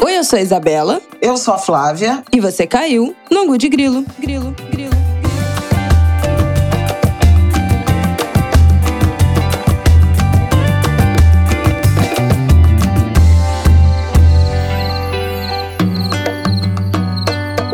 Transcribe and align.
Oi, 0.00 0.16
eu 0.16 0.22
sou 0.22 0.38
a 0.38 0.42
Isabela. 0.42 1.02
Eu 1.20 1.36
sou 1.36 1.54
a 1.54 1.58
Flávia. 1.58 2.22
E 2.32 2.38
você 2.40 2.68
caiu 2.68 3.16
no 3.28 3.40
Angu 3.40 3.58
de 3.58 3.68
Grilo. 3.68 4.04
Grilo, 4.20 4.54
grilo. 4.70 4.92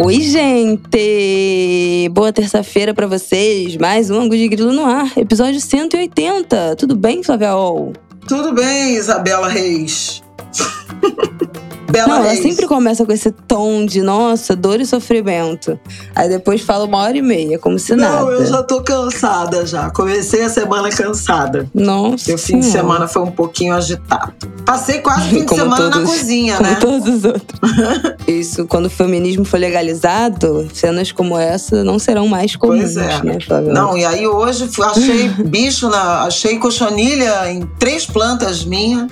Oi, 0.02 0.20
gente! 0.20 2.08
Boa 2.10 2.32
terça-feira 2.32 2.94
para 2.94 3.06
vocês. 3.06 3.76
Mais 3.76 4.10
um 4.10 4.18
Angu 4.18 4.36
de 4.36 4.48
Grilo 4.48 4.72
no 4.72 4.86
ar, 4.86 5.12
episódio 5.16 5.60
180. 5.60 6.76
Tudo 6.76 6.96
bem, 6.96 7.22
Flávia 7.22 7.54
Ol? 7.54 7.92
Tudo 8.26 8.54
bem, 8.54 8.96
Isabela 8.96 9.48
Reis. 9.48 10.22
Bela 11.94 12.08
não, 12.08 12.24
ela 12.24 12.36
sempre 12.36 12.66
começa 12.66 13.06
com 13.06 13.12
esse 13.12 13.30
tom 13.30 13.86
de, 13.86 14.02
nossa, 14.02 14.56
dor 14.56 14.80
e 14.80 14.86
sofrimento. 14.86 15.78
Aí 16.12 16.28
depois 16.28 16.60
fala 16.60 16.84
uma 16.84 16.98
hora 16.98 17.16
e 17.16 17.22
meia, 17.22 17.56
como 17.56 17.78
se 17.78 17.94
não, 17.94 18.04
nada. 18.04 18.20
Não, 18.22 18.32
eu 18.32 18.46
já 18.46 18.62
tô 18.64 18.82
cansada 18.82 19.64
já. 19.64 19.90
Comecei 19.90 20.42
a 20.42 20.48
semana 20.48 20.90
cansada. 20.90 21.70
Nossa. 21.72 22.28
Meu 22.28 22.38
fim 22.38 22.58
de 22.58 22.66
semana 22.66 23.06
foi 23.06 23.22
um 23.22 23.30
pouquinho 23.30 23.74
agitado. 23.74 24.32
Passei 24.66 24.98
quase 24.98 25.28
fim 25.28 25.44
de 25.44 25.54
semana 25.54 25.76
todos, 25.76 26.00
na 26.00 26.06
cozinha, 26.06 26.56
como 26.56 26.68
né? 26.68 26.76
Todos 26.80 27.14
os 27.14 27.24
outros. 27.24 27.60
Isso, 28.26 28.66
quando 28.66 28.86
o 28.86 28.90
feminismo 28.90 29.44
for 29.44 29.60
legalizado, 29.60 30.68
cenas 30.74 31.12
como 31.12 31.38
essa 31.38 31.84
não 31.84 32.00
serão 32.00 32.26
mais 32.26 32.56
comuns, 32.56 32.94
pois 32.94 32.96
é. 32.96 33.22
né, 33.22 33.38
Não, 33.72 33.96
e 33.96 34.04
aí 34.04 34.26
hoje 34.26 34.68
achei 34.82 35.28
bicho, 35.28 35.88
na, 35.88 36.22
achei 36.22 36.58
cochonilha 36.58 37.52
em 37.52 37.60
três 37.78 38.04
plantas 38.04 38.64
minhas. 38.64 39.06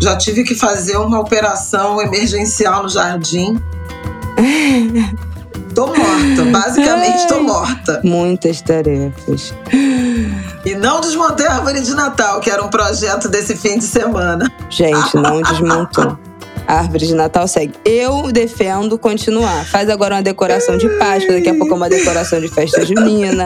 Já 0.00 0.16
tive 0.16 0.44
que 0.44 0.54
fazer 0.54 0.96
uma 0.96 1.20
operação 1.20 2.00
emergencial 2.00 2.82
no 2.82 2.88
jardim. 2.88 3.60
tô 5.74 5.86
morta, 5.86 6.44
basicamente 6.50 7.26
tô 7.28 7.42
morta. 7.42 8.00
Muitas 8.04 8.60
tarefas. 8.60 9.54
E 10.64 10.74
não 10.74 11.00
desmontei 11.00 11.46
a 11.46 11.54
árvore 11.54 11.80
de 11.80 11.94
Natal, 11.94 12.40
que 12.40 12.50
era 12.50 12.62
um 12.62 12.68
projeto 12.68 13.28
desse 13.28 13.56
fim 13.56 13.78
de 13.78 13.84
semana. 13.84 14.50
Gente, 14.68 15.14
não 15.14 15.40
desmontou. 15.42 16.18
A 16.66 16.80
árvore 16.80 17.06
de 17.06 17.14
Natal 17.14 17.46
segue. 17.46 17.74
Eu 17.84 18.32
defendo 18.32 18.98
continuar. 18.98 19.64
Faz 19.66 19.88
agora 19.88 20.16
uma 20.16 20.22
decoração 20.22 20.76
de 20.76 20.88
Páscoa, 20.98 21.34
daqui 21.34 21.48
a 21.48 21.54
pouco 21.54 21.74
uma 21.74 21.88
decoração 21.88 22.40
de 22.40 22.48
festa 22.48 22.84
junina, 22.84 23.44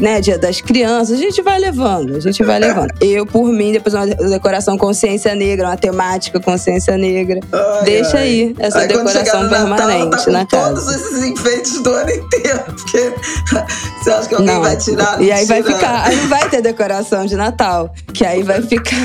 né? 0.00 0.20
Dia 0.20 0.38
das 0.38 0.60
crianças. 0.60 1.18
A 1.18 1.20
gente 1.20 1.42
vai 1.42 1.58
levando, 1.58 2.16
a 2.16 2.20
gente 2.20 2.42
vai 2.42 2.58
levando. 2.58 2.92
Eu, 3.00 3.26
por 3.26 3.48
mim, 3.48 3.72
depois 3.72 3.94
uma 3.94 4.06
decoração 4.06 4.78
consciência 4.78 5.34
negra, 5.34 5.68
uma 5.68 5.76
temática 5.76 6.40
consciência 6.40 6.96
negra. 6.96 7.40
Ai, 7.52 7.84
Deixa 7.84 8.16
ai. 8.16 8.22
aí 8.24 8.56
essa 8.58 8.78
aí, 8.78 8.88
decoração 8.88 9.48
permanente 9.48 10.04
Natal, 10.06 10.24
tá 10.24 10.30
na 10.32 10.46
casa. 10.46 10.74
Todos 10.74 10.94
esses 10.94 11.24
enfeites 11.24 11.82
do 11.82 11.90
ano 11.90 12.10
inteiro. 12.10 12.64
Porque 12.64 13.12
você 14.02 14.10
acha 14.10 14.28
que 14.28 14.34
alguém 14.34 14.54
Não. 14.54 14.62
vai 14.62 14.76
tirar? 14.76 15.20
E 15.20 15.30
aí 15.30 15.44
vai 15.44 15.62
ficar. 15.62 16.06
Aí 16.06 16.16
vai 16.28 16.48
ter 16.48 16.62
decoração 16.62 17.26
de 17.26 17.36
Natal. 17.36 17.92
Que 18.14 18.24
aí 18.24 18.42
vai 18.42 18.62
ficar. 18.62 18.96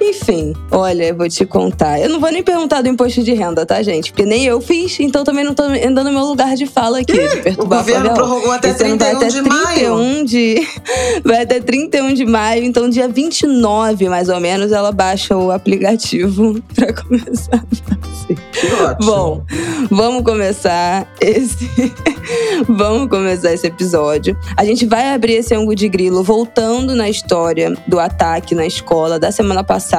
Enfim, 0.00 0.54
olha, 0.70 1.04
eu 1.04 1.14
vou 1.14 1.28
te 1.28 1.44
contar. 1.44 2.00
Eu 2.00 2.08
não 2.08 2.18
vou 2.18 2.32
nem 2.32 2.42
perguntar 2.42 2.80
do 2.80 2.88
imposto 2.88 3.22
de 3.22 3.34
renda, 3.34 3.66
tá, 3.66 3.82
gente? 3.82 4.10
Porque 4.10 4.24
nem 4.24 4.46
eu 4.46 4.60
fiz, 4.60 4.98
então 4.98 5.22
também 5.22 5.44
não 5.44 5.54
tô 5.54 5.64
andando 5.64 6.04
no 6.04 6.12
meu 6.12 6.24
lugar 6.24 6.56
de 6.56 6.66
fala 6.66 7.00
aqui, 7.00 7.12
de 7.12 7.36
perturbar 7.36 7.80
O 7.80 7.84
governo 7.84 8.14
prorrogou 8.14 8.52
até 8.52 8.72
31 8.72 8.98
vai 8.98 9.14
até 9.14 9.28
de 9.28 9.42
31 9.42 9.62
maio. 9.62 10.24
De, 10.24 10.68
vai 11.22 11.42
até 11.42 11.60
31 11.60 12.14
de 12.14 12.24
maio, 12.24 12.64
então 12.64 12.88
dia 12.88 13.08
29, 13.08 14.08
mais 14.08 14.30
ou 14.30 14.40
menos, 14.40 14.72
ela 14.72 14.90
baixa 14.90 15.36
o 15.36 15.50
aplicativo 15.50 16.60
pra 16.74 16.92
começar 16.94 17.56
a 17.56 17.58
fazer. 17.58 18.40
Que 18.52 18.72
ótimo. 18.74 19.10
Bom, 19.10 19.44
vamos 19.90 20.22
começar 20.22 21.06
esse. 21.20 21.68
vamos 22.68 23.08
começar 23.08 23.52
esse 23.52 23.66
episódio. 23.66 24.36
A 24.56 24.64
gente 24.64 24.86
vai 24.86 25.12
abrir 25.12 25.34
esse 25.34 25.54
ângulo 25.54 25.74
de 25.74 25.88
grilo 25.88 26.22
voltando 26.22 26.94
na 26.94 27.08
história 27.08 27.76
do 27.86 27.98
ataque 27.98 28.54
na 28.54 28.66
escola 28.66 29.18
da 29.18 29.30
semana 29.30 29.64
passada. 29.64 29.89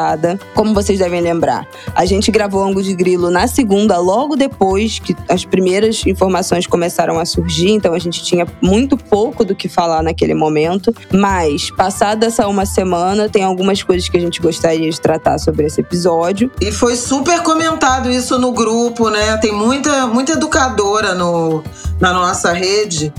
Como 0.54 0.74
vocês 0.74 1.00
devem 1.00 1.22
lembrar, 1.22 1.68
a 1.94 2.06
gente 2.06 2.32
gravou 2.32 2.62
o 2.62 2.64
ângulo 2.64 2.84
de 2.84 2.94
grilo 2.94 3.30
na 3.30 3.48
segunda, 3.48 3.98
logo 3.98 4.36
depois 4.36 5.00
que 5.00 5.16
as 5.28 5.44
primeiras 5.44 6.06
informações 6.06 6.66
começaram 6.68 7.20
a 7.20 7.26
surgir, 7.26 7.72
então 7.72 7.94
a 7.94 8.00
gente 8.00 8.24
tinha 8.24 8.46
muito 8.62 8.96
pouco 8.96 9.44
do 9.44 9.56
que 9.56 9.68
falar 9.68 10.02
naquele 10.02 10.34
momento. 10.34 10.94
Mas, 11.12 11.70
passada 11.72 12.28
essa 12.28 12.48
uma 12.48 12.66
semana, 12.66 13.30
tem 13.30 13.44
algumas 13.44 13.84
coisas 13.84 14.08
que 14.08 14.18
a 14.18 14.20
gente 14.20 14.42
gostaria 14.42 14.90
de 14.90 15.00
tratar 15.00 15.38
sobre 15.38 15.66
esse 15.66 15.82
episódio. 15.82 16.52
E 16.62 16.72
foi 16.72 16.96
super 16.96 17.42
comentado 17.42 18.10
isso 18.10 18.40
no 18.40 18.52
grupo, 18.52 19.10
né? 19.10 19.38
Tem 19.38 19.52
muita, 19.52 20.08
muita 20.08 20.34
educadora 20.34 21.14
no, 21.14 21.64
na 22.00 22.14
nossa 22.14 22.52
rede, 22.54 23.14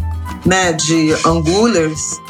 né, 0.45 0.73
de 0.73 1.15
angulers. 1.27 2.21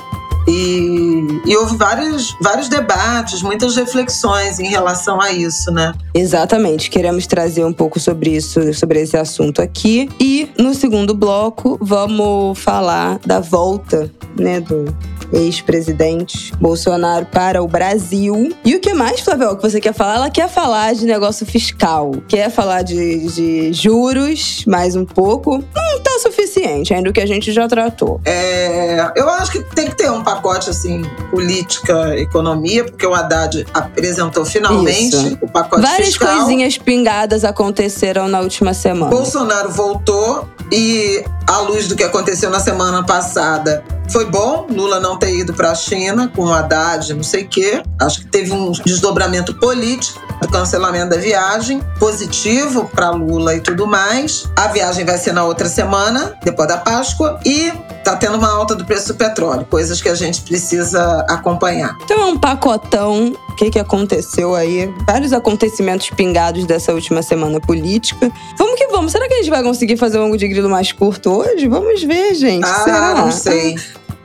E, 0.47 1.41
e, 1.47 1.56
houve 1.56 1.76
vários, 1.76 2.36
vários 2.41 2.69
debates, 2.69 3.42
muitas 3.42 3.76
reflexões 3.76 4.58
em 4.58 4.69
relação 4.69 5.20
a 5.20 5.32
isso, 5.32 5.70
né? 5.70 5.92
Exatamente. 6.14 6.91
Queremos 6.91 7.26
trazer 7.26 7.64
um 7.64 7.72
pouco 7.72 8.00
sobre 8.00 8.30
isso, 8.30 8.72
sobre 8.75 9.00
esse 9.00 9.16
assunto 9.16 9.62
aqui. 9.62 10.08
E 10.20 10.50
no 10.58 10.75
segundo 10.75 11.14
bloco, 11.14 11.78
vamos 11.80 12.58
falar 12.58 13.19
da 13.25 13.41
volta, 13.41 14.10
né, 14.38 14.60
do 14.60 14.84
ex-presidente 15.32 16.53
Bolsonaro 16.60 17.26
para 17.26 17.62
o 17.62 17.69
Brasil. 17.69 18.54
E 18.65 18.75
o 18.75 18.81
que 18.81 18.93
mais, 18.93 19.20
Flavel, 19.20 19.56
que 19.56 19.62
você 19.62 19.81
quer 19.81 19.94
falar? 19.94 20.16
Ela 20.16 20.31
quer 20.31 20.48
falar 20.48 20.94
de 20.94 21.06
negócio 21.06 21.47
fiscal, 21.47 22.12
quer 22.28 22.50
falar 22.50 22.82
de, 22.82 23.26
de 23.28 23.72
juros 23.72 24.65
mais 24.66 24.94
um 24.94 25.04
pouco. 25.04 25.62
Não 25.75 26.00
tá 26.00 26.19
suficiente, 26.21 26.92
ainda 26.92 27.10
o 27.10 27.12
que 27.12 27.21
a 27.21 27.26
gente 27.26 27.53
já 27.53 27.66
tratou. 27.66 28.21
É, 28.25 29.10
eu 29.16 29.28
acho 29.28 29.53
que 29.53 29.62
tem 29.75 29.88
que 29.88 29.97
ter 29.97 30.10
um 30.10 30.22
pacote 30.22 30.71
assim, 30.71 31.03
política, 31.31 32.16
economia, 32.19 32.84
porque 32.84 33.06
o 33.06 33.15
Haddad 33.15 33.66
apresentou 33.72 34.44
finalmente 34.44 35.16
Isso. 35.16 35.38
o 35.41 35.48
pacote 35.48 35.82
Várias 35.82 36.09
fiscal. 36.09 36.28
Várias 36.28 36.44
coisinhas 36.44 36.78
pingadas 36.78 37.44
aconteceram 37.44 38.28
na 38.28 38.41
última 38.41 38.75
semana. 38.75 39.10
Bolsonaro 39.10 39.71
voltou 39.71 40.48
e, 40.71 41.25
à 41.47 41.58
luz 41.58 41.88
do 41.88 41.97
que 41.97 42.03
aconteceu 42.03 42.50
na 42.50 42.60
semana 42.60 43.03
passada, 43.04 43.84
foi 44.08 44.26
bom 44.26 44.66
Lula 44.69 45.00
não 45.00 45.19
ter 45.19 45.34
ido 45.34 45.54
para 45.54 45.70
a 45.70 45.75
China 45.75 46.30
com 46.34 46.42
o 46.42 46.53
Haddad, 46.53 47.14
não 47.14 47.22
sei 47.22 47.44
o 47.44 47.48
quê. 47.48 47.82
Acho 48.00 48.20
que 48.20 48.26
teve 48.26 48.53
um 48.53 48.70
desdobramento 48.72 49.54
político 49.54 50.20
do 50.41 50.48
cancelamento 50.48 51.10
da 51.10 51.16
viagem, 51.16 51.80
positivo 51.98 52.91
para 52.92 53.10
Lula 53.10 53.54
e 53.54 53.60
tudo 53.60 53.86
mais. 53.86 54.50
A 54.56 54.69
viagem 54.69 55.04
vai 55.04 55.16
ser 55.16 55.32
na 55.32 55.44
outra 55.44 55.69
semana, 55.69 56.36
depois 56.42 56.69
da 56.69 56.76
Páscoa, 56.76 57.38
e 57.47 57.72
tá 58.04 58.16
tendo 58.16 58.36
uma 58.36 58.50
alta 58.50 58.74
do 58.74 58.84
preço 58.84 59.09
do 59.09 59.14
petróleo, 59.14 59.64
coisas 59.70 60.03
que 60.03 60.09
a 60.09 60.14
gente 60.14 60.42
precisa 60.42 61.24
acompanhar. 61.28 61.97
Então 62.03 62.20
é 62.20 62.24
um 62.26 62.38
pacotão. 62.38 63.34
O 63.48 63.54
que, 63.54 63.70
que 63.70 63.78
aconteceu 63.78 64.54
aí? 64.54 64.92
Vários 65.06 65.32
acontecimentos 65.32 66.10
pingados 66.10 66.64
dessa 66.64 66.92
última 66.92 67.22
semana 67.22 67.60
política. 67.60 68.32
Vamos 68.59 68.74
que 68.76 68.88
vamos. 68.88 69.12
Será 69.12 69.28
que 69.28 69.34
a 69.34 69.36
gente 69.36 69.50
vai 69.50 69.62
conseguir 69.62 69.97
fazer 69.97 70.19
um 70.19 70.22
ângulo 70.22 70.38
de 70.38 70.48
grilo 70.48 70.69
mais 70.69 70.91
curto 70.91 71.30
hoje? 71.32 71.69
Vamos 71.69 72.03
ver, 72.03 72.34
gente. 72.34 72.65
Ah, 72.65 72.84
Será? 72.84 73.15
não 73.15 73.32
sei. 73.32 73.76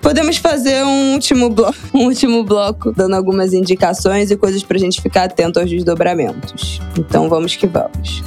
Podemos 0.02 0.38
fazer 0.38 0.84
um 0.84 1.14
último, 1.14 1.50
bloco, 1.50 1.76
um 1.94 2.06
último 2.06 2.44
bloco 2.44 2.92
dando 2.92 3.16
algumas 3.16 3.54
indicações 3.54 4.32
e 4.32 4.38
coisas 4.38 4.64
pra 4.64 4.78
gente 4.78 5.02
ficar 5.02 5.24
atento 5.24 5.60
aos 5.60 5.70
desdobramentos. 5.70 6.80
Então 6.98 7.28
vamos 7.28 7.56
que 7.56 7.68
vamos. 7.68 8.22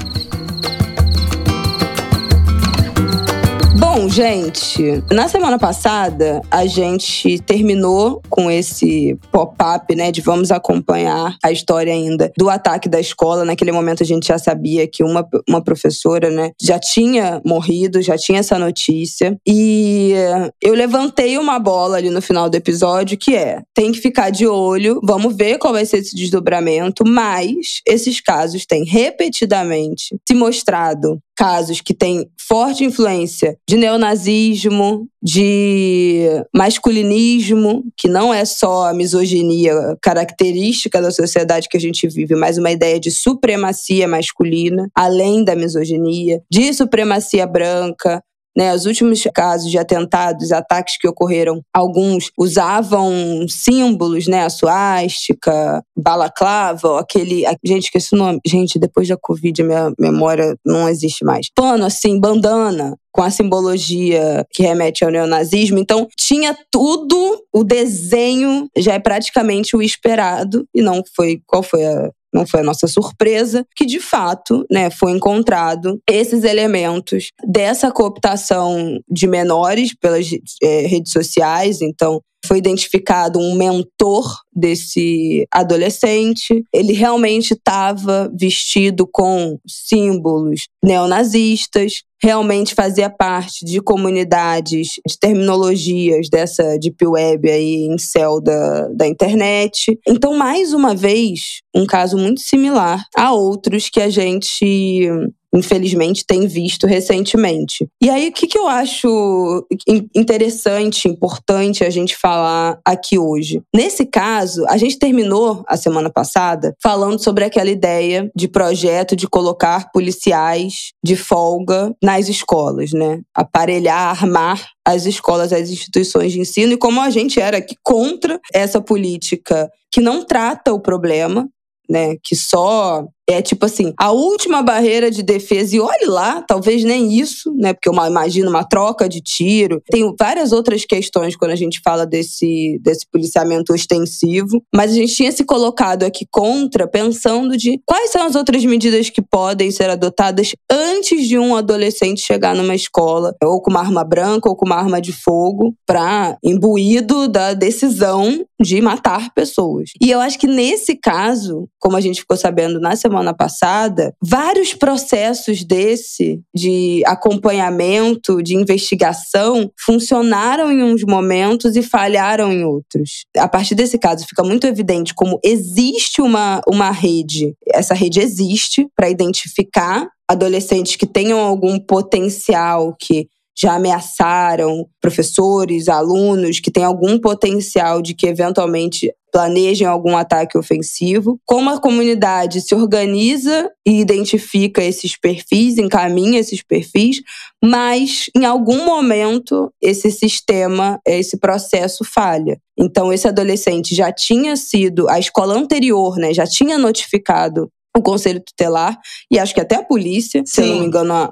Bom, 3.93 4.09
gente, 4.09 5.03
na 5.11 5.27
semana 5.27 5.59
passada 5.59 6.41
a 6.49 6.65
gente 6.65 7.41
terminou 7.41 8.23
com 8.31 8.49
esse 8.49 9.19
pop-up, 9.33 9.93
né, 9.97 10.13
de 10.13 10.21
vamos 10.21 10.53
acompanhar 10.53 11.37
a 11.43 11.51
história 11.51 11.93
ainda 11.93 12.31
do 12.39 12.49
ataque 12.49 12.89
da 12.89 13.01
escola. 13.01 13.45
Naquele 13.45 13.73
momento 13.73 14.05
a 14.05 14.07
gente 14.07 14.29
já 14.29 14.39
sabia 14.39 14.87
que 14.87 15.03
uma, 15.03 15.27
uma 15.49 15.61
professora, 15.61 16.31
né, 16.31 16.53
já 16.63 16.79
tinha 16.79 17.43
morrido, 17.45 18.01
já 18.01 18.17
tinha 18.17 18.39
essa 18.39 18.57
notícia. 18.61 19.37
E 19.45 20.15
eu 20.63 20.75
levantei 20.75 21.37
uma 21.37 21.59
bola 21.59 21.97
ali 21.97 22.11
no 22.11 22.23
final 22.23 22.49
do 22.49 22.55
episódio 22.55 23.19
que 23.19 23.35
é: 23.35 23.61
tem 23.75 23.91
que 23.91 23.99
ficar 23.99 24.31
de 24.31 24.47
olho, 24.47 25.01
vamos 25.03 25.37
ver 25.37 25.59
qual 25.59 25.73
vai 25.73 25.85
ser 25.85 25.97
esse 25.97 26.15
desdobramento, 26.15 27.03
mas 27.05 27.81
esses 27.85 28.21
casos 28.21 28.65
têm 28.65 28.85
repetidamente 28.85 30.17
se 30.25 30.33
mostrado 30.33 31.21
casos 31.41 31.81
que 31.81 31.95
têm 31.95 32.31
forte 32.39 32.85
influência 32.85 33.57
de 33.67 33.79
neonazismo, 33.79 35.09
de 35.23 36.27
masculinismo, 36.55 37.83
que 37.97 38.09
não 38.09 38.33
é 38.33 38.45
só 38.45 38.89
a 38.89 38.93
misoginia 38.93 39.97
característica 40.03 41.01
da 41.01 41.11
sociedade 41.11 41.67
que 41.67 41.79
a 41.79 41.81
gente 41.81 42.07
vive, 42.07 42.35
mas 42.35 42.59
uma 42.59 42.71
ideia 42.71 43.01
de 43.01 43.11
supremacia 43.11 44.07
masculina, 44.07 44.91
além 44.95 45.43
da 45.43 45.57
misoginia, 45.57 46.43
de 46.51 46.75
supremacia 46.75 47.47
branca, 47.47 48.23
né, 48.57 48.75
os 48.75 48.87
últimos 48.87 49.23
casos 49.35 49.71
de 49.71 49.79
atentados, 49.79 50.53
ataques 50.53 50.97
que 50.99 51.09
ocorreram, 51.09 51.61
alguns 51.75 52.31
usavam 52.39 53.11
símbolos, 53.49 54.27
né, 54.27 54.45
a 54.45 54.51
suástica, 54.51 55.83
balaclava, 55.97 57.01
aquele, 57.01 57.45
gente, 57.65 57.85
esqueci 57.85 58.15
o 58.15 58.19
nome, 58.19 58.41
gente, 58.47 58.79
depois 58.79 59.09
da 59.09 59.17
Covid 59.17 59.63
a 59.63 59.65
minha 59.65 59.93
memória 59.99 60.57
não 60.65 60.89
existe 60.89 61.25
mais. 61.25 61.49
Pano 61.55 61.85
assim, 61.85 62.19
bandana, 62.19 62.97
com 63.13 63.23
a 63.23 63.31
simbologia 63.31 64.47
que 64.53 64.63
remete 64.63 65.05
ao 65.05 65.11
neonazismo. 65.11 65.79
Então, 65.79 66.07
tinha 66.17 66.57
tudo, 66.71 67.43
o 67.53 67.65
desenho 67.65 68.69
já 68.77 68.95
é 68.95 68.99
praticamente 68.99 69.77
o 69.77 69.83
esperado, 69.83 70.67
e 70.75 70.81
não 70.81 71.03
foi. 71.15 71.41
Qual 71.47 71.63
foi 71.63 71.85
a 71.85 72.11
não 72.33 72.47
foi 72.47 72.61
a 72.61 72.65
nossa 72.65 72.87
surpresa, 72.87 73.67
que 73.75 73.85
de 73.85 74.01
fato 74.01 74.65
né, 74.71 74.91
foi 74.91 75.13
encontrado 75.13 76.01
esses 76.09 76.45
elementos 76.45 77.31
dessa 77.47 77.91
cooptação 77.91 79.01
de 79.09 79.27
menores 79.27 79.95
pelas 79.95 80.27
é, 80.63 80.87
redes 80.87 81.13
sociais. 81.13 81.81
Então, 81.81 82.21
foi 82.45 82.59
identificado 82.59 83.39
um 83.39 83.55
mentor 83.55 84.41
desse 84.55 85.47
adolescente. 85.53 86.65
Ele 86.73 86.93
realmente 86.93 87.53
estava 87.53 88.31
vestido 88.35 89.07
com 89.07 89.59
símbolos 89.67 90.67
neonazistas, 90.83 92.03
realmente 92.23 92.75
fazia 92.75 93.09
parte 93.09 93.65
de 93.65 93.81
comunidades, 93.81 95.01
de 95.07 95.19
terminologias 95.19 96.29
dessa 96.29 96.79
deep 96.79 97.07
web 97.07 97.51
aí 97.51 97.87
em 97.87 97.99
céu 97.99 98.41
da, 98.41 98.89
da 98.89 99.07
internet. 99.07 99.99
Então, 100.07 100.37
mais 100.37 100.73
uma 100.73 100.95
vez, 100.95 101.61
um 101.75 101.87
caso 101.87 102.17
muito 102.17 102.41
similar 102.41 103.05
a 103.17 103.33
outros 103.33 103.89
que 103.89 104.01
a 104.01 104.09
gente 104.09 105.11
infelizmente, 105.55 106.25
tem 106.25 106.47
visto 106.47 106.87
recentemente. 106.87 107.89
E 108.01 108.09
aí, 108.09 108.29
o 108.29 108.33
que, 108.33 108.47
que 108.47 108.59
eu 108.59 108.69
acho 108.69 109.67
interessante, 110.15 111.09
importante 111.09 111.85
a 111.85 111.91
gente 111.91 112.17
falar 112.17 112.79
aqui 112.85 113.19
hoje? 113.19 113.63
Nesse 113.75 114.07
caso, 114.07 114.65
a 114.69 114.77
gente 114.77 114.99
terminou 114.99 115.65
a 115.67 115.77
semana 115.77 116.11
passada 116.11 116.75
falando 116.83 117.23
sobre 117.23 117.45
aquela 117.45 117.71
ideia 117.71 118.31
de 118.35 118.49
projeto 118.49 119.17
de 119.17 119.29
colocar 119.29 119.91
policiais 119.93 120.93
de 121.03 121.17
folga 121.17 121.95
nas 122.11 122.29
escolas, 122.29 122.93
né? 122.93 123.21
Aparelhar, 123.35 124.11
armar 124.11 124.67
as 124.85 125.07
escolas, 125.07 125.53
as 125.53 125.71
instituições 125.71 126.33
de 126.33 126.41
ensino, 126.41 126.73
e 126.73 126.79
como 126.79 127.01
a 127.01 127.11
gente 127.11 127.41
era 127.41 127.59
aqui 127.59 127.77
contra 127.83 128.41
essa 128.53 128.81
política 128.81 129.71
que 129.93 130.01
não 130.01 130.25
trata 130.25 130.73
o 130.73 130.81
problema, 130.81 131.49
né? 131.89 132.17
Que 132.23 132.35
só 132.35 133.07
é 133.33 133.43
tipo 133.43 133.67
assim, 133.67 133.93
a 133.99 134.11
última 134.11 134.63
barreira 134.63 135.11
de 135.11 135.23
defesa, 135.23 135.77
e 135.77 135.81
olhe 135.81 136.07
lá, 136.07 136.43
talvez 136.43 136.83
nem 136.85 137.13
isso, 137.13 137.53
né? 137.57 137.73
Porque 137.73 137.89
eu 137.89 137.95
imagino 138.07 138.51
uma 138.51 138.65
troca 138.65 139.09
de 139.09 139.21
tiro. 139.21 139.83
Tem 139.91 140.15
várias 140.19 140.53
outras 140.53 140.85
questões 140.85 141.37
quando 141.37 141.53
a 141.53 141.57
gente 141.57 141.81
fala 141.85 142.07
desse, 142.07 142.79
desse 142.83 143.07
policiamento 143.11 143.73
ostensivo, 143.73 144.63
mas 144.75 144.91
a 144.91 144.95
gente 144.95 145.15
tinha 145.15 145.31
se 145.31 145.45
colocado 145.45 146.03
aqui 146.03 146.27
contra, 146.31 146.89
pensando 146.89 147.57
de 147.57 147.81
quais 147.87 148.11
são 148.11 148.25
as 148.25 148.35
outras 148.35 148.65
medidas 148.65 149.11
que 149.11 149.23
podem 149.23 149.71
ser 149.71 149.91
adotadas 149.91 150.55
antes 150.71 151.27
de 151.29 151.39
um 151.39 151.55
adolescente 151.55 152.21
chegar 152.21 152.55
numa 152.55 152.75
escola, 152.75 153.35
ou 153.43 153.61
com 153.61 153.71
uma 153.71 153.81
arma 153.81 154.05
branca 154.05 154.49
ou 154.49 154.57
com 154.57 154.67
uma 154.67 154.77
arma 154.77 155.01
de 155.01 155.13
fogo, 155.13 155.75
para 155.87 156.37
imbuído 156.43 157.29
da 157.29 157.55
decisão 157.55 158.45
de 158.61 158.81
matar 158.81 159.33
pessoas. 159.35 159.91
E 160.01 160.11
eu 160.11 160.21
acho 160.21 160.39
que 160.39 160.47
nesse 160.47 160.97
caso, 160.97 161.69
como 161.79 161.97
a 161.97 162.01
gente 162.01 162.21
ficou 162.21 162.37
sabendo 162.37 162.79
na 162.79 162.97
semana 162.97 163.20
semana 163.21 163.35
passada, 163.35 164.15
vários 164.21 164.75
processos 164.75 165.63
desse 165.63 166.41
de 166.55 167.03
acompanhamento, 167.07 168.43
de 168.43 168.57
investigação, 168.57 169.71
funcionaram 169.79 170.73
em 170.73 170.83
uns 170.83 171.05
momentos 171.05 171.77
e 171.77 171.83
falharam 171.83 172.53
em 172.53 172.65
outros. 172.65 173.27
A 173.37 173.49
partir 173.49 173.75
desse 173.75 173.99
caso, 173.99 174.27
fica 174.27 174.43
muito 174.43 174.67
evidente 174.67 175.15
como 175.15 175.39
existe 175.45 176.23
uma, 176.23 176.61
uma 176.67 176.91
rede, 176.91 177.55
essa 177.69 177.95
rede 177.95 178.21
existe 178.21 178.89
para 178.97 179.11
identificar 179.11 180.09
adolescentes 180.29 180.97
que 180.97 181.07
tenham 181.07 181.41
algum 181.41 181.79
potencial 181.79 182.95
que 182.99 183.29
já 183.57 183.75
ameaçaram 183.75 184.87
professores, 185.01 185.89
alunos 185.89 186.61
que 186.61 186.71
têm 186.71 186.85
algum 186.85 187.19
potencial 187.19 188.01
de 188.01 188.15
que 188.15 188.27
eventualmente 188.27 189.13
planejem 189.31 189.87
algum 189.87 190.17
ataque 190.17 190.59
ofensivo. 190.59 191.39
Como 191.47 191.71
a 191.71 191.81
comunidade 191.81 192.61
se 192.61 192.75
organiza 192.75 193.71
e 193.87 194.01
identifica 194.01 194.83
esses 194.83 195.19
perfis, 195.19 195.79
encaminha 195.79 196.41
esses 196.41 196.63
perfis, 196.63 197.21
mas 197.63 198.27
em 198.37 198.45
algum 198.45 198.85
momento 198.85 199.73
esse 199.81 200.11
sistema, 200.11 201.01
esse 201.07 201.39
processo 201.39 202.05
falha. 202.05 202.59
Então 202.79 203.13
esse 203.13 203.29
adolescente 203.29 203.95
já 203.95 204.13
tinha 204.13 204.57
sido, 204.57 205.09
a 205.09 205.19
escola 205.19 205.55
anterior, 205.55 206.17
né, 206.17 206.33
já 206.35 206.47
tinha 206.47 206.79
notificado 206.79 207.71
o 207.97 208.03
Conselho 208.03 208.41
Tutelar 208.41 208.99
e 209.31 209.39
acho 209.39 209.55
que 209.55 209.61
até 209.61 209.77
a 209.77 209.85
polícia, 209.85 210.43
Sim. 210.47 210.53
se 210.53 210.61
eu 210.61 210.67
não 210.67 210.81
me 210.81 210.87
engano, 210.87 211.13
a, 211.13 211.29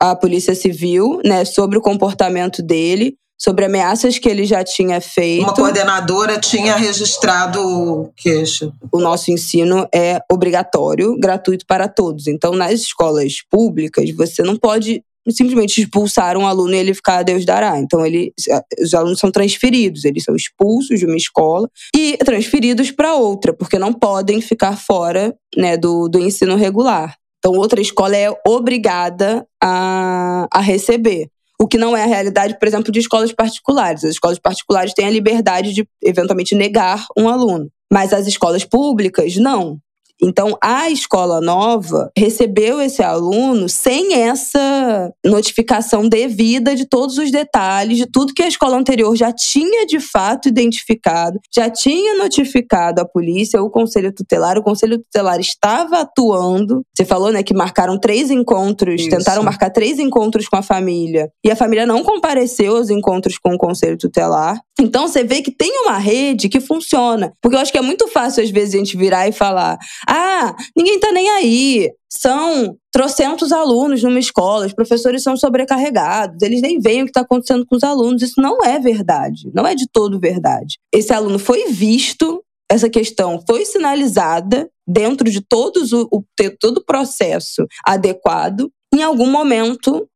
a, 0.00 0.10
a 0.10 0.16
Polícia 0.16 0.54
Civil, 0.54 1.20
né, 1.24 1.44
sobre 1.44 1.78
o 1.78 1.82
comportamento 1.82 2.62
dele 2.62 3.16
sobre 3.42 3.64
ameaças 3.64 4.20
que 4.20 4.28
ele 4.28 4.44
já 4.44 4.62
tinha 4.62 5.00
feito. 5.00 5.42
Uma 5.42 5.52
coordenadora 5.52 6.38
tinha 6.38 6.76
registrado 6.76 8.08
queixa. 8.14 8.70
O 8.92 9.00
nosso 9.00 9.32
ensino 9.32 9.88
é 9.92 10.20
obrigatório, 10.30 11.18
gratuito 11.18 11.66
para 11.66 11.88
todos. 11.88 12.28
Então, 12.28 12.52
nas 12.52 12.74
escolas 12.74 13.38
públicas, 13.50 14.08
você 14.14 14.44
não 14.44 14.56
pode 14.56 15.02
simplesmente 15.30 15.80
expulsar 15.80 16.36
um 16.36 16.46
aluno 16.46 16.74
e 16.74 16.78
ele 16.78 16.94
ficar 16.94 17.18
a 17.18 17.22
Deus 17.22 17.44
dará. 17.44 17.78
Então, 17.78 18.04
ele, 18.04 18.32
os 18.80 18.94
alunos 18.94 19.18
são 19.18 19.30
transferidos, 19.30 20.04
eles 20.04 20.24
são 20.24 20.34
expulsos 20.34 20.98
de 20.98 21.06
uma 21.06 21.16
escola 21.16 21.68
e 21.94 22.16
transferidos 22.18 22.90
para 22.90 23.14
outra, 23.14 23.52
porque 23.52 23.78
não 23.78 23.92
podem 23.92 24.40
ficar 24.40 24.76
fora 24.76 25.34
né, 25.56 25.76
do, 25.76 26.08
do 26.08 26.18
ensino 26.18 26.56
regular. 26.56 27.16
Então, 27.38 27.52
outra 27.52 27.80
escola 27.80 28.16
é 28.16 28.32
obrigada 28.46 29.46
a, 29.62 30.46
a 30.52 30.60
receber. 30.60 31.28
O 31.60 31.66
que 31.66 31.78
não 31.78 31.96
é 31.96 32.02
a 32.02 32.06
realidade, 32.06 32.58
por 32.58 32.66
exemplo, 32.66 32.90
de 32.90 32.98
escolas 32.98 33.32
particulares. 33.32 34.04
As 34.04 34.10
escolas 34.12 34.38
particulares 34.38 34.94
têm 34.94 35.06
a 35.06 35.10
liberdade 35.10 35.72
de, 35.72 35.86
eventualmente, 36.02 36.54
negar 36.54 37.04
um 37.16 37.28
aluno. 37.28 37.68
Mas 37.92 38.12
as 38.12 38.26
escolas 38.26 38.64
públicas, 38.64 39.36
não. 39.36 39.78
Então, 40.22 40.56
a 40.62 40.88
escola 40.88 41.40
nova 41.40 42.10
recebeu 42.16 42.80
esse 42.80 43.02
aluno 43.02 43.68
sem 43.68 44.14
essa 44.14 45.12
notificação 45.24 46.08
devida 46.08 46.76
de 46.76 46.86
todos 46.86 47.18
os 47.18 47.30
detalhes, 47.30 47.98
de 47.98 48.06
tudo 48.06 48.32
que 48.32 48.42
a 48.42 48.48
escola 48.48 48.76
anterior 48.76 49.16
já 49.16 49.32
tinha 49.32 49.84
de 49.84 49.98
fato 49.98 50.48
identificado, 50.48 51.40
já 51.52 51.68
tinha 51.68 52.16
notificado 52.16 53.00
a 53.00 53.04
polícia, 53.04 53.60
o 53.60 53.68
conselho 53.68 54.12
tutelar. 54.14 54.56
O 54.56 54.62
conselho 54.62 54.98
tutelar 54.98 55.40
estava 55.40 56.00
atuando. 56.00 56.82
Você 56.94 57.04
falou, 57.04 57.32
né, 57.32 57.42
que 57.42 57.54
marcaram 57.54 57.98
três 57.98 58.30
encontros, 58.30 59.00
Isso. 59.00 59.10
tentaram 59.10 59.42
marcar 59.42 59.70
três 59.70 59.98
encontros 59.98 60.48
com 60.48 60.56
a 60.56 60.62
família. 60.62 61.30
E 61.44 61.50
a 61.50 61.56
família 61.56 61.84
não 61.84 62.04
compareceu 62.04 62.76
aos 62.76 62.90
encontros 62.90 63.38
com 63.38 63.54
o 63.54 63.58
conselho 63.58 63.98
tutelar. 63.98 64.60
Então, 64.80 65.06
você 65.06 65.22
vê 65.22 65.42
que 65.42 65.50
tem 65.50 65.70
uma 65.84 65.98
rede 65.98 66.48
que 66.48 66.60
funciona. 66.60 67.32
Porque 67.40 67.56
eu 67.56 67.60
acho 67.60 67.70
que 67.70 67.78
é 67.78 67.82
muito 67.82 68.08
fácil, 68.08 68.42
às 68.42 68.50
vezes, 68.50 68.74
a 68.74 68.78
gente 68.78 68.96
virar 68.96 69.28
e 69.28 69.32
falar: 69.32 69.78
ah, 70.14 70.54
ninguém 70.76 71.00
tá 71.00 71.10
nem 71.10 71.26
aí. 71.30 71.90
São 72.06 72.76
trocentos 72.92 73.50
alunos 73.50 74.02
numa 74.02 74.18
escola, 74.18 74.66
os 74.66 74.74
professores 74.74 75.22
são 75.22 75.38
sobrecarregados, 75.38 76.42
eles 76.42 76.60
nem 76.60 76.78
veem 76.78 77.00
o 77.00 77.04
que 77.06 77.10
está 77.10 77.22
acontecendo 77.22 77.64
com 77.64 77.74
os 77.74 77.82
alunos. 77.82 78.20
Isso 78.20 78.38
não 78.38 78.62
é 78.62 78.78
verdade, 78.78 79.50
não 79.54 79.66
é 79.66 79.74
de 79.74 79.88
todo 79.90 80.20
verdade. 80.20 80.78
Esse 80.92 81.14
aluno 81.14 81.38
foi 81.38 81.68
visto, 81.68 82.44
essa 82.70 82.90
questão 82.90 83.42
foi 83.48 83.64
sinalizada 83.64 84.68
dentro 84.86 85.30
de 85.30 85.40
todos 85.40 85.94
o, 85.94 86.06
o 86.12 86.22
todo 86.60 86.78
o 86.78 86.84
processo 86.84 87.66
adequado. 87.82 88.70
Em 88.94 89.02
algum 89.02 89.30
momento, 89.30 90.06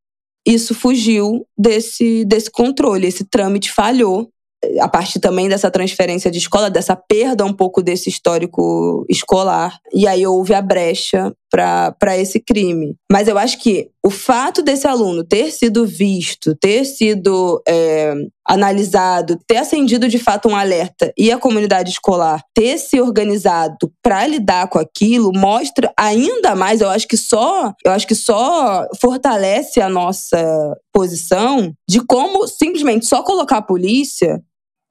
isso 0.47 0.75
fugiu 0.75 1.47
desse, 1.57 2.23
desse 2.27 2.51
controle, 2.51 3.07
esse 3.07 3.25
trâmite 3.25 3.73
falhou 3.73 4.29
a 4.81 4.89
partir 4.89 5.21
também 5.21 5.49
dessa 5.49 5.71
transferência 5.71 6.31
de 6.31 6.39
escola, 6.39 6.71
dessa 6.71 6.97
perda 6.97 7.45
um 7.45 7.53
pouco 7.53 7.83
desse 7.83 8.09
histórico 8.09 9.05
escolar. 9.09 9.79
E 9.93 10.07
aí 10.07 10.27
houve 10.27 10.55
a 10.55 10.63
brecha 10.63 11.33
para 11.57 12.17
esse 12.19 12.39
crime. 12.39 12.95
Mas 13.11 13.29
eu 13.29 13.39
acho 13.39 13.59
que 13.59 13.91
o 14.05 14.11
fato 14.11 14.63
desse 14.63 14.87
aluno 14.87 15.25
ter 15.25 15.51
sido 15.51 15.87
visto, 15.87 16.55
ter 16.55 16.85
sido 16.85 17.61
é, 17.67 18.15
analisado, 18.47 19.39
ter 19.47 19.57
acendido 19.57 20.09
de 20.09 20.19
fato 20.19 20.49
um 20.49 20.55
alerta 20.55 21.13
e 21.19 21.33
a 21.33 21.39
comunidade 21.39 21.91
escolar 21.91 22.43
ter 22.55 22.79
se 22.79 23.01
organizado 23.01 23.91
para 24.03 24.27
lidar 24.27 24.69
com 24.69 24.79
aquilo 24.79 25.33
mostra 25.35 25.93
ainda 25.99 26.55
mais, 26.55 26.81
eu 26.81 26.89
acho 26.89 27.09
que 27.09 27.17
só, 27.17 27.73
eu 27.85 27.93
acho 27.93 28.07
que 28.07 28.15
só 28.15 28.87
fortalece 29.01 29.81
a 29.81 29.89
nossa 29.89 30.77
posição 30.93 31.73
de 31.89 32.01
como 32.01 32.47
simplesmente 32.47 33.07
só 33.07 33.23
colocar 33.23 33.59
a 33.59 33.63
polícia 33.63 34.43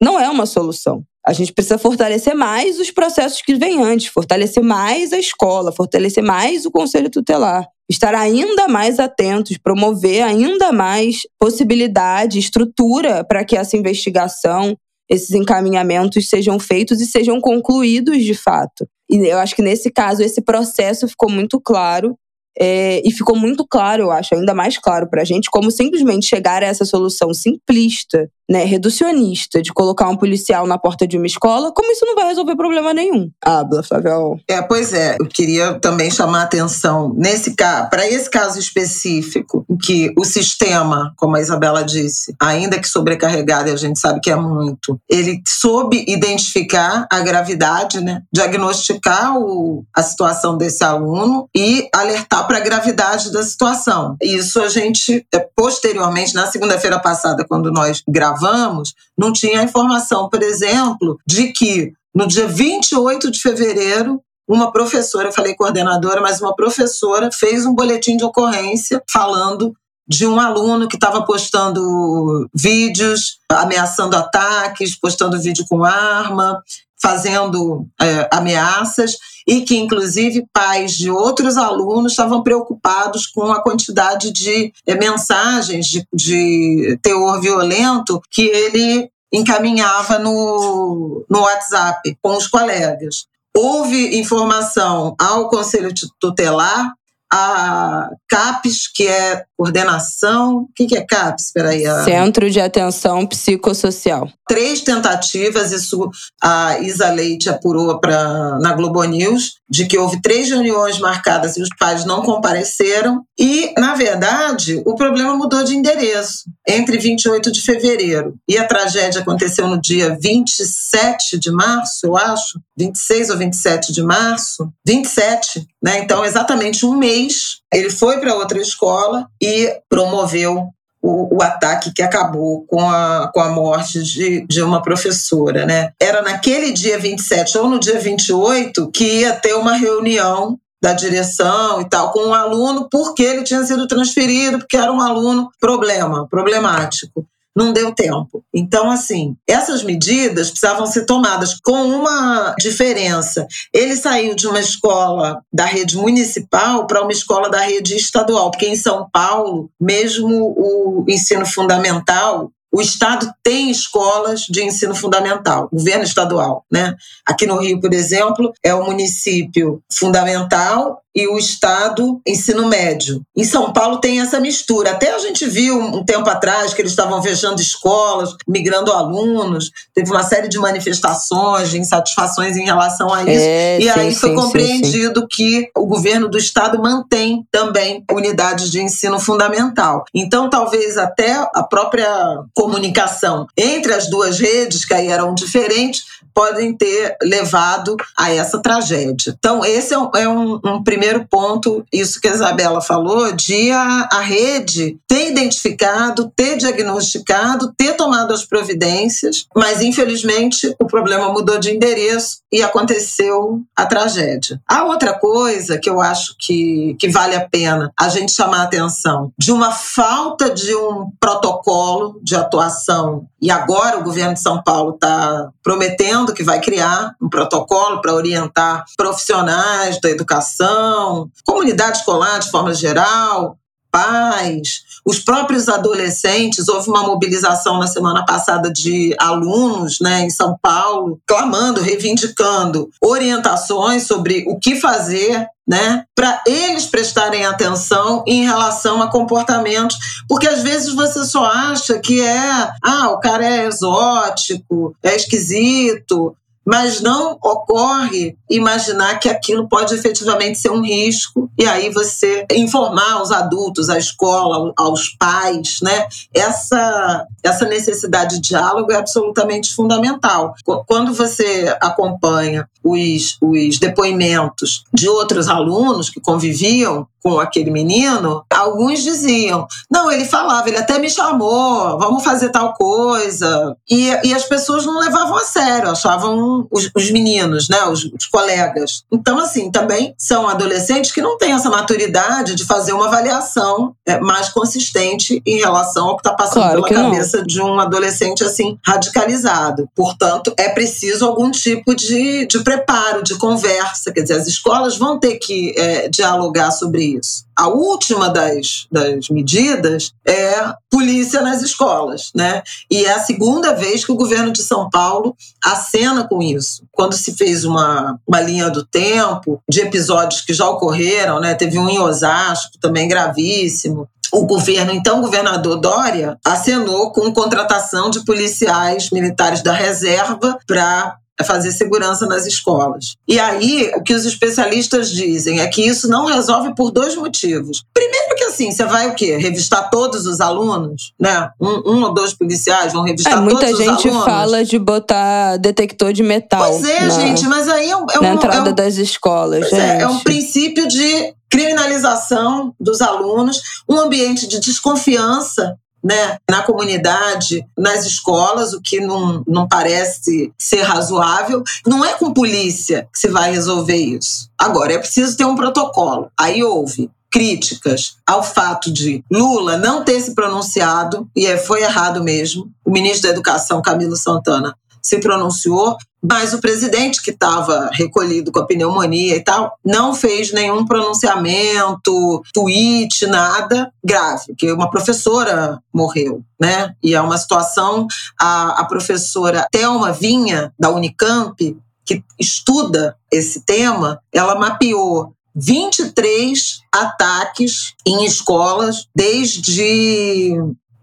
não 0.02 0.20
é 0.20 0.28
uma 0.28 0.46
solução. 0.46 1.02
A 1.26 1.32
gente 1.32 1.52
precisa 1.52 1.76
fortalecer 1.76 2.36
mais 2.36 2.78
os 2.78 2.92
processos 2.92 3.42
que 3.42 3.56
vêm 3.56 3.82
antes, 3.82 4.06
fortalecer 4.06 4.62
mais 4.62 5.12
a 5.12 5.18
escola, 5.18 5.72
fortalecer 5.72 6.22
mais 6.22 6.64
o 6.64 6.70
conselho 6.70 7.10
tutelar. 7.10 7.66
estar 7.88 8.14
ainda 8.14 8.66
mais 8.68 8.98
atentos, 8.98 9.58
promover 9.58 10.22
ainda 10.22 10.72
mais 10.72 11.20
possibilidade, 11.38 12.38
estrutura 12.38 13.24
para 13.24 13.44
que 13.44 13.56
essa 13.56 13.76
investigação, 13.76 14.76
esses 15.08 15.30
encaminhamentos 15.30 16.28
sejam 16.28 16.58
feitos 16.58 17.00
e 17.00 17.06
sejam 17.06 17.40
concluídos 17.40 18.24
de 18.24 18.34
fato. 18.34 18.88
E 19.10 19.16
eu 19.18 19.38
acho 19.38 19.54
que 19.54 19.62
nesse 19.62 19.90
caso 19.90 20.22
esse 20.22 20.40
processo 20.40 21.06
ficou 21.06 21.30
muito 21.30 21.60
claro 21.60 22.16
é, 22.58 23.02
e 23.04 23.10
ficou 23.12 23.36
muito 23.36 23.66
claro, 23.68 24.04
eu 24.04 24.10
acho, 24.10 24.34
ainda 24.34 24.54
mais 24.54 24.78
claro 24.78 25.08
para 25.08 25.22
a 25.22 25.24
gente, 25.24 25.50
como 25.50 25.70
simplesmente 25.70 26.26
chegar 26.26 26.62
a 26.62 26.66
essa 26.66 26.84
solução 26.84 27.32
simplista 27.34 28.30
né, 28.48 28.64
reducionista 28.64 29.60
de 29.60 29.72
colocar 29.72 30.08
um 30.08 30.16
policial 30.16 30.66
na 30.66 30.78
porta 30.78 31.06
de 31.06 31.16
uma 31.16 31.26
escola, 31.26 31.72
como 31.72 31.90
isso 31.90 32.06
não 32.06 32.14
vai 32.14 32.28
resolver 32.28 32.54
problema 32.54 32.94
nenhum. 32.94 33.28
Habla, 33.42 33.82
Flavel. 33.82 34.38
É, 34.48 34.62
pois 34.62 34.92
é. 34.92 35.16
Eu 35.20 35.26
queria 35.26 35.74
também 35.80 36.10
chamar 36.10 36.40
a 36.40 36.44
atenção 36.44 37.12
nesse 37.16 37.54
caso, 37.54 37.90
para 37.90 38.06
esse 38.06 38.30
caso 38.30 38.58
específico, 38.58 39.66
que 39.82 40.12
o 40.16 40.24
sistema, 40.24 41.12
como 41.16 41.36
a 41.36 41.40
Isabela 41.40 41.82
disse, 41.82 42.34
ainda 42.40 42.78
que 42.78 42.88
sobrecarregado, 42.88 43.68
e 43.68 43.72
a 43.72 43.76
gente 43.76 43.98
sabe 43.98 44.20
que 44.20 44.30
é 44.30 44.36
muito, 44.36 45.00
ele 45.10 45.42
soube 45.46 46.04
identificar 46.06 47.06
a 47.10 47.20
gravidade, 47.20 48.00
né, 48.00 48.22
diagnosticar 48.32 49.36
o, 49.36 49.84
a 49.94 50.02
situação 50.02 50.56
desse 50.56 50.84
aluno 50.84 51.48
e 51.54 51.88
alertar 51.92 52.45
para 52.46 52.58
a 52.58 52.60
gravidade 52.60 53.30
da 53.32 53.42
situação. 53.42 54.16
Isso 54.22 54.60
a 54.60 54.68
gente, 54.68 55.26
é, 55.34 55.38
posteriormente, 55.38 56.34
na 56.34 56.46
segunda-feira 56.46 56.98
passada, 57.00 57.44
quando 57.46 57.70
nós 57.70 58.02
gravamos 58.08 58.94
não 59.16 59.32
tinha 59.32 59.62
informação, 59.62 60.28
por 60.28 60.42
exemplo, 60.42 61.18
de 61.26 61.52
que 61.52 61.92
no 62.14 62.26
dia 62.26 62.46
28 62.46 63.30
de 63.30 63.40
fevereiro, 63.40 64.20
uma 64.48 64.70
professora, 64.70 65.28
eu 65.28 65.32
falei 65.32 65.54
coordenadora, 65.54 66.20
mas 66.20 66.40
uma 66.40 66.54
professora 66.54 67.30
fez 67.32 67.66
um 67.66 67.74
boletim 67.74 68.16
de 68.16 68.24
ocorrência 68.24 69.02
falando 69.10 69.74
de 70.08 70.26
um 70.26 70.38
aluno 70.38 70.86
que 70.86 70.96
estava 70.96 71.24
postando 71.24 72.48
vídeos, 72.54 73.38
ameaçando 73.50 74.16
ataques, 74.16 74.94
postando 74.94 75.40
vídeo 75.40 75.64
com 75.68 75.84
arma, 75.84 76.62
fazendo 77.00 77.86
é, 78.00 78.28
ameaças 78.32 79.16
e 79.46 79.62
que, 79.62 79.76
inclusive, 79.76 80.46
pais 80.52 80.92
de 80.92 81.10
outros 81.10 81.56
alunos 81.56 82.12
estavam 82.12 82.42
preocupados 82.42 83.26
com 83.26 83.52
a 83.52 83.62
quantidade 83.62 84.32
de 84.32 84.72
é, 84.86 84.94
mensagens 84.96 85.86
de, 85.86 86.06
de 86.12 86.98
teor 87.02 87.40
violento 87.40 88.20
que 88.30 88.42
ele 88.42 89.08
encaminhava 89.32 90.18
no, 90.18 91.24
no 91.28 91.40
WhatsApp 91.40 92.16
com 92.22 92.36
os 92.36 92.46
colegas. 92.46 93.26
Houve 93.54 94.18
informação 94.18 95.14
ao 95.18 95.48
Conselho 95.48 95.92
Tutelar 96.20 96.92
a 97.32 98.08
CAPES, 98.28 98.88
que 98.88 99.06
é 99.06 99.44
coordenação. 99.56 100.58
O 100.58 100.68
que 100.74 100.96
é 100.96 101.00
CAPES? 101.00 101.46
Espera 101.46 101.70
aí. 101.70 101.84
Centro 102.04 102.50
de 102.50 102.60
Atenção 102.60 103.26
Psicossocial. 103.26 104.28
Três 104.48 104.82
tentativas, 104.82 105.72
isso 105.72 106.10
a 106.42 106.78
Isa 106.78 107.10
Leite 107.10 107.48
apurou 107.48 107.98
pra, 107.98 108.58
na 108.60 108.74
Globo 108.74 109.02
News, 109.04 109.56
de 109.68 109.86
que 109.86 109.98
houve 109.98 110.20
três 110.20 110.48
reuniões 110.50 110.98
marcadas 110.98 111.56
e 111.56 111.62
os 111.62 111.68
pais 111.78 112.04
não 112.04 112.22
compareceram. 112.22 113.22
E, 113.38 113.72
na 113.78 113.94
verdade, 113.94 114.82
o 114.86 114.94
problema 114.94 115.36
mudou 115.36 115.64
de 115.64 115.74
endereço 115.74 116.44
entre 116.68 116.98
28 116.98 117.50
de 117.50 117.62
fevereiro 117.62 118.34
e 118.48 118.56
a 118.56 118.66
tragédia 118.66 119.20
aconteceu 119.20 119.66
no 119.66 119.80
dia 119.80 120.16
27 120.20 121.38
de 121.38 121.50
março, 121.50 122.06
eu 122.06 122.16
acho, 122.16 122.60
26 122.76 123.30
ou 123.30 123.38
27 123.38 123.92
de 123.92 124.02
março, 124.02 124.70
27, 124.86 125.66
né? 125.82 125.98
Então, 125.98 126.24
exatamente 126.24 126.84
um 126.86 126.96
mês, 126.96 127.60
ele 127.76 127.90
foi 127.90 128.18
para 128.18 128.34
outra 128.34 128.58
escola 128.58 129.26
e 129.40 129.70
promoveu 129.86 130.70
o, 131.02 131.36
o, 131.36 131.42
ataque 131.42 131.92
que 131.92 132.02
acabou 132.02 132.64
com 132.66 132.80
a, 132.88 133.30
com 133.32 133.40
a 133.40 133.50
morte 133.50 134.02
de, 134.02 134.46
de 134.46 134.62
uma 134.62 134.80
professora, 134.80 135.66
né? 135.66 135.90
Era 136.00 136.22
naquele 136.22 136.72
dia 136.72 136.98
27 136.98 137.58
ou 137.58 137.68
no 137.68 137.78
dia 137.78 138.00
28 138.00 138.90
que 138.90 139.20
ia 139.20 139.34
ter 139.34 139.54
uma 139.54 139.76
reunião 139.76 140.58
da 140.82 140.94
direção 140.94 141.82
e 141.82 141.88
tal 141.88 142.12
com 142.12 142.28
um 142.28 142.34
aluno 142.34 142.88
porque 142.90 143.22
ele 143.22 143.44
tinha 143.44 143.62
sido 143.64 143.86
transferido, 143.86 144.58
porque 144.58 144.76
era 144.76 144.90
um 144.90 145.00
aluno 145.00 145.50
problema, 145.60 146.26
problemático 146.28 147.26
não 147.56 147.72
deu 147.72 147.94
tempo. 147.94 148.44
Então, 148.54 148.90
assim, 148.90 149.34
essas 149.48 149.82
medidas 149.82 150.50
precisavam 150.50 150.86
ser 150.86 151.06
tomadas 151.06 151.58
com 151.58 151.72
uma 151.72 152.54
diferença. 152.60 153.46
Ele 153.72 153.96
saiu 153.96 154.34
de 154.34 154.46
uma 154.46 154.60
escola 154.60 155.40
da 155.52 155.64
rede 155.64 155.96
municipal 155.96 156.86
para 156.86 157.02
uma 157.02 157.12
escola 157.12 157.48
da 157.48 157.60
rede 157.60 157.96
estadual, 157.96 158.50
porque 158.50 158.68
em 158.68 158.76
São 158.76 159.08
Paulo, 159.10 159.70
mesmo 159.80 160.28
o 160.28 161.04
ensino 161.08 161.46
fundamental, 161.46 162.50
o 162.76 162.80
Estado 162.82 163.32
tem 163.42 163.70
escolas 163.70 164.40
de 164.40 164.62
ensino 164.62 164.94
fundamental, 164.94 165.68
governo 165.72 166.04
estadual. 166.04 166.64
Né? 166.70 166.94
Aqui 167.26 167.46
no 167.46 167.58
Rio, 167.58 167.80
por 167.80 167.94
exemplo, 167.94 168.52
é 168.62 168.74
o 168.74 168.84
município 168.84 169.80
fundamental 169.90 171.00
e 171.16 171.26
o 171.26 171.38
Estado 171.38 172.20
ensino 172.26 172.66
médio. 172.66 173.22
Em 173.34 173.42
São 173.42 173.72
Paulo 173.72 173.96
tem 173.96 174.20
essa 174.20 174.38
mistura. 174.38 174.90
Até 174.90 175.14
a 175.14 175.18
gente 175.18 175.46
viu 175.46 175.80
um 175.80 176.04
tempo 176.04 176.28
atrás 176.28 176.74
que 176.74 176.82
eles 176.82 176.92
estavam 176.92 177.22
fechando 177.22 177.58
escolas, 177.60 178.36
migrando 178.46 178.92
alunos, 178.92 179.70
teve 179.94 180.10
uma 180.10 180.22
série 180.22 180.46
de 180.46 180.58
manifestações, 180.58 181.70
de 181.70 181.78
insatisfações 181.78 182.58
em 182.58 182.66
relação 182.66 183.14
a 183.14 183.22
isso. 183.22 183.30
É, 183.30 183.78
e 183.78 183.82
sim, 183.84 183.88
aí 183.88 184.14
foi 184.14 184.30
sim, 184.30 184.36
compreendido 184.36 185.20
sim, 185.20 185.26
que 185.30 185.70
o 185.74 185.86
governo 185.86 186.28
do 186.28 186.36
Estado 186.36 186.78
mantém 186.78 187.46
também 187.50 188.04
unidades 188.12 188.70
de 188.70 188.82
ensino 188.82 189.18
fundamental. 189.18 190.04
Então, 190.12 190.50
talvez 190.50 190.98
até 190.98 191.32
a 191.54 191.62
própria 191.62 192.44
comunicação 192.52 193.46
entre 193.56 193.94
as 193.94 194.10
duas 194.10 194.38
redes, 194.38 194.84
que 194.84 194.92
aí 194.92 195.08
eram 195.08 195.34
diferentes, 195.34 196.04
podem 196.36 196.76
ter 196.76 197.16
levado 197.22 197.96
a 198.14 198.30
essa 198.30 198.58
tragédia. 198.58 199.34
Então, 199.38 199.64
esse 199.64 199.94
é 199.94 199.98
um, 199.98 200.10
é 200.14 200.28
um, 200.28 200.60
um 200.62 200.84
primeiro 200.84 201.26
ponto, 201.26 201.82
isso 201.90 202.20
que 202.20 202.28
a 202.28 202.34
Isabela 202.34 202.82
falou, 202.82 203.32
de 203.32 203.70
a, 203.70 204.06
a 204.12 204.20
rede 204.20 204.98
ter 205.08 205.30
identificado, 205.30 206.30
ter 206.36 206.58
diagnosticado, 206.58 207.72
ter 207.74 207.94
tomado 207.94 208.34
as 208.34 208.44
providências, 208.44 209.46
mas 209.56 209.80
infelizmente 209.80 210.74
o 210.78 210.86
problema 210.86 211.32
mudou 211.32 211.58
de 211.58 211.74
endereço 211.74 212.40
e 212.52 212.62
aconteceu 212.62 213.62
a 213.74 213.86
tragédia. 213.86 214.60
A 214.68 214.84
outra 214.84 215.14
coisa 215.14 215.78
que 215.78 215.88
eu 215.88 216.02
acho 216.02 216.34
que, 216.38 216.94
que 217.00 217.08
vale 217.08 217.34
a 217.34 217.48
pena 217.48 217.90
a 217.98 218.10
gente 218.10 218.32
chamar 218.32 218.60
a 218.60 218.64
atenção 218.64 219.32
de 219.38 219.50
uma 219.52 219.72
falta 219.72 220.50
de 220.50 220.74
um 220.76 221.10
protocolo 221.18 222.20
de 222.22 222.36
atuação, 222.36 223.26
e 223.40 223.50
agora 223.50 223.98
o 223.98 224.02
governo 224.02 224.34
de 224.34 224.42
São 224.42 224.62
Paulo 224.62 224.94
está 224.94 225.50
prometendo 225.62 226.25
que 226.34 226.42
vai 226.42 226.60
criar 226.60 227.14
um 227.20 227.28
protocolo 227.28 228.00
para 228.00 228.14
orientar 228.14 228.84
profissionais 228.96 230.00
da 230.00 230.10
educação, 230.10 231.30
comunidade 231.44 231.98
escolar 231.98 232.38
de 232.38 232.50
forma 232.50 232.74
geral, 232.74 233.56
pais, 233.90 234.82
os 235.06 235.18
próprios 235.18 235.68
adolescentes. 235.68 236.68
Houve 236.68 236.90
uma 236.90 237.02
mobilização 237.02 237.78
na 237.78 237.86
semana 237.86 238.24
passada 238.26 238.70
de 238.70 239.14
alunos 239.18 239.98
né, 240.00 240.20
em 240.22 240.30
São 240.30 240.56
Paulo, 240.60 241.18
clamando, 241.26 241.80
reivindicando 241.80 242.90
orientações 243.00 244.06
sobre 244.06 244.44
o 244.48 244.58
que 244.58 244.76
fazer 244.76 245.46
né? 245.66 246.04
Para 246.14 246.42
eles 246.46 246.86
prestarem 246.86 247.44
atenção 247.44 248.22
em 248.26 248.44
relação 248.44 249.02
a 249.02 249.10
comportamentos, 249.10 249.96
porque 250.28 250.46
às 250.46 250.62
vezes 250.62 250.94
você 250.94 251.24
só 251.24 251.44
acha 251.44 251.98
que 251.98 252.22
é, 252.22 252.70
ah, 252.82 253.10
o 253.10 253.18
cara 253.18 253.44
é 253.44 253.66
exótico, 253.66 254.94
é 255.02 255.16
esquisito, 255.16 256.36
mas 256.66 257.00
não 257.00 257.32
ocorre 257.34 258.36
imaginar 258.50 259.20
que 259.20 259.28
aquilo 259.28 259.68
pode 259.68 259.94
efetivamente 259.94 260.58
ser 260.58 260.70
um 260.70 260.82
risco 260.82 261.48
e 261.56 261.64
aí 261.64 261.90
você 261.90 262.44
informar 262.52 263.22
os 263.22 263.30
adultos, 263.30 263.88
a 263.88 263.96
escola, 263.96 264.72
aos 264.76 265.10
pais, 265.10 265.78
né? 265.80 266.08
Essa 266.34 267.24
essa 267.42 267.64
necessidade 267.64 268.36
de 268.36 268.48
diálogo 268.48 268.90
é 268.90 268.96
absolutamente 268.96 269.72
fundamental. 269.72 270.54
Quando 270.86 271.14
você 271.14 271.76
acompanha 271.80 272.68
os, 272.82 273.38
os 273.40 273.78
depoimentos 273.78 274.84
de 274.92 275.08
outros 275.08 275.48
alunos 275.48 276.10
que 276.10 276.20
conviviam 276.20 277.06
com 277.26 277.40
aquele 277.40 277.72
menino, 277.72 278.44
alguns 278.48 279.02
diziam: 279.02 279.66
não, 279.90 280.12
ele 280.12 280.24
falava, 280.24 280.68
ele 280.68 280.78
até 280.78 280.96
me 280.96 281.10
chamou, 281.10 281.98
vamos 281.98 282.22
fazer 282.22 282.50
tal 282.50 282.72
coisa. 282.74 283.76
E, 283.90 284.10
e 284.22 284.32
as 284.32 284.44
pessoas 284.44 284.86
não 284.86 285.00
levavam 285.00 285.36
a 285.36 285.42
sério, 285.42 285.90
achavam 285.90 286.68
os, 286.70 286.88
os 286.94 287.10
meninos, 287.10 287.68
né, 287.68 287.82
os, 287.86 288.04
os, 288.04 288.26
colegas. 288.26 289.02
Então, 289.10 289.40
assim, 289.40 289.72
também 289.72 290.14
são 290.16 290.48
adolescentes 290.48 291.10
que 291.10 291.20
não 291.20 291.36
têm 291.36 291.50
essa 291.50 291.68
maturidade 291.68 292.54
de 292.54 292.64
fazer 292.64 292.92
uma 292.92 293.08
avaliação 293.08 293.92
é, 294.06 294.20
mais 294.20 294.48
consistente 294.50 295.42
em 295.44 295.58
relação 295.58 296.06
ao 296.06 296.16
que 296.16 296.20
está 296.20 296.32
passando 296.32 296.62
claro 296.62 296.82
pela 296.84 297.02
cabeça 297.02 297.42
de 297.42 297.60
um 297.60 297.80
adolescente 297.80 298.44
assim 298.44 298.78
radicalizado. 298.86 299.88
Portanto, 299.96 300.54
é 300.56 300.68
preciso 300.68 301.26
algum 301.26 301.50
tipo 301.50 301.92
de, 301.92 302.46
de 302.46 302.60
preparo, 302.62 303.24
de 303.24 303.34
conversa. 303.36 304.12
Quer 304.12 304.20
dizer, 304.20 304.34
as 304.34 304.46
escolas 304.46 304.96
vão 304.96 305.18
ter 305.18 305.38
que 305.38 305.74
é, 305.76 306.08
dialogar 306.08 306.70
sobre 306.70 307.15
isso. 307.15 307.15
A 307.56 307.68
última 307.68 308.28
das, 308.28 308.86
das 308.90 309.28
medidas 309.28 310.12
é 310.26 310.72
polícia 310.90 311.40
nas 311.40 311.62
escolas, 311.62 312.30
né? 312.34 312.62
E 312.90 313.04
é 313.04 313.12
a 313.12 313.20
segunda 313.20 313.74
vez 313.74 314.04
que 314.04 314.12
o 314.12 314.16
governo 314.16 314.52
de 314.52 314.62
São 314.62 314.88
Paulo 314.90 315.34
acena 315.64 316.26
com 316.26 316.42
isso. 316.42 316.84
Quando 316.92 317.14
se 317.14 317.34
fez 317.34 317.64
uma, 317.64 318.18
uma 318.26 318.40
linha 318.40 318.70
do 318.70 318.84
tempo 318.84 319.60
de 319.68 319.80
episódios 319.80 320.40
que 320.40 320.54
já 320.54 320.68
ocorreram, 320.68 321.40
né? 321.40 321.54
Teve 321.54 321.78
um 321.78 321.88
em 321.88 321.98
Osasco, 321.98 322.78
também 322.80 323.08
gravíssimo 323.08 324.08
o 324.32 324.44
governo, 324.44 324.92
então 324.92 325.20
governador 325.20 325.80
Dória, 325.80 326.36
acenou 326.44 327.12
com 327.12 327.32
contratação 327.32 328.10
de 328.10 328.24
policiais 328.24 329.10
militares 329.10 329.62
da 329.62 329.72
reserva 329.72 330.58
para 330.66 331.16
fazer 331.44 331.70
segurança 331.72 332.26
nas 332.26 332.46
escolas. 332.46 333.16
E 333.28 333.38
aí, 333.38 333.92
o 333.94 334.02
que 334.02 334.14
os 334.14 334.24
especialistas 334.24 335.10
dizem 335.10 335.60
é 335.60 335.66
que 335.66 335.82
isso 335.82 336.08
não 336.08 336.26
resolve 336.26 336.74
por 336.74 336.90
dois 336.90 337.14
motivos. 337.14 337.82
Primeiro 337.92 338.34
que 338.36 338.44
assim, 338.44 338.70
você 338.70 338.84
vai 338.84 339.08
o 339.08 339.14
quê? 339.14 339.36
Revistar 339.36 339.90
todos 339.90 340.26
os 340.26 340.40
alunos, 340.40 341.12
né? 341.20 341.50
Um, 341.60 341.92
um 341.92 342.02
ou 342.02 342.14
dois 342.14 342.32
policiais 342.32 342.92
vão 342.92 343.02
revistar 343.02 343.32
é, 343.32 343.36
todos 343.36 343.52
os 343.52 343.62
alunos. 343.62 343.84
Muita 343.84 344.02
gente 344.02 344.24
fala 344.24 344.64
de 344.64 344.78
botar 344.78 345.56
detector 345.58 346.12
de 346.12 346.22
metal. 346.22 346.70
Pois 346.70 346.84
é, 346.84 347.00
na, 347.00 347.10
gente, 347.10 347.46
mas 347.46 347.68
aí 347.68 347.90
é, 347.90 347.96
um, 347.96 348.06
é 348.10 348.20
na 348.20 348.34
entrada 348.34 348.70
é 348.70 348.72
um, 348.72 348.74
das 348.74 348.96
escolas. 348.96 349.72
É, 349.72 350.02
é 350.02 350.08
um 350.08 350.20
princípio 350.20 350.88
de 350.88 351.34
criminalização 351.50 352.74
dos 352.78 353.00
alunos, 353.00 353.60
um 353.88 353.98
ambiente 353.98 354.46
de 354.46 354.60
desconfiança 354.60 355.76
né, 356.02 356.38
na 356.48 356.62
comunidade, 356.62 357.66
nas 357.76 358.04
escolas, 358.06 358.72
o 358.72 358.80
que 358.80 359.00
não, 359.00 359.42
não 359.46 359.66
parece 359.66 360.52
ser 360.58 360.82
razoável. 360.82 361.62
Não 361.86 362.04
é 362.04 362.12
com 362.14 362.32
polícia 362.32 363.08
que 363.12 363.18
se 363.18 363.28
vai 363.28 363.50
resolver 363.50 363.96
isso. 363.96 364.48
Agora, 364.58 364.92
é 364.92 364.98
preciso 364.98 365.36
ter 365.36 365.44
um 365.44 365.56
protocolo. 365.56 366.30
Aí 366.38 366.62
houve 366.62 367.10
críticas 367.30 368.16
ao 368.26 368.42
fato 368.42 368.90
de 368.90 369.22
Lula 369.30 369.76
não 369.76 370.04
ter 370.04 370.20
se 370.20 370.34
pronunciado, 370.34 371.28
e 371.36 371.44
é, 371.44 371.58
foi 371.58 371.82
errado 371.82 372.22
mesmo. 372.22 372.70
O 372.84 372.90
ministro 372.90 373.24
da 373.24 373.34
Educação, 373.34 373.82
Camilo 373.82 374.16
Santana, 374.16 374.74
se 375.06 375.20
pronunciou, 375.20 375.96
mas 376.20 376.52
o 376.52 376.60
presidente, 376.60 377.22
que 377.22 377.30
estava 377.30 377.88
recolhido 377.92 378.50
com 378.50 378.58
a 378.58 378.66
pneumonia 378.66 379.36
e 379.36 379.44
tal, 379.44 379.72
não 379.84 380.12
fez 380.12 380.52
nenhum 380.52 380.84
pronunciamento, 380.84 382.42
tweet, 382.52 383.24
nada 383.28 383.92
grave, 384.04 384.56
que 384.58 384.72
uma 384.72 384.90
professora 384.90 385.78
morreu, 385.94 386.42
né? 386.60 386.92
E 387.00 387.14
é 387.14 387.20
uma 387.20 387.38
situação, 387.38 388.08
a, 388.40 388.80
a 388.80 388.84
professora 388.84 389.68
Thelma 389.70 390.12
Vinha, 390.12 390.72
da 390.76 390.90
Unicamp, 390.90 391.56
que 392.04 392.24
estuda 392.36 393.16
esse 393.30 393.64
tema, 393.64 394.20
ela 394.32 394.56
mapeou 394.56 395.32
23 395.54 396.80
ataques 396.92 397.94
em 398.04 398.24
escolas 398.24 399.06
desde 399.14 400.56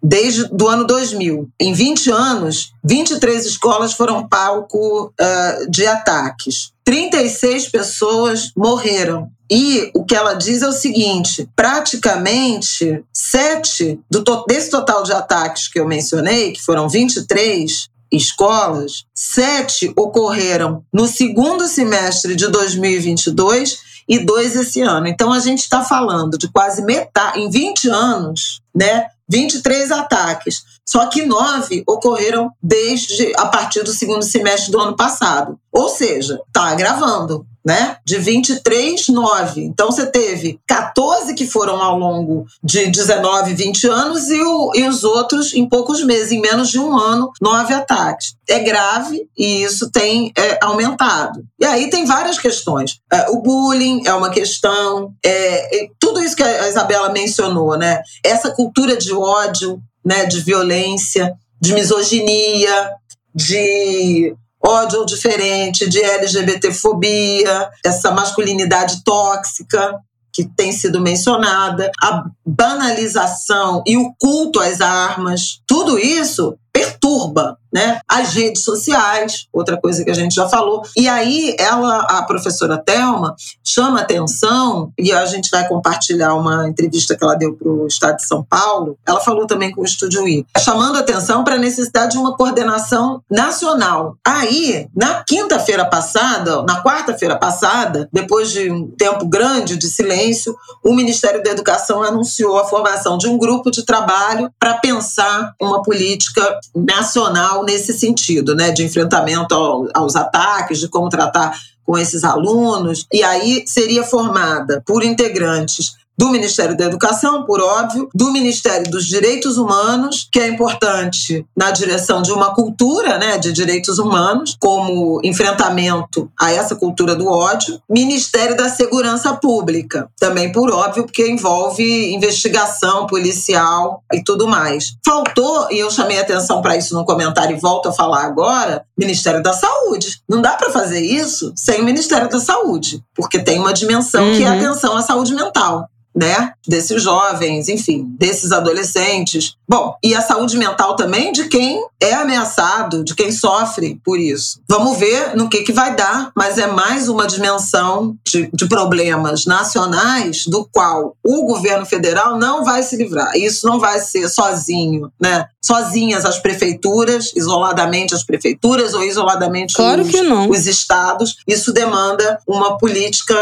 desde 0.04 0.50
do 0.50 0.68
ano 0.68 0.86
2000. 0.86 1.50
Em 1.58 1.74
20 1.74 2.12
anos, 2.12 2.74
23 2.84 3.46
escolas 3.46 3.94
foram 3.94 4.28
palco 4.28 5.06
uh, 5.08 5.72
de 5.72 5.88
ataques. 5.88 6.74
36 6.84 7.70
pessoas 7.70 8.52
morreram. 8.58 9.32
E 9.50 9.92
o 9.94 10.04
que 10.04 10.16
ela 10.16 10.34
diz 10.34 10.62
é 10.62 10.68
o 10.68 10.74
seguinte: 10.74 11.48
praticamente 11.56 13.04
sete 13.14 14.00
do 14.12 14.24
to 14.24 14.44
desse 14.48 14.70
total 14.70 15.04
de 15.04 15.14
ataques 15.14 15.68
que 15.68 15.80
eu 15.80 15.88
mencionei, 15.88 16.52
que 16.52 16.62
foram 16.62 16.90
23 16.90 17.88
escolas, 18.12 19.06
sete 19.14 19.92
ocorreram 19.98 20.84
no 20.94 21.08
segundo 21.08 21.68
semestre 21.68 22.36
de 22.36 22.48
2022 22.48 23.94
e 24.08 24.20
dois 24.20 24.56
esse 24.56 24.82
ano. 24.82 25.08
Então 25.08 25.32
a 25.32 25.40
gente 25.40 25.60
está 25.60 25.84
falando 25.84 26.38
de 26.38 26.48
quase 26.52 26.84
metade, 26.84 27.40
em 27.40 27.50
20 27.50 27.90
anos, 27.90 28.62
né? 28.76 29.08
23 29.28 29.92
ataques. 29.92 30.64
Só 30.88 31.08
que 31.08 31.26
nove 31.26 31.84
ocorreram 31.88 32.50
desde 32.62 33.34
a 33.38 33.48
partir 33.48 33.84
do 33.84 33.92
segundo 33.92 34.24
semestre 34.24 34.72
do 34.72 34.80
ano 34.80 34.96
passado. 34.96 35.58
Ou 35.72 35.90
seja, 35.90 36.40
está 36.48 36.70
agravando 36.70 37.46
né? 37.66 37.98
De 38.06 38.18
23, 38.18 39.08
9. 39.08 39.62
Então 39.62 39.92
você 39.92 40.06
teve 40.06 40.60
14 40.68 41.34
que 41.34 41.48
foram 41.48 41.82
ao 41.82 41.98
longo 41.98 42.46
de 42.62 42.88
19, 42.88 43.54
20 43.54 43.88
anos 43.88 44.30
e, 44.30 44.42
o, 44.42 44.72
e 44.76 44.88
os 44.88 45.04
outros 45.04 45.54
em 45.54 45.68
poucos 45.68 46.04
meses, 46.04 46.32
em 46.32 46.42
menos 46.42 46.70
de 46.70 46.80
um 46.80 46.98
ano, 46.98 47.32
nove 47.42 47.74
ataques. 47.74 48.36
É 48.50 48.60
grave 48.60 49.28
e 49.38 49.64
isso 49.64 49.90
tem 49.90 50.32
é, 50.38 50.60
aumentado. 50.62 51.44
E 51.60 51.66
aí 51.66 51.90
tem 51.90 52.06
várias 52.06 52.38
questões. 52.38 53.00
É, 53.12 53.30
o 53.30 53.42
bullying 53.42 54.02
é 54.06 54.14
uma 54.14 54.30
questão, 54.30 55.14
é, 55.26 55.88
tudo 56.00 56.22
isso 56.22 56.36
que 56.36 56.44
a 56.44 56.68
Isabela 56.68 57.14
mencionou, 57.14 57.78
né? 57.78 58.02
Essa 58.24 58.52
cultura 58.52 58.98
de 58.98 59.14
ódio, 59.14 59.80
né? 60.04 60.26
De 60.26 60.42
violência, 60.42 61.34
de 61.60 61.74
misoginia, 61.74 62.92
de 63.34 64.36
ódio 64.66 65.06
diferente, 65.06 65.90
de 65.90 66.02
LGBTfobia, 66.02 67.70
essa 67.86 68.12
masculinidade 68.12 69.04
tóxica 69.04 70.00
que 70.32 70.44
tem 70.44 70.72
sido 70.72 71.00
mencionada, 71.00 71.92
a 72.02 72.24
banalização 72.46 73.84
e 73.86 73.96
o 73.98 74.12
culto 74.20 74.60
às 74.60 74.82
armas, 74.82 75.62
tudo 75.68 76.00
isso 76.00 76.58
perturba 76.74 77.58
né? 77.74 78.00
As 78.08 78.34
redes 78.34 78.64
sociais, 78.64 79.48
outra 79.52 79.76
coisa 79.82 80.04
que 80.06 80.12
a 80.12 80.14
gente 80.14 80.36
já 80.36 80.48
falou. 80.48 80.84
E 80.96 81.10
aí 81.10 81.56
ela, 81.58 82.02
a 82.02 82.22
professora 82.22 82.78
Telma, 82.78 83.36
chama 83.64 84.02
atenção, 84.02 84.92
e 84.98 85.12
a 85.12 85.26
gente 85.26 85.50
vai 85.50 85.68
compartilhar 85.68 86.36
uma 86.36 86.70
entrevista 86.70 87.18
que 87.18 87.24
ela 87.24 87.34
deu 87.34 87.56
para 87.56 87.68
o 87.68 87.88
Estado 87.88 88.18
de 88.18 88.28
São 88.28 88.44
Paulo. 88.44 88.96
Ela 89.08 89.20
falou 89.20 89.48
também 89.48 89.72
com 89.72 89.82
o 89.82 89.86
Estúdio 89.86 90.28
I, 90.28 90.46
chamando 90.60 91.00
atenção 91.00 91.44
para 91.44 91.56
a 91.56 91.58
necessidade 91.58 92.12
de 92.12 92.20
uma 92.20 92.38
coordenação 92.38 93.24
nacional. 93.30 94.16
Aí, 94.24 94.88
na 94.96 95.24
quinta-feira 95.24 95.86
passada, 95.86 96.62
na 96.64 96.84
quarta-feira 96.84 97.38
passada, 97.38 98.08
depois 98.14 98.52
de 98.52 98.70
um 98.70 98.88
tempo 98.92 99.26
grande 99.28 99.78
de 99.78 99.88
silêncio, 99.88 100.56
o 100.84 100.94
Ministério 100.94 101.42
da 101.42 101.50
Educação 101.50 102.04
anunciou 102.04 102.60
a 102.60 102.66
formação 102.66 103.18
de 103.18 103.28
um 103.28 103.38
grupo 103.38 103.72
de 103.72 103.84
trabalho 103.84 104.52
para 104.60 104.76
pensar 104.76 105.56
uma 105.60 105.82
política 105.82 106.60
nacional 106.76 107.64
nesse 107.64 107.94
sentido, 107.94 108.56
né, 108.56 108.72
de 108.72 108.84
enfrentamento 108.84 109.54
ao, 109.54 109.88
aos 109.94 110.16
ataques, 110.16 110.80
de 110.80 110.88
como 110.88 111.10
tratar 111.10 111.58
com 111.86 111.98
esses 111.98 112.24
alunos. 112.24 113.06
E 113.12 113.24
aí 113.24 113.64
seria 113.68 114.04
formada 114.04 114.82
por 114.86 115.04
integrantes 115.04 115.96
do 116.18 116.30
Ministério 116.30 116.78
da 116.78 116.86
Educação, 116.86 117.44
por 117.46 117.62
óbvio, 117.62 118.10
do 118.14 118.32
Ministério 118.32 118.90
dos 118.90 119.06
Direitos 119.06 119.58
Humanos, 119.58 120.28
que 120.32 120.40
é 120.40 120.48
importante 120.48 121.46
na 121.56 121.72
direção 121.72 122.22
de 122.22 122.32
uma 122.32 122.54
cultura 122.54 123.18
né, 123.18 123.38
de 123.38 123.52
direitos 123.52 124.00
humanos, 124.00 124.56
como 124.60 125.20
enfrentamento 125.24 126.32
a 126.40 126.52
essa 126.52 126.76
cultura 126.76 127.16
do 127.16 127.28
ódio, 127.28 127.82
Ministério 127.90 128.56
da 128.56 128.70
Segurança 128.70 129.34
Pública, 129.34 130.10
também 130.20 130.52
por 130.52 130.72
óbvio, 130.72 131.06
porque 131.06 131.28
envolve 131.28 132.14
investigação 132.14 133.08
policial 133.08 134.04
e 134.14 134.24
tudo 134.24 134.48
mais. 134.48 134.96
Faltou, 135.06 135.68
e 135.72 135.80
eu 135.80 135.90
chamei 135.90 136.20
atenção 136.20 136.62
para 136.62 136.78
isso 136.78 136.94
no 136.94 137.06
comentário 137.06 137.56
e 137.56 137.60
volto 137.60 137.90
a 137.90 137.94
falar 137.94 138.24
agora, 138.24 138.86
Ministério 138.98 139.42
da 139.42 139.54
Saúde. 139.54 140.22
Não 140.30 140.42
dá 140.42 140.54
para 140.54 140.70
fazer 140.70 141.02
isso 141.02 141.52
sem 141.56 141.82
o 141.82 141.86
Ministério 141.86 142.30
da 142.30 142.40
Saúde, 142.40 143.04
porque 143.16 143.40
tem 143.40 143.60
uma 143.60 143.74
dimensão 143.74 144.24
uhum. 144.24 144.36
que 144.36 144.44
é 144.44 144.50
uhum. 144.50 144.58
atenção 144.58 144.96
à 144.96 145.02
saúde 145.02 145.34
mental 145.34 145.90
né? 146.16 146.54
Desses 146.68 147.02
jovens, 147.02 147.68
enfim, 147.68 148.06
desses 148.18 148.52
adolescentes. 148.52 149.56
Bom, 149.68 149.96
e 150.04 150.14
a 150.14 150.22
saúde 150.22 150.58
mental 150.58 150.96
também 150.96 151.32
de 151.32 151.46
quem 151.46 151.84
é 152.00 152.14
ameaçado, 152.14 153.04
de 153.04 153.16
quem 153.16 153.32
sofre 153.32 154.00
por 154.04 154.20
isso. 154.20 154.60
Vamos 154.70 154.98
ver 154.98 155.36
no 155.36 155.50
que, 155.50 155.64
que 155.64 155.72
vai 155.72 155.96
dar, 155.96 156.32
mas 156.36 156.58
é 156.58 156.68
mais 156.68 157.10
uma 157.10 157.26
dimensão 157.26 158.16
de, 158.26 158.50
de 158.54 158.68
problemas 158.68 159.46
nacionais 159.46 160.46
do 160.46 160.68
qual 160.72 161.16
o 161.24 161.46
governo 161.46 161.86
federal 161.86 162.38
não 162.38 162.64
vai 162.64 162.84
se 162.84 162.96
livrar. 162.96 163.36
Isso 163.36 163.66
não 163.66 163.80
vai 163.80 164.00
ser 164.00 164.30
sozinho, 164.30 165.12
né? 165.20 165.48
Sozinhas 165.62 166.26
as 166.26 166.40
prefeituras, 166.40 167.32
isoladamente 167.36 168.14
as 168.14 168.24
prefeituras 168.24 168.94
ou 168.94 169.04
isoladamente 169.04 169.74
claro 169.76 170.02
os, 170.02 170.10
os 170.50 170.68
estados. 170.68 171.38
Isso 171.48 171.72
demanda 171.72 172.38
uma 172.46 172.78
política 172.78 173.34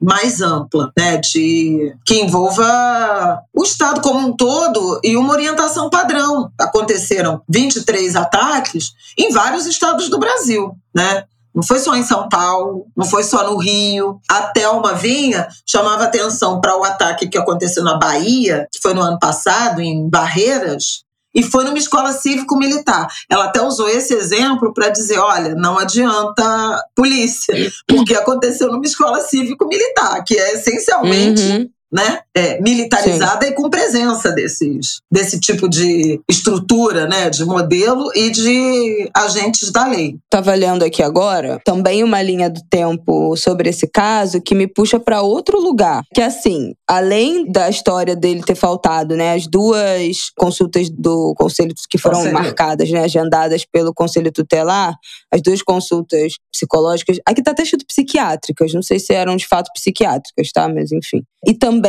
mais 0.00 0.40
ampla, 0.40 0.92
né? 0.96 1.16
De 1.16 1.81
que 2.04 2.20
envolva 2.20 3.42
o 3.52 3.62
Estado 3.62 4.00
como 4.00 4.28
um 4.28 4.36
todo 4.36 5.00
e 5.02 5.16
uma 5.16 5.32
orientação 5.32 5.90
padrão. 5.90 6.50
Aconteceram 6.58 7.42
23 7.48 8.16
ataques 8.16 8.92
em 9.18 9.30
vários 9.32 9.66
estados 9.66 10.08
do 10.08 10.18
Brasil, 10.18 10.72
né? 10.94 11.24
Não 11.54 11.62
foi 11.62 11.78
só 11.78 11.94
em 11.94 12.02
São 12.02 12.28
Paulo, 12.28 12.86
não 12.96 13.04
foi 13.04 13.22
só 13.22 13.44
no 13.50 13.58
Rio. 13.58 14.18
A 14.30 14.42
Thelma 14.42 14.94
Vinha 14.94 15.46
chamava 15.66 16.04
atenção 16.04 16.60
para 16.60 16.78
o 16.78 16.82
ataque 16.82 17.28
que 17.28 17.36
aconteceu 17.36 17.84
na 17.84 17.98
Bahia, 17.98 18.66
que 18.72 18.80
foi 18.80 18.94
no 18.94 19.02
ano 19.02 19.18
passado, 19.18 19.80
em 19.80 20.08
Barreiras, 20.08 21.04
e 21.34 21.42
foi 21.42 21.64
numa 21.64 21.78
escola 21.78 22.12
cívico-militar. 22.12 23.06
Ela 23.28 23.44
até 23.44 23.62
usou 23.62 23.88
esse 23.88 24.14
exemplo 24.14 24.72
para 24.72 24.88
dizer: 24.88 25.18
olha, 25.18 25.54
não 25.54 25.78
adianta 25.78 26.84
polícia, 26.94 27.54
porque 27.86 28.14
aconteceu 28.14 28.68
numa 28.70 28.84
escola 28.84 29.20
cívico-militar, 29.20 30.22
que 30.24 30.38
é 30.38 30.54
essencialmente. 30.54 31.42
Uhum. 31.42 31.70
Né? 31.92 32.20
É, 32.34 32.58
militarizada 32.60 33.44
Sim. 33.44 33.52
e 33.52 33.54
com 33.54 33.68
presença 33.68 34.32
desses, 34.32 35.00
desse 35.10 35.38
tipo 35.38 35.68
de 35.68 36.18
estrutura, 36.28 37.06
né? 37.06 37.28
De 37.28 37.44
modelo 37.44 38.10
e 38.14 38.30
de 38.30 39.10
agentes 39.14 39.70
da 39.70 39.86
lei. 39.86 40.16
Estava 40.24 40.54
lendo 40.54 40.82
aqui 40.82 41.02
agora 41.02 41.60
também 41.64 42.02
uma 42.02 42.22
linha 42.22 42.48
do 42.48 42.62
tempo 42.70 43.36
sobre 43.36 43.68
esse 43.68 43.86
caso 43.86 44.40
que 44.40 44.54
me 44.54 44.66
puxa 44.66 44.98
para 44.98 45.20
outro 45.20 45.60
lugar. 45.60 46.02
Que 46.14 46.22
assim, 46.22 46.72
além 46.88 47.50
da 47.50 47.68
história 47.68 48.16
dele 48.16 48.42
ter 48.42 48.54
faltado, 48.54 49.14
né? 49.14 49.34
As 49.34 49.46
duas 49.46 50.30
consultas 50.36 50.88
do 50.88 51.34
conselho 51.36 51.74
que 51.90 51.98
foram 51.98 52.16
Conselho. 52.16 52.34
marcadas, 52.34 52.90
né? 52.90 53.04
Agendadas 53.04 53.64
pelo 53.70 53.92
conselho 53.92 54.32
tutelar, 54.32 54.94
as 55.30 55.42
duas 55.42 55.62
consultas 55.62 56.34
psicológicas. 56.50 57.18
Aqui 57.26 57.42
tá 57.42 57.50
até 57.50 57.62
escrito 57.62 57.84
psiquiátricas, 57.86 58.72
não 58.72 58.82
sei 58.82 58.98
se 58.98 59.12
eram 59.12 59.36
de 59.36 59.46
fato 59.46 59.70
psiquiátricas, 59.74 60.50
tá? 60.52 60.68
Mas 60.68 60.92
enfim. 60.92 61.22
E 61.44 61.54
também 61.54 61.81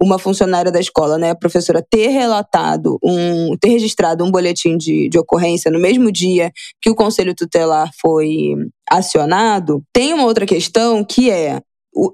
uma 0.00 0.18
funcionária 0.18 0.70
da 0.70 0.80
escola, 0.80 1.18
né, 1.18 1.30
a 1.30 1.34
professora, 1.36 1.84
ter 1.88 2.08
relatado, 2.08 2.98
um, 3.02 3.56
ter 3.56 3.68
registrado 3.68 4.24
um 4.24 4.30
boletim 4.30 4.76
de, 4.76 5.08
de 5.08 5.18
ocorrência 5.18 5.70
no 5.70 5.78
mesmo 5.78 6.10
dia 6.12 6.50
que 6.80 6.90
o 6.90 6.94
conselho 6.94 7.34
tutelar 7.34 7.90
foi 8.00 8.54
acionado, 8.90 9.82
tem 9.92 10.14
uma 10.14 10.24
outra 10.24 10.46
questão 10.46 11.04
que 11.04 11.30
é 11.30 11.60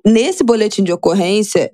nesse 0.04 0.42
boletim 0.42 0.82
de 0.82 0.92
ocorrência 0.92 1.70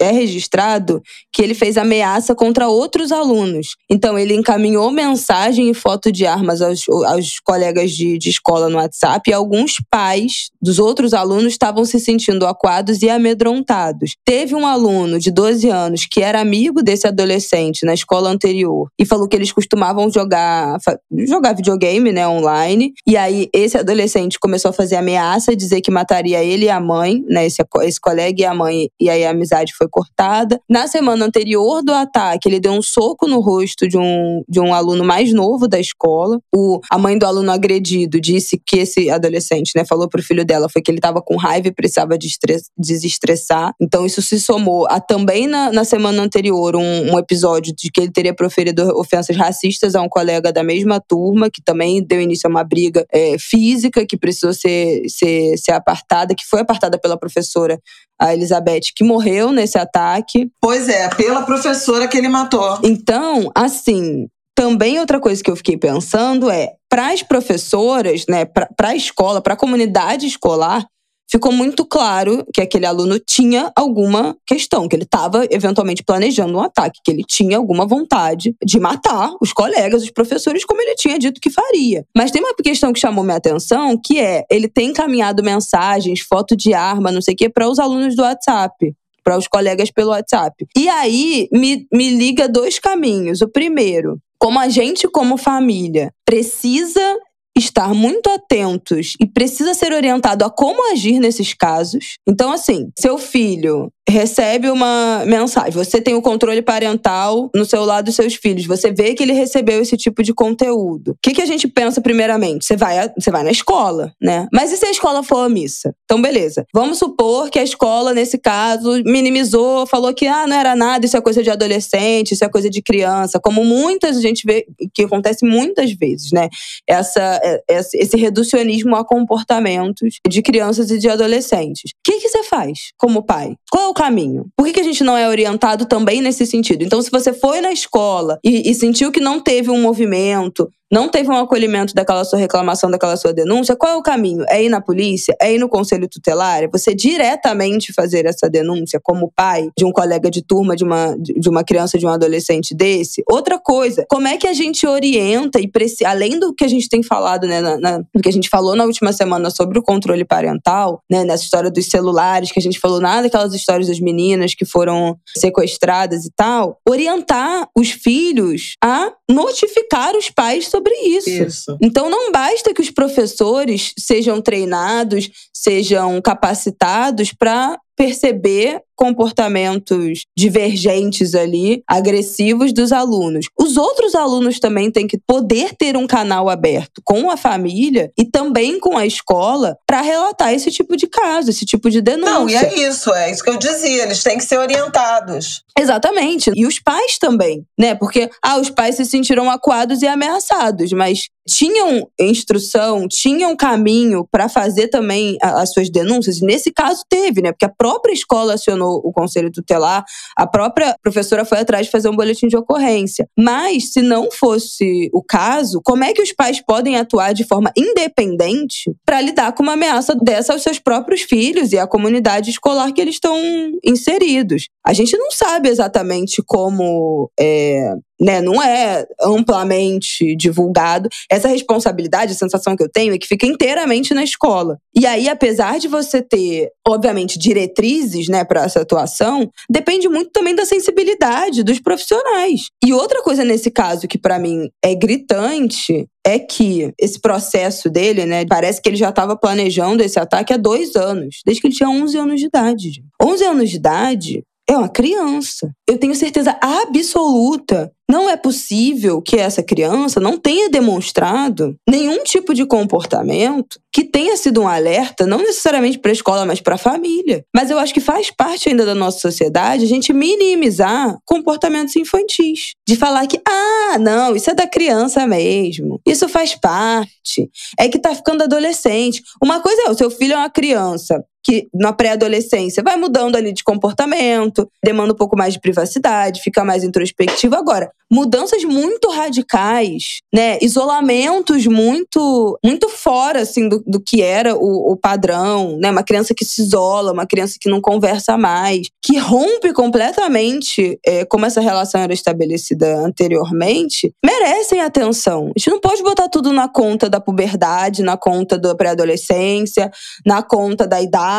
é 0.00 0.10
registrado 0.10 1.02
que 1.32 1.42
ele 1.42 1.54
fez 1.54 1.76
ameaça 1.76 2.34
contra 2.34 2.68
outros 2.68 3.12
alunos. 3.12 3.76
Então, 3.90 4.18
ele 4.18 4.34
encaminhou 4.34 4.90
mensagem 4.90 5.70
e 5.70 5.74
foto 5.74 6.10
de 6.10 6.26
armas 6.26 6.60
aos, 6.60 6.88
aos 6.88 7.38
colegas 7.40 7.92
de, 7.92 8.18
de 8.18 8.30
escola 8.30 8.68
no 8.68 8.78
WhatsApp 8.78 9.30
e 9.30 9.32
alguns 9.32 9.76
pais 9.90 10.50
dos 10.60 10.78
outros 10.78 11.14
alunos 11.14 11.52
estavam 11.52 11.84
se 11.84 12.00
sentindo 12.00 12.46
acuados 12.46 13.02
e 13.02 13.08
amedrontados. 13.08 14.16
Teve 14.24 14.54
um 14.54 14.66
aluno 14.66 15.18
de 15.18 15.30
12 15.30 15.68
anos 15.68 16.06
que 16.10 16.20
era 16.20 16.40
amigo 16.40 16.82
desse 16.82 17.06
adolescente 17.06 17.86
na 17.86 17.94
escola 17.94 18.30
anterior 18.30 18.88
e 18.98 19.06
falou 19.06 19.28
que 19.28 19.36
eles 19.36 19.52
costumavam 19.52 20.10
jogar, 20.10 20.78
jogar 21.26 21.54
videogame 21.54 22.12
né, 22.12 22.26
online. 22.26 22.92
E 23.06 23.16
aí, 23.16 23.48
esse 23.52 23.78
adolescente 23.78 24.38
começou 24.38 24.70
a 24.70 24.74
fazer 24.74 24.96
ameaça, 24.96 25.54
dizer 25.54 25.80
que 25.80 25.90
mataria 25.90 26.42
ele 26.42 26.66
e 26.66 26.70
a 26.70 26.80
mãe, 26.80 27.24
né? 27.28 27.51
Esse, 27.52 27.62
esse 27.82 28.00
colega 28.00 28.42
e 28.42 28.44
a 28.44 28.54
mãe, 28.54 28.88
e 29.00 29.10
aí 29.10 29.24
a 29.24 29.30
amizade 29.30 29.72
foi 29.76 29.88
cortada. 29.88 30.60
Na 30.68 30.86
semana 30.86 31.24
anterior 31.24 31.82
do 31.82 31.92
ataque, 31.92 32.48
ele 32.48 32.60
deu 32.60 32.72
um 32.72 32.82
soco 32.82 33.26
no 33.26 33.40
rosto 33.40 33.86
de 33.88 33.98
um, 33.98 34.42
de 34.48 34.60
um 34.60 34.74
aluno 34.74 35.04
mais 35.04 35.32
novo 35.32 35.68
da 35.68 35.78
escola. 35.78 36.38
O, 36.54 36.80
a 36.90 36.98
mãe 36.98 37.18
do 37.18 37.26
aluno 37.26 37.50
agredido 37.50 38.20
disse 38.20 38.60
que 38.64 38.78
esse 38.78 39.10
adolescente, 39.10 39.72
né, 39.76 39.84
falou 39.84 40.08
pro 40.08 40.22
filho 40.22 40.44
dela, 40.44 40.68
foi 40.68 40.82
que 40.82 40.90
ele 40.90 40.98
estava 40.98 41.20
com 41.20 41.36
raiva 41.36 41.68
e 41.68 41.72
precisava 41.72 42.16
de 42.16 42.28
desestressar. 42.76 43.74
Então 43.80 44.06
isso 44.06 44.22
se 44.22 44.40
somou 44.40 44.86
a 44.88 45.00
também 45.00 45.46
na, 45.46 45.72
na 45.72 45.84
semana 45.84 46.22
anterior 46.22 46.76
um, 46.76 47.12
um 47.12 47.18
episódio 47.18 47.74
de 47.76 47.90
que 47.90 48.00
ele 48.00 48.10
teria 48.10 48.34
proferido 48.34 48.82
ofensas 48.98 49.36
racistas 49.36 49.94
a 49.94 50.02
um 50.02 50.08
colega 50.08 50.52
da 50.52 50.62
mesma 50.62 51.00
turma, 51.00 51.50
que 51.50 51.62
também 51.62 52.02
deu 52.02 52.20
início 52.20 52.46
a 52.46 52.50
uma 52.50 52.64
briga 52.64 53.04
é, 53.12 53.36
física 53.38 54.06
que 54.06 54.16
precisou 54.16 54.52
ser, 54.52 55.02
ser, 55.08 55.56
ser 55.58 55.72
apartada, 55.72 56.34
que 56.34 56.46
foi 56.46 56.60
apartada 56.60 56.98
pela 56.98 57.16
professora 57.16 57.41
professora, 57.42 57.78
a 58.20 58.32
Elizabeth, 58.32 58.92
que 58.94 59.04
morreu 59.04 59.50
nesse 59.50 59.76
ataque. 59.76 60.50
Pois 60.60 60.88
é, 60.88 61.08
pela 61.08 61.42
professora 61.42 62.06
que 62.06 62.16
ele 62.16 62.28
matou. 62.28 62.78
Então, 62.84 63.50
assim, 63.54 64.28
também 64.54 65.00
outra 65.00 65.20
coisa 65.20 65.42
que 65.42 65.50
eu 65.50 65.56
fiquei 65.56 65.76
pensando 65.76 66.50
é, 66.50 66.72
para 66.88 67.12
as 67.12 67.22
professoras, 67.22 68.24
né, 68.28 68.44
para 68.44 68.88
a 68.88 68.96
escola, 68.96 69.40
para 69.40 69.54
a 69.54 69.56
comunidade 69.56 70.26
escolar, 70.26 70.86
ficou 71.32 71.50
muito 71.50 71.86
claro 71.86 72.44
que 72.52 72.60
aquele 72.60 72.84
aluno 72.84 73.18
tinha 73.18 73.72
alguma 73.74 74.36
questão, 74.46 74.86
que 74.86 74.94
ele 74.94 75.04
estava 75.04 75.46
eventualmente 75.50 76.04
planejando 76.04 76.58
um 76.58 76.60
ataque, 76.60 77.00
que 77.02 77.10
ele 77.10 77.24
tinha 77.26 77.56
alguma 77.56 77.86
vontade 77.86 78.54
de 78.62 78.78
matar 78.78 79.32
os 79.40 79.50
colegas, 79.50 80.02
os 80.02 80.10
professores, 80.10 80.62
como 80.62 80.82
ele 80.82 80.94
tinha 80.94 81.18
dito 81.18 81.40
que 81.40 81.48
faria. 81.48 82.04
Mas 82.14 82.30
tem 82.30 82.42
uma 82.42 82.54
questão 82.54 82.92
que 82.92 83.00
chamou 83.00 83.24
minha 83.24 83.38
atenção, 83.38 83.98
que 83.98 84.20
é 84.20 84.44
ele 84.50 84.68
tem 84.68 84.90
encaminhado 84.90 85.42
mensagens, 85.42 86.20
foto 86.20 86.54
de 86.54 86.74
arma, 86.74 87.10
não 87.10 87.22
sei 87.22 87.32
o 87.32 87.36
quê, 87.36 87.48
para 87.48 87.66
os 87.66 87.78
alunos 87.78 88.14
do 88.14 88.22
WhatsApp 88.22 88.94
para 89.24 89.38
os 89.38 89.46
colegas 89.46 89.88
pelo 89.88 90.10
WhatsApp. 90.10 90.66
E 90.76 90.88
aí 90.88 91.48
me, 91.52 91.86
me 91.92 92.10
liga 92.10 92.48
dois 92.48 92.80
caminhos. 92.80 93.40
O 93.40 93.46
primeiro, 93.46 94.18
como 94.36 94.58
a 94.58 94.68
gente, 94.68 95.06
como 95.06 95.36
família, 95.36 96.12
precisa 96.24 97.16
estar 97.56 97.92
muito 97.94 98.28
atentos 98.30 99.14
e 99.20 99.26
precisa 99.26 99.74
ser 99.74 99.92
orientado 99.92 100.44
a 100.44 100.50
como 100.50 100.90
agir 100.92 101.18
nesses 101.18 101.52
casos. 101.54 102.18
Então, 102.26 102.52
assim, 102.52 102.90
seu 102.98 103.18
filho 103.18 103.92
recebe 104.08 104.68
uma 104.70 105.24
mensagem, 105.26 105.72
você 105.72 106.00
tem 106.00 106.14
o 106.14 106.22
controle 106.22 106.60
parental 106.60 107.50
no 107.54 107.64
celular 107.64 108.02
dos 108.02 108.14
seus 108.14 108.34
filhos, 108.34 108.66
você 108.66 108.92
vê 108.92 109.14
que 109.14 109.22
ele 109.22 109.32
recebeu 109.32 109.80
esse 109.80 109.96
tipo 109.96 110.22
de 110.22 110.34
conteúdo. 110.34 111.12
O 111.12 111.16
que, 111.22 111.32
que 111.32 111.42
a 111.42 111.46
gente 111.46 111.68
pensa 111.68 112.00
primeiramente? 112.00 112.64
Você 112.64 112.76
vai, 112.76 113.10
você 113.16 113.30
vai 113.30 113.42
na 113.42 113.50
escola, 113.50 114.12
né? 114.20 114.48
Mas 114.52 114.72
e 114.72 114.76
se 114.76 114.86
a 114.86 114.90
escola 114.90 115.22
for 115.22 115.46
omissa? 115.46 115.94
Então, 116.04 116.20
beleza. 116.20 116.66
Vamos 116.74 116.98
supor 116.98 117.48
que 117.48 117.58
a 117.58 117.62
escola, 117.62 118.12
nesse 118.12 118.38
caso, 118.38 119.02
minimizou, 119.04 119.86
falou 119.86 120.12
que 120.12 120.26
ah, 120.26 120.46
não 120.46 120.56
era 120.56 120.74
nada, 120.74 121.06
isso 121.06 121.16
é 121.16 121.20
coisa 121.20 121.42
de 121.42 121.50
adolescente, 121.50 122.32
isso 122.32 122.44
é 122.44 122.48
coisa 122.48 122.68
de 122.68 122.82
criança, 122.82 123.40
como 123.40 123.64
muitas 123.64 124.16
a 124.16 124.20
gente 124.20 124.44
vê 124.44 124.66
que 124.92 125.04
acontece 125.04 125.44
muitas 125.44 125.92
vezes, 125.92 126.32
né? 126.32 126.48
Essa, 126.88 127.40
é, 127.42 127.62
esse 127.68 128.16
reducionismo 128.16 128.96
a 128.96 129.04
comportamentos 129.04 130.16
de 130.28 130.42
crianças 130.42 130.90
e 130.90 130.98
de 130.98 131.08
adolescentes. 131.08 131.92
O 131.92 131.94
que, 132.04 132.20
que 132.20 132.28
você 132.28 132.42
faz 132.42 132.78
como 132.98 133.22
pai? 133.22 133.54
Qual 133.70 133.84
é 133.84 133.91
o 133.92 133.94
caminho? 133.94 134.46
Por 134.56 134.66
que, 134.66 134.72
que 134.72 134.80
a 134.80 134.84
gente 134.84 135.04
não 135.04 135.16
é 135.16 135.28
orientado 135.28 135.86
também 135.86 136.20
nesse 136.20 136.46
sentido? 136.46 136.82
Então, 136.82 137.00
se 137.00 137.10
você 137.10 137.32
foi 137.32 137.60
na 137.60 137.72
escola 137.72 138.38
e, 138.42 138.70
e 138.70 138.74
sentiu 138.74 139.12
que 139.12 139.20
não 139.20 139.40
teve 139.40 139.70
um 139.70 139.80
movimento, 139.80 140.68
não 140.92 141.08
teve 141.08 141.30
um 141.30 141.36
acolhimento 141.36 141.94
daquela 141.94 142.22
sua 142.22 142.38
reclamação, 142.38 142.90
daquela 142.90 143.16
sua 143.16 143.32
denúncia, 143.32 143.74
qual 143.74 143.92
é 143.92 143.96
o 143.96 144.02
caminho? 144.02 144.44
É 144.46 144.62
ir 144.62 144.68
na 144.68 144.78
polícia? 144.78 145.34
É 145.40 145.54
ir 145.54 145.58
no 145.58 145.68
conselho 145.68 146.06
tutelar? 146.06 146.62
É 146.62 146.68
você 146.68 146.94
diretamente 146.94 147.94
fazer 147.94 148.26
essa 148.26 148.50
denúncia 148.50 149.00
como 149.02 149.32
pai 149.34 149.70
de 149.76 149.86
um 149.86 149.90
colega 149.90 150.30
de 150.30 150.42
turma, 150.42 150.76
de 150.76 150.84
uma, 150.84 151.16
de 151.18 151.48
uma 151.48 151.64
criança, 151.64 151.98
de 151.98 152.04
um 152.04 152.10
adolescente 152.10 152.74
desse? 152.74 153.22
Outra 153.30 153.58
coisa, 153.58 154.04
como 154.06 154.28
é 154.28 154.36
que 154.36 154.46
a 154.46 154.52
gente 154.52 154.86
orienta 154.86 155.58
e 155.58 155.70
além 156.04 156.38
do 156.38 156.54
que 156.54 156.64
a 156.64 156.68
gente 156.68 156.88
tem 156.90 157.02
falado, 157.02 157.46
né, 157.46 157.62
na, 157.62 157.78
na, 157.78 157.98
do 157.98 158.22
que 158.22 158.28
a 158.28 158.32
gente 158.32 158.50
falou 158.50 158.76
na 158.76 158.84
última 158.84 159.14
semana 159.14 159.48
sobre 159.48 159.78
o 159.78 159.82
controle 159.82 160.26
parental, 160.26 161.00
né, 161.10 161.24
nessa 161.24 161.44
história 161.44 161.70
dos 161.70 161.86
celulares, 161.86 162.52
que 162.52 162.58
a 162.58 162.62
gente 162.62 162.78
falou 162.78 163.00
nada 163.00 163.22
daquelas 163.22 163.54
histórias 163.54 163.88
das 163.88 163.98
meninas 163.98 164.54
que 164.54 164.66
foram 164.66 165.16
sequestradas 165.38 166.26
e 166.26 166.30
tal, 166.36 166.76
orientar 166.86 167.66
os 167.74 167.90
filhos 167.90 168.76
a 168.84 169.10
notificar 169.30 170.14
os 170.14 170.28
pais 170.28 170.68
sobre 170.68 170.81
sobre 170.82 170.94
isso. 171.06 171.30
isso. 171.30 171.78
Então 171.80 172.10
não 172.10 172.32
basta 172.32 172.74
que 172.74 172.82
os 172.82 172.90
professores 172.90 173.94
sejam 173.96 174.40
treinados, 174.40 175.30
sejam 175.52 176.20
capacitados 176.20 177.32
para 177.32 177.78
perceber 177.96 178.82
comportamentos 179.02 180.26
divergentes 180.38 181.34
ali, 181.34 181.82
agressivos 181.88 182.72
dos 182.72 182.92
alunos. 182.92 183.46
Os 183.58 183.76
outros 183.76 184.14
alunos 184.14 184.60
também 184.60 184.92
têm 184.92 185.08
que 185.08 185.18
poder 185.26 185.74
ter 185.76 185.96
um 185.96 186.06
canal 186.06 186.48
aberto 186.48 187.02
com 187.04 187.28
a 187.28 187.36
família 187.36 188.12
e 188.16 188.24
também 188.24 188.78
com 188.78 188.96
a 188.96 189.04
escola 189.04 189.76
para 189.84 190.00
relatar 190.02 190.54
esse 190.54 190.70
tipo 190.70 190.96
de 190.96 191.08
caso, 191.08 191.50
esse 191.50 191.66
tipo 191.66 191.90
de 191.90 192.00
denúncia. 192.00 192.32
Não, 192.32 192.48
e 192.48 192.54
é 192.54 192.88
isso, 192.88 193.12
é 193.12 193.32
isso 193.32 193.42
que 193.42 193.50
eu 193.50 193.56
dizia, 193.56 194.04
eles 194.04 194.22
têm 194.22 194.38
que 194.38 194.44
ser 194.44 194.58
orientados. 194.58 195.64
Exatamente. 195.76 196.52
E 196.54 196.64
os 196.64 196.78
pais 196.78 197.18
também, 197.18 197.66
né? 197.76 197.96
Porque 197.96 198.30
ah, 198.40 198.58
os 198.58 198.70
pais 198.70 198.96
se 198.96 199.04
sentiram 199.04 199.50
acuados 199.50 200.02
e 200.02 200.06
ameaçados, 200.06 200.92
mas 200.92 201.28
tinham 201.46 202.08
instrução, 202.20 203.08
tinham 203.08 203.56
caminho 203.56 204.26
para 204.30 204.48
fazer 204.48 204.88
também 204.88 205.36
as 205.42 205.72
suas 205.72 205.90
denúncias. 205.90 206.38
E 206.38 206.44
nesse 206.44 206.70
caso 206.70 207.02
teve, 207.08 207.42
né? 207.42 207.52
Porque 207.52 207.64
a 207.64 207.72
própria 207.76 208.12
escola 208.12 208.54
acionou 208.54 208.91
o 208.96 209.12
conselho 209.12 209.50
tutelar, 209.50 210.04
a 210.36 210.46
própria 210.46 210.96
professora 211.02 211.44
foi 211.44 211.58
atrás 211.58 211.86
de 211.86 211.92
fazer 211.92 212.08
um 212.08 212.16
boletim 212.16 212.46
de 212.46 212.56
ocorrência. 212.56 213.28
Mas 213.38 213.92
se 213.92 214.02
não 214.02 214.30
fosse 214.30 215.10
o 215.12 215.22
caso, 215.22 215.80
como 215.84 216.04
é 216.04 216.12
que 216.12 216.22
os 216.22 216.32
pais 216.32 216.60
podem 216.64 216.96
atuar 216.96 217.32
de 217.32 217.44
forma 217.44 217.72
independente 217.76 218.92
para 219.04 219.20
lidar 219.20 219.52
com 219.52 219.62
uma 219.62 219.72
ameaça 219.72 220.14
dessa 220.14 220.52
aos 220.52 220.62
seus 220.62 220.78
próprios 220.78 221.22
filhos 221.22 221.72
e 221.72 221.78
à 221.78 221.86
comunidade 221.86 222.50
escolar 222.50 222.92
que 222.92 223.00
eles 223.00 223.14
estão 223.14 223.36
inseridos? 223.84 224.68
A 224.86 224.92
gente 224.92 225.16
não 225.16 225.30
sabe 225.30 225.68
exatamente 225.68 226.42
como 226.44 227.30
é, 227.38 227.94
né, 228.22 228.40
não 228.40 228.62
é 228.62 229.04
amplamente 229.20 230.36
divulgado. 230.36 231.08
Essa 231.28 231.48
responsabilidade, 231.48 232.32
a 232.32 232.36
sensação 232.36 232.76
que 232.76 232.82
eu 232.82 232.88
tenho 232.88 233.12
é 233.12 233.18
que 233.18 233.26
fica 233.26 233.44
inteiramente 233.44 234.14
na 234.14 234.22
escola. 234.22 234.78
E 234.94 235.04
aí, 235.06 235.28
apesar 235.28 235.78
de 235.80 235.88
você 235.88 236.22
ter, 236.22 236.70
obviamente, 236.86 237.38
diretrizes, 237.38 238.28
né, 238.28 238.44
para 238.44 238.64
essa 238.64 238.80
atuação, 238.80 239.50
depende 239.68 240.08
muito 240.08 240.30
também 240.30 240.54
da 240.54 240.64
sensibilidade 240.64 241.64
dos 241.64 241.80
profissionais. 241.80 242.68
E 242.84 242.92
outra 242.92 243.22
coisa 243.22 243.44
nesse 243.44 243.70
caso 243.70 244.06
que 244.06 244.18
para 244.18 244.38
mim 244.38 244.68
é 244.84 244.94
gritante 244.94 246.06
é 246.24 246.38
que 246.38 246.92
esse 247.00 247.20
processo 247.20 247.90
dele, 247.90 248.24
né, 248.24 248.44
parece 248.46 248.80
que 248.80 248.88
ele 248.88 248.96
já 248.96 249.08
estava 249.08 249.36
planejando 249.36 250.04
esse 250.04 250.20
ataque 250.20 250.52
há 250.52 250.56
dois 250.56 250.94
anos, 250.94 251.40
desde 251.44 251.60
que 251.60 251.66
ele 251.66 251.74
tinha 251.74 251.90
11 251.90 252.16
anos 252.16 252.40
de 252.40 252.46
idade. 252.46 253.02
11 253.20 253.44
anos 253.44 253.70
de 253.70 253.76
idade 253.76 254.44
É 254.68 254.76
uma 254.76 254.88
criança. 254.88 255.70
Eu 255.88 255.98
tenho 255.98 256.14
certeza 256.14 256.56
absoluta 256.60 257.92
não 258.12 258.28
é 258.28 258.36
possível 258.36 259.22
que 259.22 259.36
essa 259.36 259.62
criança 259.62 260.20
não 260.20 260.36
tenha 260.36 260.68
demonstrado 260.68 261.74
nenhum 261.88 262.22
tipo 262.22 262.52
de 262.52 262.66
comportamento 262.66 263.80
que 263.90 264.04
tenha 264.04 264.36
sido 264.36 264.60
um 264.60 264.68
alerta, 264.68 265.26
não 265.26 265.38
necessariamente 265.38 265.98
para 265.98 266.10
a 266.10 266.12
escola, 266.12 266.44
mas 266.44 266.60
para 266.60 266.74
a 266.74 266.78
família. 266.78 267.42
Mas 267.56 267.70
eu 267.70 267.78
acho 267.78 267.94
que 267.94 268.00
faz 268.00 268.30
parte 268.30 268.68
ainda 268.68 268.84
da 268.84 268.94
nossa 268.94 269.18
sociedade 269.18 269.86
a 269.86 269.88
gente 269.88 270.12
minimizar 270.12 271.16
comportamentos 271.24 271.96
infantis. 271.96 272.72
De 272.86 272.96
falar 272.96 273.26
que, 273.26 273.40
ah, 273.48 273.98
não, 273.98 274.36
isso 274.36 274.50
é 274.50 274.54
da 274.54 274.66
criança 274.66 275.26
mesmo. 275.26 275.98
Isso 276.06 276.28
faz 276.28 276.54
parte. 276.54 277.50
É 277.78 277.88
que 277.88 277.98
tá 277.98 278.14
ficando 278.14 278.42
adolescente. 278.42 279.22
Uma 279.42 279.60
coisa 279.60 279.84
é, 279.86 279.90
o 279.90 279.94
seu 279.94 280.10
filho 280.10 280.34
é 280.34 280.36
uma 280.36 280.50
criança 280.50 281.24
que 281.42 281.68
na 281.74 281.92
pré-adolescência 281.92 282.82
vai 282.82 282.96
mudando 282.96 283.36
ali 283.36 283.52
de 283.52 283.64
comportamento, 283.64 284.68
demanda 284.82 285.12
um 285.12 285.16
pouco 285.16 285.36
mais 285.36 285.54
de 285.54 285.60
privacidade, 285.60 286.40
fica 286.40 286.64
mais 286.64 286.84
introspectivo. 286.84 287.56
Agora, 287.56 287.90
mudanças 288.12 288.62
muito 288.62 289.10
radicais, 289.10 290.20
né? 290.32 290.58
Isolamentos 290.60 291.66
muito 291.66 292.58
muito 292.62 292.88
fora 292.90 293.40
assim 293.40 293.68
do, 293.68 293.82
do 293.86 294.00
que 294.00 294.20
era 294.20 294.54
o, 294.54 294.92
o, 294.92 294.96
padrão, 294.96 295.78
né? 295.80 295.90
Uma 295.90 296.02
criança 296.02 296.34
que 296.34 296.44
se 296.44 296.60
isola, 296.60 297.12
uma 297.12 297.26
criança 297.26 297.56
que 297.58 297.70
não 297.70 297.80
conversa 297.80 298.36
mais, 298.36 298.88
que 299.02 299.16
rompe 299.18 299.72
completamente 299.72 300.98
é, 301.06 301.24
como 301.24 301.46
essa 301.46 301.60
relação 301.60 302.02
era 302.02 302.12
estabelecida 302.12 302.98
anteriormente, 302.98 304.12
merecem 304.24 304.80
atenção. 304.80 305.46
A 305.46 305.58
gente 305.58 305.70
não 305.70 305.80
pode 305.80 306.02
botar 306.02 306.28
tudo 306.28 306.52
na 306.52 306.68
conta 306.68 307.08
da 307.08 307.20
puberdade, 307.20 308.02
na 308.02 308.16
conta 308.16 308.58
da 308.58 308.74
pré-adolescência, 308.74 309.90
na 310.26 310.42
conta 310.42 310.86
da 310.86 311.00
idade, 311.00 311.31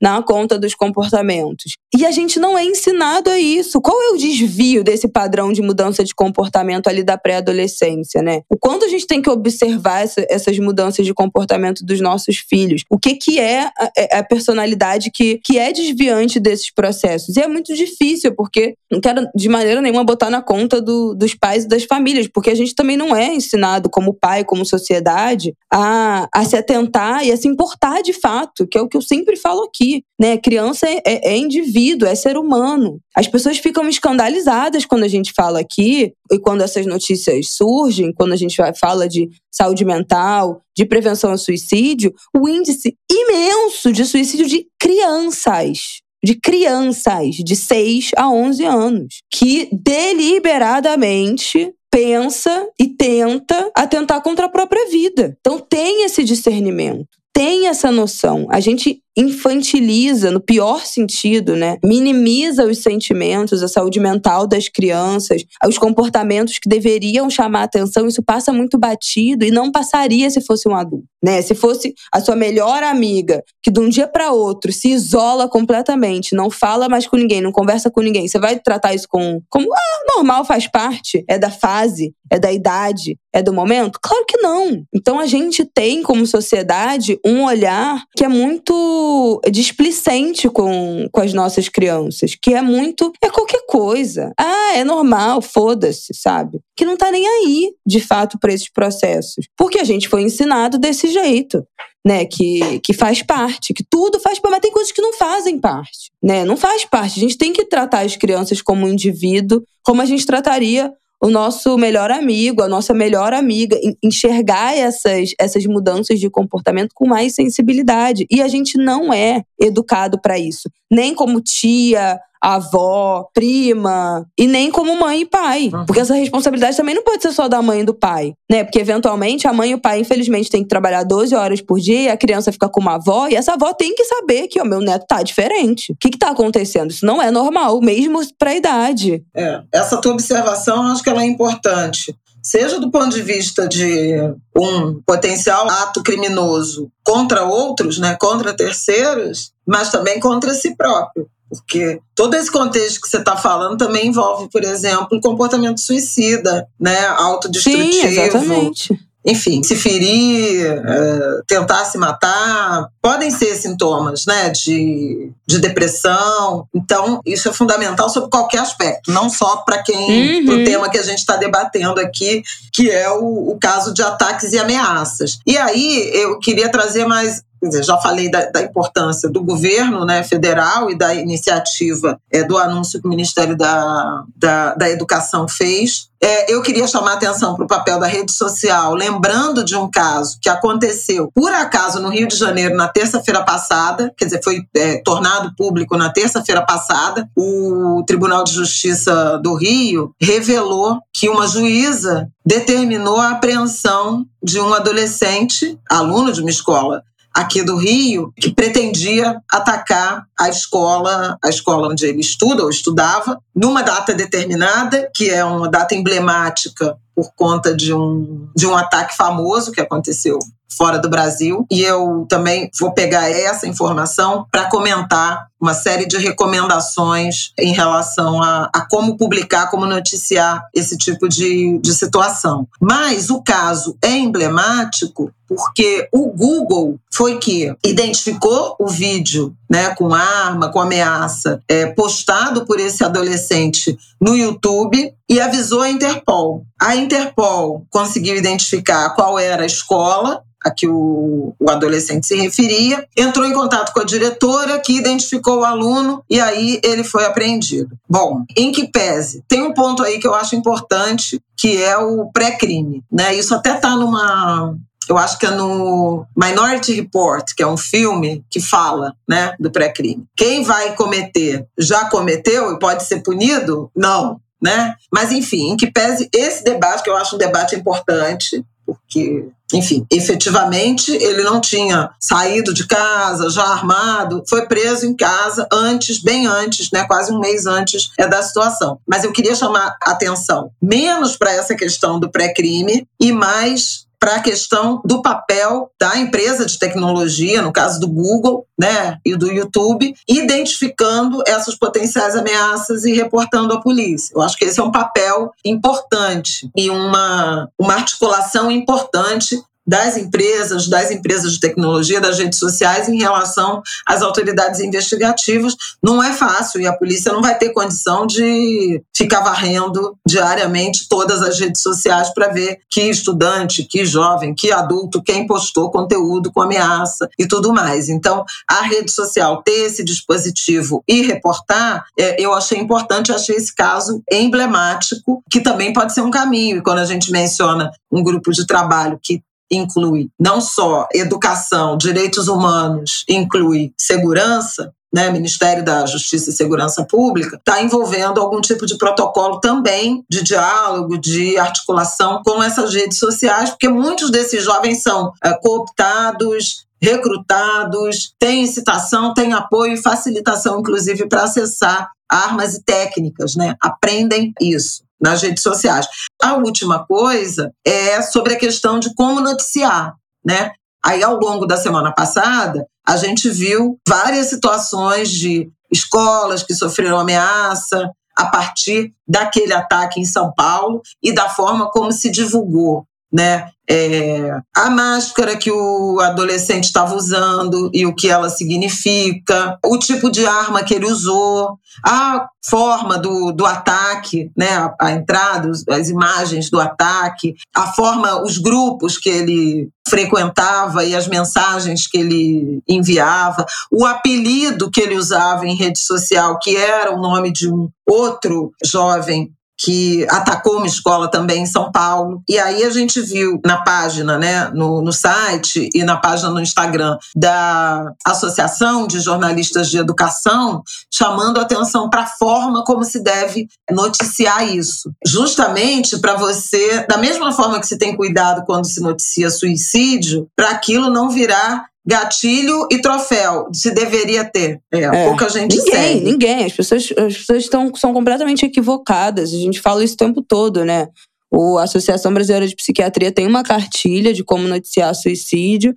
na 0.00 0.22
conta 0.22 0.58
dos 0.58 0.74
comportamentos. 0.74 1.74
E 1.96 2.04
a 2.04 2.10
gente 2.10 2.40
não 2.40 2.58
é 2.58 2.64
ensinado 2.64 3.30
a 3.30 3.38
isso. 3.38 3.80
Qual 3.80 4.00
é 4.02 4.08
o 4.10 4.16
desvio 4.16 4.82
desse 4.82 5.06
padrão 5.06 5.52
de 5.52 5.62
mudança 5.62 6.02
de 6.02 6.14
comportamento 6.14 6.88
ali 6.88 7.04
da 7.04 7.16
pré-adolescência, 7.16 8.20
né? 8.22 8.42
O 8.50 8.56
quanto 8.58 8.84
a 8.84 8.88
gente 8.88 9.06
tem 9.06 9.22
que 9.22 9.30
observar 9.30 10.02
essa, 10.02 10.26
essas 10.28 10.58
mudanças 10.58 11.06
de 11.06 11.14
comportamento 11.14 11.84
dos 11.84 12.00
nossos 12.00 12.38
filhos? 12.38 12.82
O 12.90 12.98
que, 12.98 13.14
que 13.14 13.38
é 13.38 13.66
a, 13.66 13.90
é 13.96 14.18
a 14.18 14.24
personalidade 14.24 15.10
que, 15.12 15.40
que 15.44 15.58
é 15.58 15.72
desviante 15.72 16.40
desses 16.40 16.72
processos? 16.72 17.36
E 17.36 17.40
é 17.40 17.46
muito 17.46 17.74
difícil, 17.74 18.34
porque 18.34 18.74
não 18.90 19.00
quero 19.00 19.28
de 19.34 19.48
maneira 19.48 19.80
nenhuma 19.80 20.04
botar 20.04 20.30
na 20.30 20.42
conta 20.42 20.80
do, 20.80 21.14
dos 21.14 21.34
pais 21.34 21.64
e 21.64 21.68
das 21.68 21.84
famílias, 21.84 22.26
porque 22.26 22.50
a 22.50 22.54
gente 22.54 22.74
também 22.74 22.96
não 22.96 23.14
é 23.14 23.34
ensinado 23.34 23.88
como 23.88 24.14
pai, 24.14 24.44
como 24.44 24.64
sociedade, 24.64 25.54
a, 25.72 26.28
a 26.32 26.44
se 26.44 26.56
atentar 26.56 27.24
e 27.24 27.30
a 27.30 27.36
se 27.36 27.48
importar 27.48 28.02
de 28.02 28.12
fato, 28.12 28.66
que 28.66 28.78
é 28.78 28.82
o 28.82 28.88
que 28.88 28.96
eu 28.96 29.02
sempre 29.14 29.36
falo 29.36 29.62
aqui, 29.62 30.02
né? 30.20 30.36
Criança 30.36 30.88
é, 30.88 31.00
é, 31.06 31.32
é 31.32 31.36
indivíduo, 31.36 32.08
é 32.08 32.14
ser 32.14 32.36
humano. 32.36 33.00
As 33.16 33.28
pessoas 33.28 33.58
ficam 33.58 33.88
escandalizadas 33.88 34.84
quando 34.84 35.04
a 35.04 35.08
gente 35.08 35.32
fala 35.34 35.60
aqui 35.60 36.12
e 36.30 36.38
quando 36.38 36.62
essas 36.62 36.86
notícias 36.86 37.52
surgem, 37.52 38.12
quando 38.12 38.32
a 38.32 38.36
gente 38.36 38.56
fala 38.78 39.08
de 39.08 39.28
saúde 39.50 39.84
mental, 39.84 40.60
de 40.76 40.84
prevenção 40.84 41.30
ao 41.30 41.38
suicídio, 41.38 42.12
o 42.36 42.48
índice 42.48 42.96
imenso 43.10 43.92
de 43.92 44.04
suicídio 44.04 44.46
de 44.46 44.66
crianças 44.80 46.02
de 46.24 46.40
crianças 46.40 47.34
de 47.34 47.54
6 47.54 48.12
a 48.16 48.30
11 48.30 48.64
anos 48.64 49.22
que 49.30 49.68
deliberadamente 49.70 51.70
pensa 51.90 52.66
e 52.80 52.88
tenta 52.88 53.70
atentar 53.76 54.22
contra 54.22 54.46
a 54.46 54.48
própria 54.48 54.88
vida. 54.88 55.36
Então 55.38 55.60
tem 55.60 56.04
esse 56.04 56.24
discernimento, 56.24 57.06
tem 57.34 57.66
essa 57.66 57.90
noção. 57.90 58.46
A 58.48 58.60
gente 58.60 59.02
infantiliza, 59.16 60.30
no 60.30 60.40
pior 60.40 60.84
sentido, 60.84 61.54
né? 61.54 61.78
Minimiza 61.84 62.64
os 62.64 62.78
sentimentos, 62.78 63.62
a 63.62 63.68
saúde 63.68 64.00
mental 64.00 64.46
das 64.46 64.68
crianças, 64.68 65.44
os 65.66 65.78
comportamentos 65.78 66.58
que 66.58 66.68
deveriam 66.68 67.28
chamar 67.30 67.64
atenção. 67.64 68.06
Isso 68.06 68.22
passa 68.22 68.52
muito 68.52 68.78
batido 68.78 69.44
e 69.44 69.50
não 69.50 69.70
passaria 69.70 70.28
se 70.30 70.40
fosse 70.40 70.68
um 70.68 70.74
adulto, 70.74 71.06
né? 71.22 71.42
Se 71.42 71.54
fosse 71.54 71.94
a 72.12 72.20
sua 72.20 72.34
melhor 72.34 72.82
amiga, 72.82 73.42
que 73.62 73.70
de 73.70 73.80
um 73.80 73.88
dia 73.88 74.06
para 74.06 74.32
outro 74.32 74.72
se 74.72 74.88
isola 74.88 75.48
completamente, 75.48 76.34
não 76.34 76.50
fala 76.50 76.88
mais 76.88 77.06
com 77.06 77.16
ninguém, 77.16 77.40
não 77.40 77.52
conversa 77.52 77.90
com 77.90 78.00
ninguém, 78.00 78.26
você 78.26 78.38
vai 78.38 78.58
tratar 78.58 78.94
isso 78.94 79.06
com, 79.08 79.40
como 79.48 79.72
ah, 79.72 80.16
normal, 80.16 80.44
faz 80.44 80.66
parte, 80.66 81.24
é 81.28 81.38
da 81.38 81.50
fase, 81.50 82.12
é 82.30 82.38
da 82.38 82.52
idade, 82.52 83.18
é 83.32 83.42
do 83.42 83.52
momento? 83.52 83.98
Claro 84.02 84.24
que 84.26 84.38
não. 84.38 84.84
Então 84.94 85.18
a 85.18 85.26
gente 85.26 85.64
tem 85.64 86.02
como 86.02 86.26
sociedade 86.26 87.18
um 87.24 87.44
olhar 87.44 88.02
que 88.16 88.24
é 88.24 88.28
muito 88.28 89.40
displicente 89.50 90.48
com, 90.48 91.08
com 91.12 91.20
as 91.20 91.32
nossas 91.32 91.68
crianças, 91.68 92.34
que 92.40 92.54
é 92.54 92.62
muito. 92.62 93.12
é 93.22 93.28
qualquer 93.30 93.64
coisa. 93.66 94.32
Ah, 94.38 94.74
é 94.74 94.84
normal, 94.84 95.42
foda-se, 95.42 96.14
sabe? 96.14 96.60
Que 96.76 96.84
não 96.84 96.96
tá 96.96 97.10
nem 97.10 97.26
aí, 97.26 97.72
de 97.86 98.00
fato, 98.00 98.38
para 98.38 98.52
esses 98.52 98.70
processos. 98.70 99.46
Porque 99.56 99.78
a 99.78 99.84
gente 99.84 100.08
foi 100.08 100.22
ensinado 100.22 100.78
desse 100.78 101.08
jeito. 101.08 101.66
Né, 102.06 102.26
que, 102.26 102.80
que 102.80 102.92
faz 102.92 103.22
parte, 103.22 103.72
que 103.72 103.82
tudo 103.82 104.20
faz 104.20 104.38
parte, 104.38 104.52
mas 104.52 104.60
tem 104.60 104.70
coisas 104.70 104.92
que 104.92 105.00
não 105.00 105.14
fazem 105.14 105.58
parte, 105.58 106.12
né? 106.22 106.44
Não 106.44 106.54
faz 106.54 106.84
parte. 106.84 107.18
A 107.18 107.22
gente 107.22 107.38
tem 107.38 107.50
que 107.50 107.64
tratar 107.64 108.04
as 108.04 108.14
crianças 108.14 108.60
como 108.60 108.84
um 108.84 108.90
indivíduo, 108.90 109.62
como 109.82 110.02
a 110.02 110.04
gente 110.04 110.26
trataria 110.26 110.92
o 111.22 111.30
nosso 111.30 111.78
melhor 111.78 112.10
amigo, 112.10 112.62
a 112.62 112.68
nossa 112.68 112.92
melhor 112.92 113.32
amiga, 113.32 113.78
enxergar 114.02 114.76
essas, 114.76 115.30
essas 115.38 115.64
mudanças 115.64 116.20
de 116.20 116.28
comportamento 116.28 116.90
com 116.94 117.06
mais 117.06 117.34
sensibilidade. 117.34 118.26
E 118.30 118.42
a 118.42 118.48
gente 118.48 118.76
não 118.76 119.12
é 119.12 119.42
educado 119.58 120.20
para 120.20 120.38
isso, 120.38 120.70
nem 120.90 121.14
como 121.14 121.40
tia, 121.40 122.20
avó, 122.44 123.28
prima, 123.34 124.26
e 124.38 124.46
nem 124.46 124.70
como 124.70 124.94
mãe 124.96 125.22
e 125.22 125.26
pai. 125.26 125.70
Porque 125.86 126.00
essa 126.00 126.14
responsabilidade 126.14 126.76
também 126.76 126.94
não 126.94 127.02
pode 127.02 127.22
ser 127.22 127.32
só 127.32 127.48
da 127.48 127.62
mãe 127.62 127.80
e 127.80 127.84
do 127.84 127.94
pai, 127.94 128.34
né? 128.50 128.64
Porque 128.64 128.78
eventualmente 128.78 129.48
a 129.48 129.52
mãe 129.52 129.70
e 129.70 129.74
o 129.74 129.80
pai, 129.80 130.00
infelizmente, 130.00 130.50
têm 130.50 130.62
que 130.62 130.68
trabalhar 130.68 131.04
12 131.04 131.34
horas 131.34 131.60
por 131.60 131.80
dia 131.80 132.14
a 132.14 132.16
criança 132.16 132.52
fica 132.52 132.68
com 132.68 132.80
uma 132.80 132.94
avó, 132.94 133.28
e 133.28 133.34
essa 133.34 133.54
avó 133.54 133.72
tem 133.72 133.94
que 133.94 134.04
saber 134.04 134.48
que 134.48 134.60
o 134.60 134.64
meu 134.64 134.80
neto 134.80 135.06
tá 135.06 135.22
diferente. 135.22 135.92
O 135.92 135.96
que 136.00 136.10
que 136.10 136.18
tá 136.18 136.30
acontecendo? 136.30 136.90
Isso 136.90 137.04
não 137.04 137.20
é 137.20 137.30
normal, 137.30 137.80
mesmo 137.80 138.20
pra 138.38 138.54
idade. 138.54 139.22
É, 139.34 139.60
essa 139.72 140.00
tua 140.00 140.12
observação, 140.12 140.88
acho 140.88 141.02
que 141.02 141.10
ela 141.10 141.22
é 141.22 141.26
importante 141.26 142.14
seja 142.44 142.78
do 142.78 142.90
ponto 142.90 143.08
de 143.08 143.22
vista 143.22 143.66
de 143.66 144.12
um 144.54 145.00
potencial 145.06 145.66
ato 145.68 146.02
criminoso 146.02 146.92
contra 147.02 147.44
outros, 147.44 147.98
né, 147.98 148.16
contra 148.20 148.54
terceiros, 148.54 149.52
mas 149.66 149.90
também 149.90 150.20
contra 150.20 150.52
si 150.52 150.76
próprio. 150.76 151.26
Porque 151.48 152.00
todo 152.14 152.34
esse 152.34 152.50
contexto 152.50 153.00
que 153.00 153.08
você 153.08 153.18
está 153.18 153.36
falando 153.36 153.78
também 153.78 154.08
envolve, 154.08 154.48
por 154.50 154.62
exemplo, 154.64 155.20
comportamento 155.20 155.80
suicida, 155.80 156.66
né? 156.80 157.06
Autodestrutivo. 157.06 157.92
Sim, 157.92 158.06
exatamente. 158.06 159.03
Enfim, 159.24 159.62
se 159.62 159.74
ferir, 159.74 160.66
é, 160.66 161.40
tentar 161.46 161.84
se 161.84 161.96
matar, 161.96 162.88
podem 163.00 163.30
ser 163.30 163.54
sintomas 163.54 164.26
né, 164.26 164.50
de, 164.50 165.30
de 165.46 165.58
depressão. 165.58 166.66
Então, 166.74 167.20
isso 167.24 167.48
é 167.48 167.52
fundamental 167.52 168.08
sobre 168.10 168.30
qualquer 168.30 168.60
aspecto, 168.60 169.10
não 169.10 169.30
só 169.30 169.56
para 169.58 169.82
quem, 169.82 170.40
uhum. 170.40 170.46
para 170.46 170.54
o 170.54 170.64
tema 170.64 170.90
que 170.90 170.98
a 170.98 171.02
gente 171.02 171.18
está 171.18 171.36
debatendo 171.36 172.00
aqui, 172.00 172.42
que 172.72 172.90
é 172.90 173.10
o, 173.10 173.52
o 173.52 173.58
caso 173.58 173.94
de 173.94 174.02
ataques 174.02 174.52
e 174.52 174.58
ameaças. 174.58 175.38
E 175.46 175.56
aí, 175.56 176.10
eu 176.12 176.38
queria 176.38 176.68
trazer 176.68 177.06
mais 177.06 177.42
dizer, 177.68 177.84
já 177.84 177.98
falei 177.98 178.30
da, 178.30 178.50
da, 178.50 178.62
importância 178.62 179.28
do 179.28 179.42
governo 179.42 180.04
né, 180.04 180.22
federal 180.22 180.90
e 180.90 180.96
da 180.96 181.14
iniciativa 181.14 182.18
é, 182.30 182.42
do 182.42 182.56
anúncio 182.58 183.00
que 183.00 183.06
o 183.06 183.10
Ministério 183.10 183.56
da, 183.56 184.24
da, 184.36 184.74
da 184.74 184.90
Educação 184.90 185.46
fez. 185.48 186.08
É, 186.24 186.50
eu 186.50 186.62
queria 186.62 186.86
chamar 186.86 187.10
a 187.10 187.14
atenção 187.16 187.54
para 187.54 187.66
o 187.66 187.68
papel 187.68 188.00
da 188.00 188.06
rede 188.06 188.32
social, 188.32 188.94
lembrando 188.94 189.62
de 189.62 189.76
um 189.76 189.90
caso 189.90 190.38
que 190.40 190.48
aconteceu, 190.48 191.30
por 191.34 191.52
acaso, 191.52 192.00
no 192.00 192.08
Rio 192.08 192.26
de 192.26 192.34
Janeiro, 192.34 192.74
na 192.74 192.88
terça-feira 192.88 193.44
passada, 193.44 194.10
quer 194.16 194.24
dizer, 194.24 194.42
foi 194.42 194.62
é, 194.74 195.02
tornado 195.04 195.54
público 195.54 195.98
na 195.98 196.10
terça-feira 196.10 196.64
passada. 196.64 197.28
O 197.36 198.02
Tribunal 198.06 198.42
de 198.42 198.54
Justiça 198.54 199.38
do 199.42 199.54
Rio 199.54 200.14
revelou 200.18 200.98
que 201.12 201.28
uma 201.28 201.46
juíza 201.46 202.26
determinou 202.44 203.20
a 203.20 203.32
apreensão 203.32 204.24
de 204.42 204.58
um 204.58 204.72
adolescente, 204.72 205.78
aluno 205.90 206.32
de 206.32 206.40
uma 206.40 206.50
escola 206.50 207.02
aqui 207.34 207.62
do 207.62 207.76
Rio 207.76 208.32
que 208.36 208.54
pretendia 208.54 209.40
atacar 209.50 210.26
a 210.38 210.48
escola, 210.48 211.36
a 211.42 211.48
escola 211.48 211.88
onde 211.88 212.06
ele 212.06 212.20
estuda 212.20 212.62
ou 212.62 212.70
estudava, 212.70 213.38
numa 213.54 213.82
data 213.82 214.14
determinada, 214.14 215.10
que 215.14 215.28
é 215.28 215.44
uma 215.44 215.68
data 215.68 215.94
emblemática 215.94 216.96
por 217.14 217.32
conta 217.34 217.74
de 217.74 217.92
um, 217.92 218.48
de 218.56 218.66
um 218.66 218.76
ataque 218.76 219.16
famoso 219.16 219.72
que 219.72 219.80
aconteceu 219.80 220.38
fora 220.68 220.98
do 220.98 221.08
Brasil. 221.08 221.66
E 221.70 221.82
eu 221.82 222.26
também 222.28 222.70
vou 222.78 222.92
pegar 222.92 223.30
essa 223.30 223.66
informação 223.66 224.46
para 224.50 224.68
comentar 224.68 225.46
uma 225.60 225.72
série 225.72 226.06
de 226.06 226.18
recomendações 226.18 227.52
em 227.58 227.72
relação 227.72 228.42
a, 228.42 228.68
a, 228.74 228.86
como 228.86 229.16
publicar, 229.16 229.70
como 229.70 229.86
noticiar 229.86 230.62
esse 230.74 230.98
tipo 230.98 231.26
de, 231.28 231.78
de 231.78 231.94
situação. 231.94 232.68
Mas 232.80 233.30
o 233.30 233.42
caso 233.42 233.96
é 234.02 234.10
emblemático 234.10 235.32
porque 235.46 236.08
o 236.12 236.30
Google 236.30 236.98
foi 237.12 237.38
que 237.38 237.72
identificou 237.84 238.76
o 238.78 238.88
vídeo 238.88 239.54
né, 239.70 239.94
com 239.94 240.12
arma, 240.12 240.70
com 240.70 240.80
ameaça, 240.80 241.62
é, 241.68 241.86
postado 241.86 242.66
por 242.66 242.80
esse 242.80 243.04
adolescente 243.04 243.96
no 244.20 244.36
YouTube 244.36 245.14
e 245.28 245.40
avisou 245.40 245.82
a 245.82 245.90
Interpol. 245.90 246.64
A 246.80 246.96
Interpol 246.96 247.86
conseguiu 247.90 248.36
identificar 248.36 249.10
qual 249.10 249.38
era 249.38 249.62
a 249.62 249.66
escola 249.66 250.42
a 250.64 250.70
que 250.70 250.88
o, 250.88 251.54
o 251.58 251.70
adolescente 251.70 252.26
se 252.26 252.36
referia, 252.36 253.06
entrou 253.16 253.46
em 253.46 253.52
contato 253.52 253.92
com 253.92 254.00
a 254.00 254.04
diretora, 254.04 254.78
que 254.78 254.96
identificou 254.96 255.60
o 255.60 255.64
aluno 255.64 256.24
e 256.28 256.40
aí 256.40 256.80
ele 256.82 257.04
foi 257.04 257.24
apreendido. 257.24 257.96
Bom, 258.08 258.44
em 258.56 258.72
que 258.72 258.88
pese, 258.88 259.44
tem 259.46 259.62
um 259.62 259.74
ponto 259.74 260.02
aí 260.02 260.18
que 260.18 260.26
eu 260.26 260.34
acho 260.34 260.56
importante, 260.56 261.40
que 261.56 261.82
é 261.82 261.96
o 261.96 262.30
pré-crime. 262.32 263.02
Né? 263.12 263.34
Isso 263.34 263.54
até 263.54 263.76
está 263.76 263.94
numa 263.96 264.74
eu 265.08 265.18
acho 265.18 265.38
que 265.38 265.46
é 265.46 265.50
no 265.50 266.26
Minority 266.36 266.94
Report, 266.94 267.44
que 267.54 267.62
é 267.62 267.66
um 267.66 267.76
filme 267.76 268.44
que 268.50 268.60
fala 268.60 269.14
né, 269.28 269.54
do 269.60 269.70
pré-crime. 269.70 270.24
Quem 270.36 270.62
vai 270.62 270.94
cometer 270.94 271.66
já 271.78 272.08
cometeu 272.08 272.72
e 272.72 272.78
pode 272.78 273.04
ser 273.04 273.22
punido? 273.22 273.90
Não. 273.94 274.40
Né? 274.62 274.94
Mas, 275.12 275.30
enfim, 275.30 275.72
em 275.72 275.76
que 275.76 275.90
pese 275.90 276.28
esse 276.32 276.64
debate, 276.64 277.02
que 277.02 277.10
eu 277.10 277.16
acho 277.16 277.34
um 277.34 277.38
debate 277.38 277.76
importante, 277.76 278.64
porque, 278.86 279.48
enfim, 279.72 280.06
efetivamente 280.10 281.12
ele 281.12 281.42
não 281.42 281.60
tinha 281.60 282.10
saído 282.20 282.72
de 282.72 282.86
casa, 282.86 283.50
já 283.50 283.64
armado, 283.64 284.42
foi 284.48 284.66
preso 284.66 285.06
em 285.06 285.16
casa 285.16 285.66
antes, 285.72 286.22
bem 286.22 286.46
antes, 286.46 286.90
né, 286.92 287.04
quase 287.04 287.32
um 287.32 287.38
mês 287.38 287.66
antes 287.66 288.10
é 288.18 288.26
da 288.26 288.42
situação. 288.42 288.98
Mas 289.06 289.24
eu 289.24 289.32
queria 289.32 289.54
chamar 289.54 289.96
atenção 290.02 290.70
menos 290.80 291.36
para 291.36 291.52
essa 291.52 291.74
questão 291.74 292.18
do 292.18 292.30
pré-crime 292.30 293.06
e 293.20 293.32
mais 293.32 294.03
para 294.18 294.36
a 294.36 294.40
questão 294.40 295.00
do 295.04 295.22
papel 295.22 295.90
da 296.00 296.16
empresa 296.18 296.66
de 296.66 296.78
tecnologia, 296.78 297.62
no 297.62 297.72
caso 297.72 298.00
do 298.00 298.08
Google, 298.08 298.66
né, 298.78 299.18
e 299.24 299.36
do 299.36 299.50
YouTube, 299.50 300.14
identificando 300.28 301.42
essas 301.46 301.74
potenciais 301.74 302.34
ameaças 302.34 303.04
e 303.04 303.12
reportando 303.12 303.74
à 303.74 303.80
polícia. 303.80 304.32
Eu 304.34 304.42
acho 304.42 304.56
que 304.56 304.64
esse 304.64 304.80
é 304.80 304.82
um 304.82 304.92
papel 304.92 305.50
importante 305.64 306.68
e 306.76 306.90
uma, 306.90 307.68
uma 307.78 307.94
articulação 307.94 308.70
importante 308.70 309.60
das 309.86 310.16
empresas, 310.16 310.88
das 310.88 311.10
empresas 311.10 311.52
de 311.52 311.60
tecnologia, 311.60 312.20
das 312.20 312.38
redes 312.38 312.58
sociais 312.58 313.08
em 313.08 313.18
relação 313.18 313.82
às 314.06 314.22
autoridades 314.22 314.80
investigativas. 314.80 315.74
Não 316.02 316.22
é 316.22 316.32
fácil 316.32 316.80
e 316.80 316.86
a 316.86 316.96
polícia 316.96 317.32
não 317.32 317.42
vai 317.42 317.56
ter 317.56 317.72
condição 317.72 318.26
de 318.26 319.02
ficar 319.14 319.40
varrendo 319.40 320.16
diariamente 320.26 321.06
todas 321.08 321.42
as 321.42 321.58
redes 321.58 321.82
sociais 321.82 322.32
para 322.32 322.48
ver 322.48 322.78
que 322.90 323.02
estudante, 323.02 323.84
que 323.84 324.04
jovem, 324.04 324.54
que 324.54 324.72
adulto, 324.72 325.22
quem 325.22 325.46
postou 325.46 325.90
conteúdo 325.90 326.52
com 326.52 326.62
ameaça 326.62 327.28
e 327.38 327.46
tudo 327.46 327.72
mais. 327.72 328.08
Então, 328.08 328.44
a 328.68 328.82
rede 328.82 329.12
social 329.12 329.62
ter 329.62 329.86
esse 329.86 330.04
dispositivo 330.04 331.02
e 331.08 331.22
reportar, 331.22 332.04
é, 332.18 332.42
eu 332.42 332.54
achei 332.54 332.78
importante, 332.78 333.32
achei 333.32 333.56
esse 333.56 333.74
caso 333.74 334.22
emblemático, 334.30 335.42
que 335.50 335.60
também 335.60 335.92
pode 335.92 336.12
ser 336.12 336.22
um 336.22 336.30
caminho. 336.30 336.78
E 336.78 336.82
quando 336.82 336.98
a 336.98 337.04
gente 337.04 337.30
menciona 337.30 337.90
um 338.10 338.22
grupo 338.22 338.52
de 338.52 338.66
trabalho 338.66 339.18
que 339.22 339.42
inclui 339.76 340.28
não 340.38 340.60
só 340.60 341.06
educação, 341.12 341.96
direitos 341.96 342.48
humanos, 342.48 343.24
inclui 343.28 343.92
segurança, 343.98 344.92
né, 345.14 345.30
Ministério 345.30 345.84
da 345.84 346.04
Justiça 346.06 346.50
e 346.50 346.52
Segurança 346.52 347.06
Pública, 347.08 347.56
está 347.56 347.80
envolvendo 347.80 348.40
algum 348.40 348.60
tipo 348.60 348.84
de 348.84 348.98
protocolo 348.98 349.60
também 349.60 350.24
de 350.28 350.42
diálogo, 350.42 351.16
de 351.16 351.56
articulação 351.56 352.42
com 352.44 352.60
essas 352.60 352.92
redes 352.92 353.18
sociais, 353.18 353.70
porque 353.70 353.88
muitos 353.88 354.30
desses 354.30 354.64
jovens 354.64 355.02
são 355.02 355.32
é, 355.42 355.52
cooptados, 355.52 356.84
recrutados, 357.00 358.34
têm 358.40 358.64
incitação, 358.64 359.32
têm 359.34 359.52
apoio 359.52 359.92
e 359.92 360.02
facilitação, 360.02 360.80
inclusive, 360.80 361.28
para 361.28 361.44
acessar 361.44 362.10
armas 362.28 362.74
e 362.74 362.82
técnicas, 362.82 363.54
né? 363.54 363.76
Aprendem 363.80 364.52
isso 364.60 365.04
nas 365.24 365.40
redes 365.42 365.62
sociais. 365.62 366.06
A 366.42 366.54
última 366.54 367.06
coisa 367.06 367.72
é 367.84 368.20
sobre 368.20 368.52
a 368.52 368.58
questão 368.58 368.98
de 368.98 369.14
como 369.14 369.40
noticiar, 369.40 370.14
né? 370.44 370.72
Aí, 371.04 371.22
ao 371.22 371.38
longo 371.38 371.66
da 371.66 371.76
semana 371.78 372.12
passada, 372.12 372.86
a 373.06 373.16
gente 373.16 373.48
viu 373.48 373.98
várias 374.06 374.46
situações 374.48 375.30
de 375.30 375.70
escolas 375.90 376.62
que 376.62 376.74
sofreram 376.74 377.18
ameaça 377.18 378.10
a 378.36 378.46
partir 378.46 379.12
daquele 379.26 379.72
ataque 379.72 380.20
em 380.20 380.24
São 380.24 380.52
Paulo 380.54 381.00
e 381.22 381.32
da 381.32 381.48
forma 381.48 381.90
como 381.90 382.12
se 382.12 382.30
divulgou 382.30 383.06
né? 383.34 383.68
É, 383.90 384.60
a 384.74 384.88
máscara 384.88 385.56
que 385.56 385.70
o 385.70 386.18
adolescente 386.20 386.84
estava 386.84 387.14
usando 387.14 387.90
e 387.92 388.06
o 388.06 388.14
que 388.14 388.30
ela 388.30 388.48
significa, 388.48 389.76
o 389.84 389.98
tipo 389.98 390.30
de 390.30 390.46
arma 390.46 390.84
que 390.84 390.94
ele 390.94 391.04
usou, 391.04 391.76
a 392.06 392.46
forma 392.64 393.18
do, 393.18 393.52
do 393.52 393.66
ataque, 393.66 394.50
né? 394.56 394.68
a, 394.68 394.94
a 394.98 395.12
entrada, 395.12 395.70
as 395.90 396.08
imagens 396.08 396.70
do 396.70 396.80
ataque, 396.80 397.54
a 397.74 397.88
forma, 397.88 398.42
os 398.42 398.56
grupos 398.56 399.18
que 399.18 399.28
ele 399.28 399.90
frequentava 400.08 401.04
e 401.04 401.14
as 401.14 401.26
mensagens 401.26 402.06
que 402.06 402.18
ele 402.18 402.80
enviava, 402.88 403.66
o 403.90 404.06
apelido 404.06 404.90
que 404.90 405.00
ele 405.00 405.16
usava 405.16 405.66
em 405.66 405.74
rede 405.74 405.98
social, 405.98 406.58
que 406.58 406.76
era 406.76 407.12
o 407.12 407.20
nome 407.20 407.52
de 407.52 407.68
um 407.68 407.88
outro 408.08 408.72
jovem 408.84 409.52
que 409.78 410.26
atacou 410.30 410.78
uma 410.78 410.86
escola 410.86 411.30
também 411.30 411.62
em 411.62 411.66
São 411.66 411.90
Paulo. 411.90 412.42
E 412.48 412.58
aí 412.58 412.84
a 412.84 412.90
gente 412.90 413.20
viu 413.20 413.60
na 413.64 413.82
página, 413.82 414.38
né, 414.38 414.70
no, 414.70 415.02
no 415.02 415.12
site 415.12 415.88
e 415.94 416.04
na 416.04 416.16
página 416.16 416.50
no 416.50 416.60
Instagram 416.60 417.16
da 417.36 418.12
Associação 418.24 419.06
de 419.06 419.20
Jornalistas 419.20 419.90
de 419.90 419.98
Educação, 419.98 420.82
chamando 421.12 421.60
atenção 421.60 422.08
para 422.08 422.22
a 422.22 422.26
forma 422.26 422.84
como 422.84 423.04
se 423.04 423.22
deve 423.22 423.68
noticiar 423.90 424.68
isso. 424.68 425.10
Justamente 425.26 426.18
para 426.18 426.36
você, 426.36 427.06
da 427.06 427.16
mesma 427.16 427.52
forma 427.52 427.80
que 427.80 427.86
se 427.86 427.98
tem 427.98 428.16
cuidado 428.16 428.64
quando 428.64 428.86
se 428.86 429.00
noticia 429.00 429.50
suicídio, 429.50 430.46
para 430.56 430.70
aquilo 430.70 431.10
não 431.10 431.30
virar 431.30 431.86
gatilho 432.06 432.86
e 432.90 433.00
troféu 433.00 433.68
se 433.72 433.90
deveria 433.90 434.44
ter. 434.44 434.80
É, 434.92 435.04
é. 435.04 435.24
pouca 435.26 435.48
gente 435.48 435.76
ninguém, 435.76 435.92
segue. 435.92 436.20
Ninguém, 436.20 436.64
as 436.64 436.72
pessoas, 436.72 437.12
as 437.16 437.36
pessoas 437.36 437.64
estão, 437.64 437.94
são 437.94 438.12
completamente 438.12 438.66
equivocadas. 438.66 439.52
A 439.52 439.56
gente 439.56 439.80
fala 439.80 440.04
isso 440.04 440.14
o 440.14 440.18
tempo 440.18 440.42
todo, 440.42 440.84
né? 440.84 441.08
O, 441.50 441.78
a 441.78 441.84
Associação 441.84 442.34
Brasileira 442.34 442.66
de 442.66 442.76
Psiquiatria 442.76 443.32
tem 443.32 443.46
uma 443.46 443.62
cartilha 443.62 444.34
de 444.34 444.44
como 444.44 444.68
noticiar 444.68 445.14
suicídio 445.14 445.94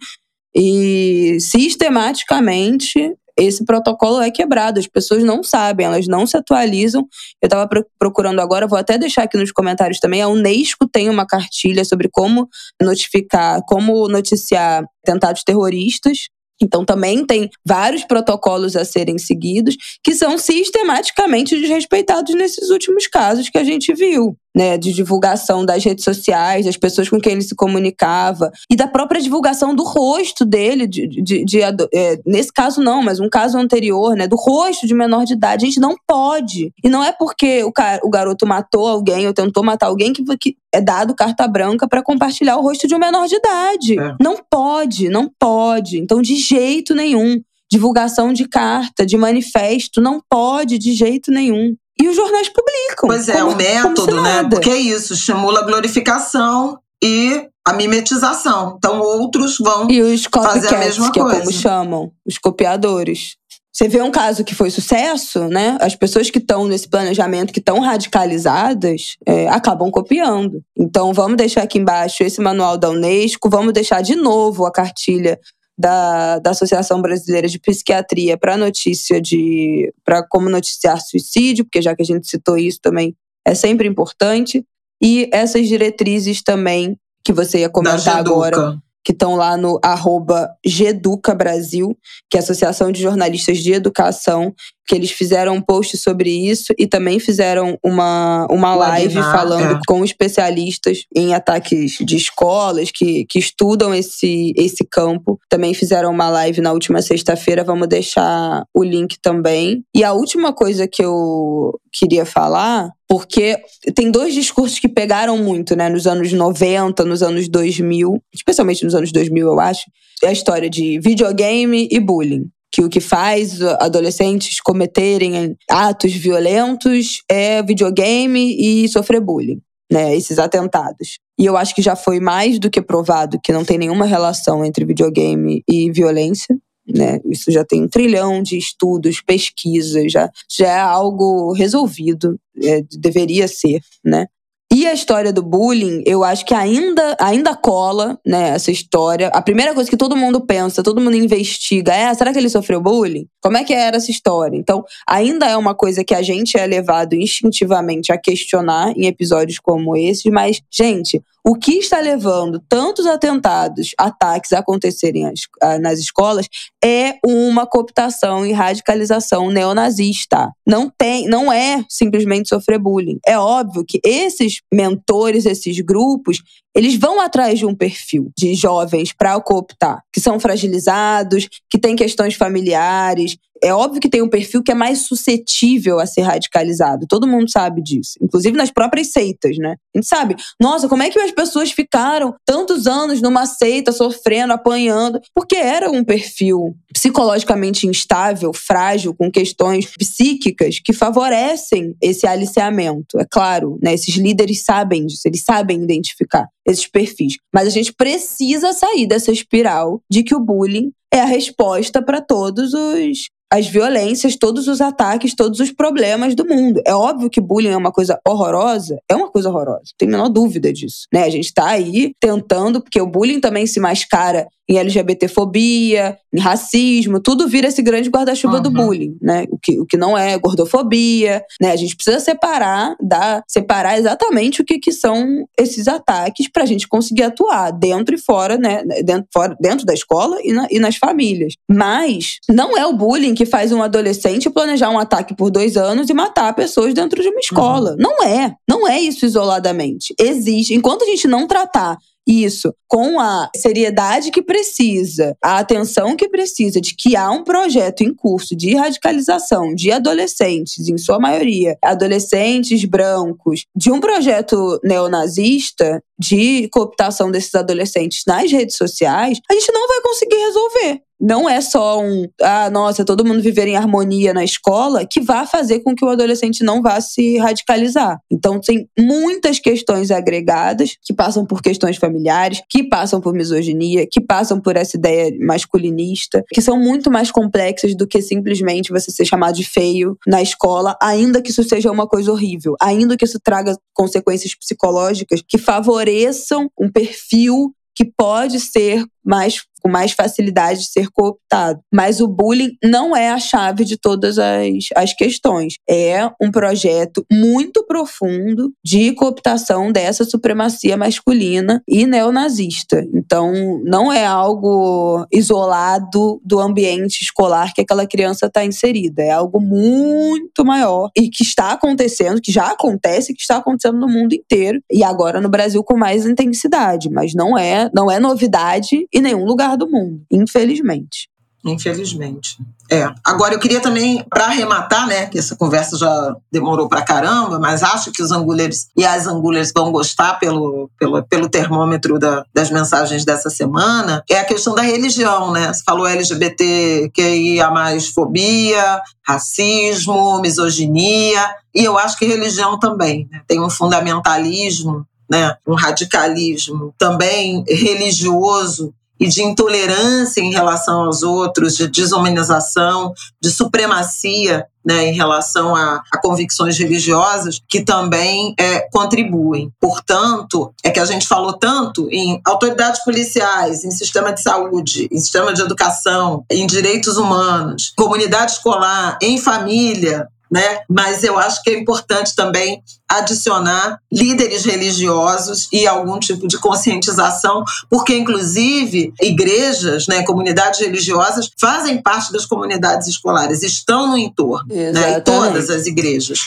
e 0.55 1.37
sistematicamente 1.41 3.13
esse 3.37 3.63
protocolo 3.63 4.21
é 4.21 4.31
quebrado. 4.31 4.79
As 4.79 4.87
pessoas 4.87 5.23
não 5.23 5.43
sabem, 5.43 5.85
elas 5.85 6.07
não 6.07 6.25
se 6.25 6.35
atualizam. 6.35 7.07
Eu 7.41 7.47
estava 7.47 7.69
procurando 7.99 8.39
agora, 8.39 8.67
vou 8.67 8.77
até 8.77 8.97
deixar 8.97 9.23
aqui 9.23 9.37
nos 9.37 9.51
comentários 9.51 9.99
também. 9.99 10.21
A 10.21 10.27
Unesco 10.27 10.87
tem 10.87 11.09
uma 11.09 11.25
cartilha 11.25 11.85
sobre 11.85 12.09
como 12.11 12.49
notificar, 12.81 13.61
como 13.67 14.07
noticiar 14.07 14.83
tentados 15.05 15.43
terroristas. 15.43 16.27
Então, 16.61 16.83
também 16.83 17.23
tem 17.23 17.49
vários 17.65 18.03
protocolos 18.03 18.75
a 18.75 18.83
serem 18.83 19.17
seguidos 19.19 19.77
que 20.03 20.15
são 20.15 20.37
sistematicamente 20.39 21.55
desrespeitados 21.59 22.33
nesses 22.33 22.71
últimos 22.71 23.05
casos 23.05 23.49
que 23.49 23.59
a 23.59 23.63
gente 23.63 23.93
viu. 23.93 24.35
Né, 24.57 24.75
de 24.75 24.91
divulgação 24.91 25.63
das 25.63 25.83
redes 25.83 26.03
sociais, 26.03 26.65
das 26.65 26.75
pessoas 26.75 27.07
com 27.07 27.19
quem 27.19 27.33
ele 27.33 27.43
se 27.43 27.55
comunicava, 27.55 28.51
e 28.71 28.75
da 28.75 28.87
própria 28.87 29.21
divulgação 29.21 29.75
do 29.75 29.83
rosto 29.83 30.43
dele, 30.43 30.87
de, 30.87 31.05
de, 31.07 31.45
de 31.45 31.61
é, 31.61 32.19
nesse 32.25 32.51
caso 32.51 32.81
não, 32.81 33.03
mas 33.03 33.19
um 33.19 33.29
caso 33.29 33.55
anterior, 33.55 34.15
né, 34.15 34.27
do 34.27 34.35
rosto 34.35 34.87
de 34.87 34.95
menor 34.95 35.25
de 35.25 35.33
idade. 35.33 35.65
A 35.65 35.67
gente 35.67 35.79
não 35.79 35.95
pode. 36.07 36.73
E 36.83 36.89
não 36.89 37.03
é 37.03 37.11
porque 37.11 37.63
o, 37.63 37.71
cara, 37.71 37.99
o 38.03 38.09
garoto 38.09 38.47
matou 38.47 38.87
alguém 38.87 39.27
ou 39.27 39.33
tentou 39.33 39.63
matar 39.63 39.87
alguém 39.87 40.11
que, 40.11 40.23
que 40.37 40.57
é 40.73 40.81
dado 40.81 41.15
carta 41.15 41.47
branca 41.47 41.87
para 41.87 42.01
compartilhar 42.01 42.57
o 42.57 42.61
rosto 42.61 42.87
de 42.87 42.95
um 42.95 42.99
menor 42.99 43.27
de 43.27 43.35
idade. 43.35 43.99
É. 43.99 44.15
Não 44.19 44.37
pode, 44.49 45.09
não 45.09 45.29
pode. 45.39 45.99
Então, 45.99 46.21
de 46.21 46.35
jeito 46.35 46.95
nenhum. 46.95 47.41
Divulgação 47.69 48.31
de 48.31 48.47
carta, 48.47 49.05
de 49.05 49.17
manifesto, 49.17 49.99
não 49.99 50.21
pode 50.29 50.77
de 50.77 50.93
jeito 50.93 51.31
nenhum. 51.31 51.75
E 52.07 52.09
os 52.09 52.15
jornais 52.15 52.47
publicam. 52.47 53.09
Pois 53.09 53.27
é, 53.27 53.33
como, 53.33 53.51
o 53.51 53.55
método, 53.55 54.21
né? 54.21 54.47
Porque 54.49 54.69
é 54.69 54.77
isso, 54.77 55.13
estimula 55.13 55.59
a 55.59 55.63
glorificação 55.63 56.79
e 57.03 57.49
a 57.65 57.73
mimetização. 57.73 58.75
Então 58.77 59.01
outros 59.01 59.57
vão 59.59 59.91
e 59.91 60.01
os 60.01 60.23
fazer 60.23 60.73
a 60.73 60.79
mesma 60.79 61.11
que 61.11 61.19
coisa. 61.19 61.35
é 61.35 61.39
como 61.39 61.51
chamam, 61.51 62.11
os 62.25 62.37
copiadores. 62.37 63.35
você 63.73 63.89
vê 63.89 64.01
um 64.01 64.09
caso 64.09 64.45
que 64.45 64.55
foi 64.55 64.69
sucesso, 64.69 65.49
né? 65.49 65.77
As 65.81 65.95
pessoas 65.95 66.29
que 66.29 66.37
estão 66.37 66.65
nesse 66.65 66.87
planejamento, 66.87 67.51
que 67.51 67.59
estão 67.59 67.81
radicalizadas, 67.81 69.17
é, 69.25 69.49
acabam 69.49 69.91
copiando. 69.91 70.61
Então, 70.77 71.13
vamos 71.13 71.35
deixar 71.35 71.63
aqui 71.63 71.77
embaixo 71.77 72.23
esse 72.23 72.39
manual 72.39 72.77
da 72.77 72.89
Unesco, 72.89 73.49
vamos 73.49 73.73
deixar 73.73 74.01
de 74.01 74.15
novo 74.15 74.65
a 74.65 74.71
cartilha 74.71 75.37
da, 75.77 76.39
da 76.39 76.51
Associação 76.51 77.01
Brasileira 77.01 77.47
de 77.47 77.59
Psiquiatria 77.59 78.37
para 78.37 78.57
notícia 78.57 79.21
de. 79.21 79.93
para 80.03 80.25
como 80.27 80.49
noticiar 80.49 80.99
suicídio, 80.99 81.65
porque 81.65 81.81
já 81.81 81.95
que 81.95 82.01
a 82.01 82.05
gente 82.05 82.27
citou 82.27 82.57
isso 82.57 82.79
também, 82.81 83.15
é 83.45 83.53
sempre 83.53 83.87
importante. 83.87 84.65
E 85.01 85.29
essas 85.31 85.67
diretrizes 85.67 86.41
também, 86.41 86.97
que 87.23 87.31
você 87.31 87.59
ia 87.59 87.69
comentar 87.69 88.17
agora 88.17 88.79
que 89.07 89.13
estão 89.13 89.37
lá 89.37 89.55
no 89.55 89.79
arroba 89.81 90.49
Geduca 90.65 91.33
Brasil, 91.33 91.97
que 92.29 92.35
é 92.35 92.41
a 92.41 92.43
Associação 92.43 92.91
de 92.91 93.01
Jornalistas 93.01 93.59
de 93.59 93.71
Educação, 93.71 94.53
que 94.85 94.93
eles 94.93 95.11
fizeram 95.11 95.55
um 95.55 95.61
post 95.61 95.95
sobre 95.97 96.29
isso 96.29 96.73
e 96.77 96.85
também 96.85 97.17
fizeram 97.17 97.79
uma, 97.81 98.45
uma 98.51 98.75
live 98.75 99.15
falando 99.15 99.77
é. 99.77 99.79
com 99.87 100.03
especialistas 100.03 101.05
em 101.15 101.33
ataques 101.33 101.99
de 102.01 102.17
escolas 102.17 102.91
que, 102.91 103.25
que 103.29 103.39
estudam 103.39 103.95
esse, 103.95 104.53
esse 104.57 104.83
campo. 104.83 105.39
Também 105.47 105.73
fizeram 105.73 106.11
uma 106.11 106.29
live 106.29 106.59
na 106.59 106.73
última 106.73 107.01
sexta-feira, 107.01 107.63
vamos 107.63 107.87
deixar 107.87 108.65
o 108.73 108.83
link 108.83 109.17
também. 109.21 109.85
E 109.95 110.03
a 110.03 110.11
última 110.11 110.51
coisa 110.51 110.85
que 110.85 111.01
eu 111.01 111.79
queria 111.99 112.25
falar, 112.25 112.89
porque 113.07 113.57
tem 113.95 114.11
dois 114.11 114.33
discursos 114.33 114.79
que 114.79 114.87
pegaram 114.87 115.37
muito, 115.37 115.75
né, 115.75 115.89
nos 115.89 116.05
anos 116.05 116.31
90, 116.31 117.03
nos 117.05 117.23
anos 117.23 117.47
2000, 117.47 118.21
especialmente 118.33 118.83
nos 118.83 118.95
anos 118.95 119.11
2000, 119.11 119.47
eu 119.47 119.59
acho, 119.59 119.83
é 120.23 120.27
a 120.27 120.31
história 120.31 120.69
de 120.69 120.99
videogame 120.99 121.87
e 121.91 121.99
bullying 121.99 122.49
que 122.71 122.83
o 122.83 122.89
que 122.89 122.99
faz 122.99 123.61
adolescentes 123.79 124.59
cometerem 124.61 125.57
atos 125.69 126.13
violentos 126.13 127.23
é 127.29 127.63
videogame 127.63 128.55
e 128.55 128.87
sofrer 128.87 129.21
bullying, 129.21 129.59
né? 129.91 130.15
Esses 130.15 130.37
atentados. 130.37 131.17
E 131.39 131.45
eu 131.45 131.57
acho 131.57 131.73
que 131.73 131.81
já 131.81 131.95
foi 131.95 132.19
mais 132.19 132.59
do 132.59 132.69
que 132.69 132.81
provado 132.81 133.39
que 133.41 133.53
não 133.53 133.65
tem 133.65 133.77
nenhuma 133.77 134.05
relação 134.05 134.65
entre 134.65 134.85
videogame 134.85 135.63
e 135.67 135.91
violência. 135.91 136.55
Né? 136.87 137.19
Isso 137.25 137.51
já 137.51 137.65
tem 137.65 137.83
um 137.83 137.87
trilhão 137.87 138.41
de 138.41 138.57
estudos, 138.57 139.21
pesquisas, 139.21 140.11
já, 140.11 140.29
já 140.49 140.67
é 140.67 140.79
algo 140.79 141.51
resolvido, 141.51 142.39
é, 142.63 142.81
deveria 142.97 143.47
ser, 143.47 143.81
né? 144.03 144.27
E 144.73 144.85
a 144.85 144.93
história 144.93 145.31
do 145.31 145.41
bullying, 145.41 146.03
eu 146.05 146.25
acho 146.25 146.45
que 146.45 146.53
ainda, 146.53 147.15
ainda 147.21 147.55
cola, 147.55 148.19
né, 148.25 148.49
essa 148.49 148.69
história. 148.69 149.29
A 149.29 149.41
primeira 149.41 149.73
coisa 149.73 149.89
que 149.89 149.95
todo 149.95 150.15
mundo 150.15 150.41
pensa, 150.41 150.83
todo 150.83 150.99
mundo 150.99 151.15
investiga 151.15 151.93
é: 151.93 152.13
será 152.13 152.33
que 152.33 152.37
ele 152.37 152.49
sofreu 152.49 152.81
bullying? 152.81 153.27
Como 153.47 153.55
é 153.55 153.63
que 153.63 153.73
era 153.73 153.95
essa 153.95 154.11
história? 154.11 154.57
Então, 154.57 154.83
ainda 155.07 155.47
é 155.47 155.55
uma 155.55 155.73
coisa 155.73 156.03
que 156.03 156.13
a 156.13 156.21
gente 156.21 156.57
é 156.57 156.67
levado 156.67 157.13
instintivamente 157.13 158.11
a 158.11 158.17
questionar 158.17 158.91
em 158.97 159.05
episódios 159.05 159.57
como 159.57 159.95
esses, 159.95 160.29
mas, 160.29 160.61
gente, 160.69 161.23
o 161.45 161.55
que 161.55 161.75
está 161.75 162.01
levando 162.01 162.61
tantos 162.67 163.05
atentados, 163.05 163.91
ataques 163.97 164.51
a 164.51 164.59
acontecerem 164.59 165.31
nas 165.79 165.97
escolas 165.97 166.49
é 166.83 167.13
uma 167.25 167.65
cooptação 167.65 168.45
e 168.45 168.51
radicalização 168.51 169.49
neonazista. 169.49 170.51
Não 170.67 170.89
tem, 170.89 171.25
não 171.25 171.49
é 171.49 171.85
simplesmente 171.87 172.49
sofrer 172.49 172.77
bullying. 172.77 173.17
É 173.25 173.39
óbvio 173.39 173.85
que 173.87 174.01
esses 174.03 174.59
mentores, 174.73 175.45
esses 175.45 175.79
grupos, 175.79 176.43
eles 176.77 176.95
vão 176.95 177.19
atrás 177.19 177.57
de 177.57 177.65
um 177.65 177.73
perfil 177.73 178.31
de 178.37 178.53
jovens 178.53 179.11
para 179.11 179.39
cooptar, 179.41 180.03
que 180.13 180.21
são 180.21 180.39
fragilizados, 180.39 181.49
que 181.67 181.79
têm 181.79 181.95
questões 181.95 182.35
familiares. 182.35 183.35
É 183.63 183.73
óbvio 183.73 184.01
que 184.01 184.09
tem 184.09 184.21
um 184.21 184.29
perfil 184.29 184.63
que 184.63 184.71
é 184.71 184.75
mais 184.75 184.99
suscetível 184.99 185.99
a 185.99 186.05
ser 186.05 186.21
radicalizado. 186.21 187.05
Todo 187.07 187.27
mundo 187.27 187.49
sabe 187.49 187.81
disso. 187.81 188.13
Inclusive 188.21 188.57
nas 188.57 188.71
próprias 188.71 189.11
seitas, 189.11 189.57
né? 189.57 189.75
A 189.95 189.97
gente 189.97 190.07
sabe, 190.07 190.35
nossa, 190.61 190.87
como 190.87 191.03
é 191.03 191.09
que 191.09 191.19
as 191.19 191.31
pessoas 191.31 191.71
ficaram 191.71 192.35
tantos 192.45 192.87
anos 192.87 193.21
numa 193.21 193.45
seita, 193.45 193.91
sofrendo, 193.91 194.53
apanhando? 194.53 195.19
Porque 195.33 195.55
era 195.55 195.89
um 195.89 196.03
perfil 196.03 196.75
psicologicamente 196.93 197.87
instável, 197.87 198.51
frágil, 198.53 199.13
com 199.13 199.31
questões 199.31 199.85
psíquicas 199.97 200.79
que 200.83 200.93
favorecem 200.93 201.95
esse 202.01 202.25
aliciamento. 202.27 203.19
É 203.19 203.25
claro, 203.29 203.77
né? 203.81 203.93
Esses 203.93 204.15
líderes 204.15 204.63
sabem 204.63 205.05
disso, 205.05 205.21
eles 205.25 205.43
sabem 205.43 205.83
identificar 205.83 206.47
esses 206.65 206.87
perfis. 206.87 207.37
Mas 207.53 207.67
a 207.67 207.71
gente 207.71 207.93
precisa 207.93 208.73
sair 208.73 209.07
dessa 209.07 209.31
espiral 209.31 210.01
de 210.09 210.23
que 210.23 210.35
o 210.35 210.39
bullying 210.39 210.91
é 211.11 211.21
a 211.21 211.25
resposta 211.25 212.01
para 212.01 212.21
todos 212.21 212.73
os 212.73 213.29
as 213.51 213.67
violências, 213.67 214.35
todos 214.35 214.67
os 214.67 214.81
ataques, 214.81 215.33
todos 215.33 215.59
os 215.59 215.71
problemas 215.71 216.35
do 216.35 216.45
mundo. 216.45 216.81
É 216.85 216.93
óbvio 216.93 217.29
que 217.29 217.39
bullying 217.39 217.69
é 217.69 217.77
uma 217.77 217.91
coisa 217.91 218.19
horrorosa, 218.27 218.99
é 219.09 219.15
uma 219.15 219.29
coisa 219.29 219.49
horrorosa, 219.49 219.79
não 219.79 219.97
tem 219.97 220.07
a 220.07 220.11
menor 220.11 220.29
dúvida 220.29 220.71
disso. 220.71 221.07
Né? 221.13 221.23
A 221.23 221.29
gente 221.29 221.45
está 221.45 221.67
aí 221.67 222.11
tentando, 222.19 222.81
porque 222.81 222.99
o 222.99 223.07
bullying 223.07 223.39
também 223.39 223.65
se 223.65 223.79
mascara 223.79 224.47
em 224.69 224.77
LGBTfobia, 224.77 226.17
em 226.33 226.39
racismo, 226.39 227.19
tudo 227.19 227.47
vira 227.47 227.67
esse 227.67 227.81
grande 227.81 228.09
guarda-chuva 228.09 228.57
uhum. 228.57 228.63
do 228.63 228.71
bullying, 228.71 229.17
né? 229.21 229.45
O 229.49 229.57
que, 229.57 229.79
o 229.79 229.85
que 229.85 229.95
não 229.95 230.17
é 230.17 230.37
gordofobia, 230.37 231.41
né? 231.61 231.71
A 231.71 231.75
gente 231.75 231.95
precisa 231.95 232.19
separar, 232.19 232.95
dar, 233.01 233.43
separar 233.47 233.97
exatamente 233.97 234.61
o 234.61 234.65
que, 234.65 234.77
que 234.77 234.91
são 234.91 235.47
esses 235.57 235.87
ataques 235.87 236.49
para 236.51 236.63
a 236.63 236.65
gente 236.65 236.87
conseguir 236.87 237.23
atuar 237.23 237.71
dentro 237.71 238.13
e 238.13 238.17
fora, 238.17 238.57
né? 238.57 238.83
Dentro, 239.03 239.27
fora, 239.33 239.55
dentro 239.59 239.85
da 239.85 239.93
escola 239.93 240.37
e, 240.43 240.51
na, 240.51 240.67
e 240.69 240.79
nas 240.79 240.97
famílias. 240.97 241.53
Mas 241.69 242.39
não 242.49 242.77
é 242.77 242.85
o 242.85 242.93
bullying 242.93 243.33
que 243.33 243.45
faz 243.45 243.71
um 243.71 243.81
adolescente 243.81 244.49
planejar 244.49 244.89
um 244.89 244.99
ataque 244.99 245.35
por 245.35 245.49
dois 245.49 245.77
anos 245.77 246.09
e 246.09 246.13
matar 246.13 246.53
pessoas 246.53 246.93
dentro 246.93 247.21
de 247.21 247.29
uma 247.29 247.39
escola. 247.39 247.91
Uhum. 247.91 247.97
Não 247.99 248.23
é. 248.23 248.53
Não 248.67 248.87
é 248.87 248.99
isso 248.99 249.25
isoladamente. 249.25 250.13
Existe. 250.19 250.73
Enquanto 250.73 251.03
a 251.03 251.07
gente 251.07 251.27
não 251.27 251.47
tratar 251.47 251.97
isso 252.27 252.73
com 252.87 253.19
a 253.19 253.49
seriedade 253.55 254.31
que 254.31 254.41
precisa, 254.41 255.35
a 255.41 255.59
atenção 255.59 256.15
que 256.15 256.27
precisa 256.27 256.81
de 256.81 256.95
que 256.95 257.15
há 257.15 257.31
um 257.31 257.43
projeto 257.43 258.01
em 258.01 258.13
curso 258.13 258.55
de 258.55 258.75
radicalização 258.75 259.73
de 259.73 259.91
adolescentes, 259.91 260.87
em 260.87 260.97
sua 260.97 261.19
maioria, 261.19 261.77
adolescentes 261.83 262.83
brancos, 262.85 263.65
de 263.75 263.91
um 263.91 263.99
projeto 263.99 264.79
neonazista 264.83 266.01
de 266.19 266.67
cooptação 266.69 267.29
desses 267.31 267.53
adolescentes 267.55 268.23
nas 268.25 268.51
redes 268.51 268.75
sociais, 268.75 269.39
a 269.49 269.53
gente 269.53 269.71
não 269.71 269.87
vai 269.87 270.01
conseguir 270.01 270.37
resolver 270.37 271.06
não 271.19 271.49
é 271.49 271.61
só 271.61 272.01
um, 272.01 272.27
ah, 272.41 272.69
nossa, 272.69 273.03
todo 273.03 273.25
mundo 273.25 273.41
viver 273.41 273.67
em 273.67 273.75
harmonia 273.75 274.33
na 274.33 274.43
escola 274.43 275.05
que 275.05 275.21
vai 275.21 275.45
fazer 275.45 275.79
com 275.79 275.95
que 275.95 276.05
o 276.05 276.09
adolescente 276.09 276.63
não 276.63 276.81
vá 276.81 276.99
se 277.01 277.37
radicalizar. 277.37 278.19
Então, 278.31 278.59
tem 278.59 278.87
muitas 278.97 279.59
questões 279.59 280.11
agregadas 280.11 280.95
que 281.01 281.13
passam 281.13 281.45
por 281.45 281.61
questões 281.61 281.97
familiares, 281.97 282.61
que 282.69 282.83
passam 282.83 283.19
por 283.19 283.33
misoginia, 283.33 284.07
que 284.09 284.21
passam 284.21 284.59
por 284.59 284.75
essa 284.75 284.97
ideia 284.97 285.35
masculinista, 285.39 286.43
que 286.49 286.61
são 286.61 286.79
muito 286.79 287.09
mais 287.09 287.31
complexas 287.31 287.95
do 287.95 288.07
que 288.07 288.21
simplesmente 288.21 288.91
você 288.91 289.11
ser 289.11 289.25
chamado 289.25 289.55
de 289.55 289.63
feio 289.63 290.17
na 290.27 290.41
escola, 290.41 290.95
ainda 291.01 291.41
que 291.41 291.49
isso 291.49 291.63
seja 291.63 291.91
uma 291.91 292.07
coisa 292.07 292.31
horrível, 292.31 292.75
ainda 292.81 293.17
que 293.17 293.25
isso 293.25 293.39
traga 293.43 293.75
consequências 293.93 294.53
psicológicas 294.55 295.41
que 295.47 295.57
favoreçam 295.57 296.69
um 296.79 296.89
perfil 296.89 297.73
que 297.95 298.05
pode 298.05 298.59
ser 298.59 299.03
mais 299.25 299.63
com 299.87 299.91
mais 299.91 300.11
facilidade 300.11 300.81
de 300.81 300.91
ser 300.91 301.09
cooptado. 301.09 301.79
Mas 301.93 302.19
o 302.19 302.27
bullying 302.27 302.73
não 302.83 303.15
é 303.15 303.29
a 303.29 303.39
chave 303.39 303.85
de 303.85 303.95
todas 303.95 304.37
as, 304.37 304.67
as 304.93 305.13
questões. 305.13 305.75
É 305.89 306.29
um 306.41 306.51
projeto 306.51 307.25
muito 307.31 307.85
profundo 307.85 308.73
de 308.83 309.13
cooptação 309.13 309.89
dessa 309.91 310.25
supremacia 310.25 310.97
masculina 310.97 311.81
e 311.87 312.05
neonazista. 312.05 313.01
Então, 313.13 313.81
não 313.85 314.11
é 314.11 314.25
algo 314.25 315.25
isolado 315.31 316.41
do 316.43 316.59
ambiente 316.59 317.21
escolar 317.21 317.73
que 317.73 317.81
aquela 317.81 318.05
criança 318.05 318.47
está 318.47 318.65
inserida. 318.65 319.23
É 319.23 319.31
algo 319.31 319.61
muito 319.61 320.65
maior 320.65 321.09
e 321.17 321.29
que 321.29 321.43
está 321.43 321.71
acontecendo, 321.71 322.41
que 322.41 322.51
já 322.51 322.71
acontece, 322.71 323.33
que 323.33 323.41
está 323.41 323.57
acontecendo 323.57 323.97
no 323.97 324.07
mundo 324.07 324.33
inteiro 324.33 324.81
e 324.91 325.01
agora 325.01 325.39
no 325.39 325.47
Brasil 325.47 325.81
com 325.81 325.97
mais 325.97 326.25
intensidade. 326.25 327.09
Mas 327.09 327.33
não 327.33 327.57
é, 327.57 327.89
não 327.93 328.11
é 328.11 328.19
novidade 328.19 329.07
em 329.13 329.21
nenhum 329.21 329.45
lugar 329.45 329.76
do 329.77 329.89
mundo, 329.89 330.21
infelizmente. 330.31 331.29
Infelizmente. 331.65 332.57
É. 332.89 333.11
Agora 333.23 333.53
eu 333.53 333.59
queria 333.59 333.81
também, 333.81 334.23
para 334.29 334.45
arrematar, 334.45 335.07
né, 335.07 335.25
que 335.25 335.37
essa 335.37 335.55
conversa 335.55 335.97
já 335.97 336.35
demorou 336.51 336.87
para 336.87 337.01
caramba, 337.01 337.59
mas 337.59 337.83
acho 337.83 338.11
que 338.11 338.21
os 338.21 338.31
angulers 338.31 338.87
e 338.95 339.05
as 339.05 339.27
angulers 339.27 339.71
vão 339.75 339.91
gostar 339.91 340.35
pelo, 340.35 340.89
pelo, 340.97 341.21
pelo 341.23 341.49
termômetro 341.49 342.17
da, 342.17 342.45
das 342.53 342.71
mensagens 342.71 343.25
dessa 343.25 343.49
semana, 343.49 344.23
é 344.29 344.39
a 344.39 344.45
questão 344.45 344.73
da 344.73 344.81
religião, 344.81 345.51
né? 345.51 345.73
Você 345.73 345.83
falou 345.83 346.07
LGBT, 346.07 347.11
que 347.13 347.59
a 347.59 347.69
mais 347.69 348.07
fobia, 348.07 349.01
racismo, 349.25 350.39
misoginia, 350.39 351.53
e 351.75 351.83
eu 351.83 351.97
acho 351.97 352.17
que 352.17 352.25
religião 352.25 352.79
também. 352.79 353.27
Né? 353.29 353.41
Tem 353.45 353.59
um 353.59 353.69
fundamentalismo, 353.69 355.05
né? 355.29 355.55
um 355.67 355.75
radicalismo 355.75 356.93
também 356.97 357.63
religioso 357.67 358.93
e 359.19 359.27
de 359.27 359.41
intolerância 359.43 360.41
em 360.41 360.51
relação 360.51 361.05
aos 361.05 361.23
outros, 361.23 361.75
de 361.75 361.87
desumanização, 361.87 363.13
de 363.41 363.49
supremacia 363.51 364.65
né, 364.87 365.07
em 365.07 365.13
relação 365.13 365.75
a, 365.75 366.01
a, 366.13 366.21
convicções 366.21 366.77
religiosas 366.77 367.61
que 367.67 367.81
também 367.81 368.55
é, 368.57 368.87
contribuem. 368.89 369.69
Portanto, 369.81 370.73
é 370.81 370.89
que 370.89 370.99
a 370.99 371.05
gente 371.05 371.27
falou 371.27 371.51
tanto 371.51 372.07
em 372.09 372.39
autoridades 372.45 373.03
policiais, 373.03 373.83
em 373.83 373.91
sistema 373.91 374.31
de 374.31 374.41
saúde, 374.41 375.09
em 375.11 375.19
sistema 375.19 375.53
de 375.53 375.61
educação, 375.61 376.45
em 376.49 376.65
direitos 376.65 377.17
humanos, 377.17 377.91
comunidade 377.97 378.53
escolar, 378.53 379.17
em 379.21 379.37
família, 379.37 380.29
né? 380.51 380.79
Mas 380.89 381.23
eu 381.23 381.37
acho 381.37 381.61
que 381.63 381.69
é 381.69 381.77
importante 381.77 382.35
também 382.35 382.81
adicionar 383.09 383.99
líderes 384.11 384.65
religiosos 384.65 385.69
e 385.71 385.87
algum 385.87 386.19
tipo 386.19 386.47
de 386.47 386.57
conscientização, 386.57 387.63
porque 387.89 388.15
inclusive 388.15 389.13
igrejas, 389.21 390.07
né, 390.07 390.23
comunidades 390.23 390.81
religiosas 390.81 391.49
fazem 391.57 392.01
parte 392.01 392.33
das 392.33 392.45
comunidades 392.45 393.07
escolares, 393.07 393.63
estão 393.63 394.07
no 394.07 394.17
entorno, 394.17 394.67
né, 394.73 395.17
em 395.17 395.21
todas 395.21 395.69
as 395.69 395.85
igrejas. 395.85 396.39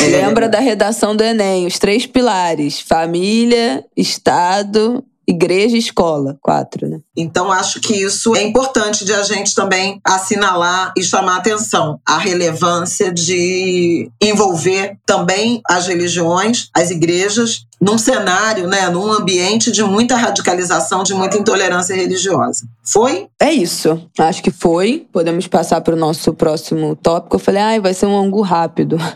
Lembra 0.00 0.46
é... 0.46 0.48
da 0.48 0.60
redação 0.60 1.16
do 1.16 1.24
Enem, 1.24 1.66
os 1.66 1.78
três 1.78 2.06
pilares: 2.06 2.80
família, 2.80 3.84
Estado 3.96 5.04
igreja 5.26 5.76
e 5.76 5.80
escola, 5.80 6.38
quatro, 6.40 6.88
né? 6.88 7.00
Então, 7.16 7.50
acho 7.50 7.80
que 7.80 7.94
isso 7.94 8.36
é 8.36 8.42
importante 8.42 9.04
de 9.04 9.12
a 9.12 9.22
gente 9.22 9.54
também 9.54 10.00
assinalar 10.04 10.92
e 10.96 11.02
chamar 11.02 11.36
atenção 11.36 11.98
a 12.06 12.18
relevância 12.18 13.12
de 13.12 14.10
envolver 14.22 14.96
também 15.04 15.60
as 15.68 15.86
religiões, 15.86 16.68
as 16.74 16.90
igrejas, 16.90 17.66
num 17.80 17.98
cenário, 17.98 18.66
né, 18.66 18.88
num 18.88 19.12
ambiente 19.12 19.70
de 19.70 19.82
muita 19.82 20.16
radicalização, 20.16 21.02
de 21.02 21.12
muita 21.12 21.36
intolerância 21.36 21.94
religiosa. 21.94 22.66
Foi? 22.82 23.28
É 23.38 23.52
isso. 23.52 24.00
Acho 24.18 24.42
que 24.42 24.50
foi. 24.50 25.06
Podemos 25.12 25.46
passar 25.46 25.80
para 25.82 25.94
o 25.94 25.98
nosso 25.98 26.32
próximo 26.32 26.96
tópico. 26.96 27.36
Eu 27.36 27.40
falei, 27.40 27.60
ai, 27.60 27.80
vai 27.80 27.92
ser 27.92 28.06
um 28.06 28.18
ângulo 28.18 28.42
rápido. 28.42 28.96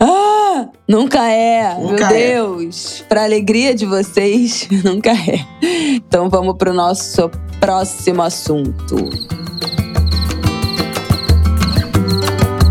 Ah, 0.00 0.27
nunca 0.88 1.28
é, 1.28 1.74
nunca 1.74 2.08
meu 2.08 2.16
é. 2.16 2.28
Deus. 2.32 3.04
Para 3.08 3.24
alegria 3.24 3.74
de 3.74 3.86
vocês, 3.86 4.68
nunca 4.84 5.10
é. 5.12 5.44
Então 5.94 6.28
vamos 6.28 6.56
para 6.56 6.70
o 6.70 6.74
nosso 6.74 7.30
próximo 7.60 8.22
assunto. 8.22 8.96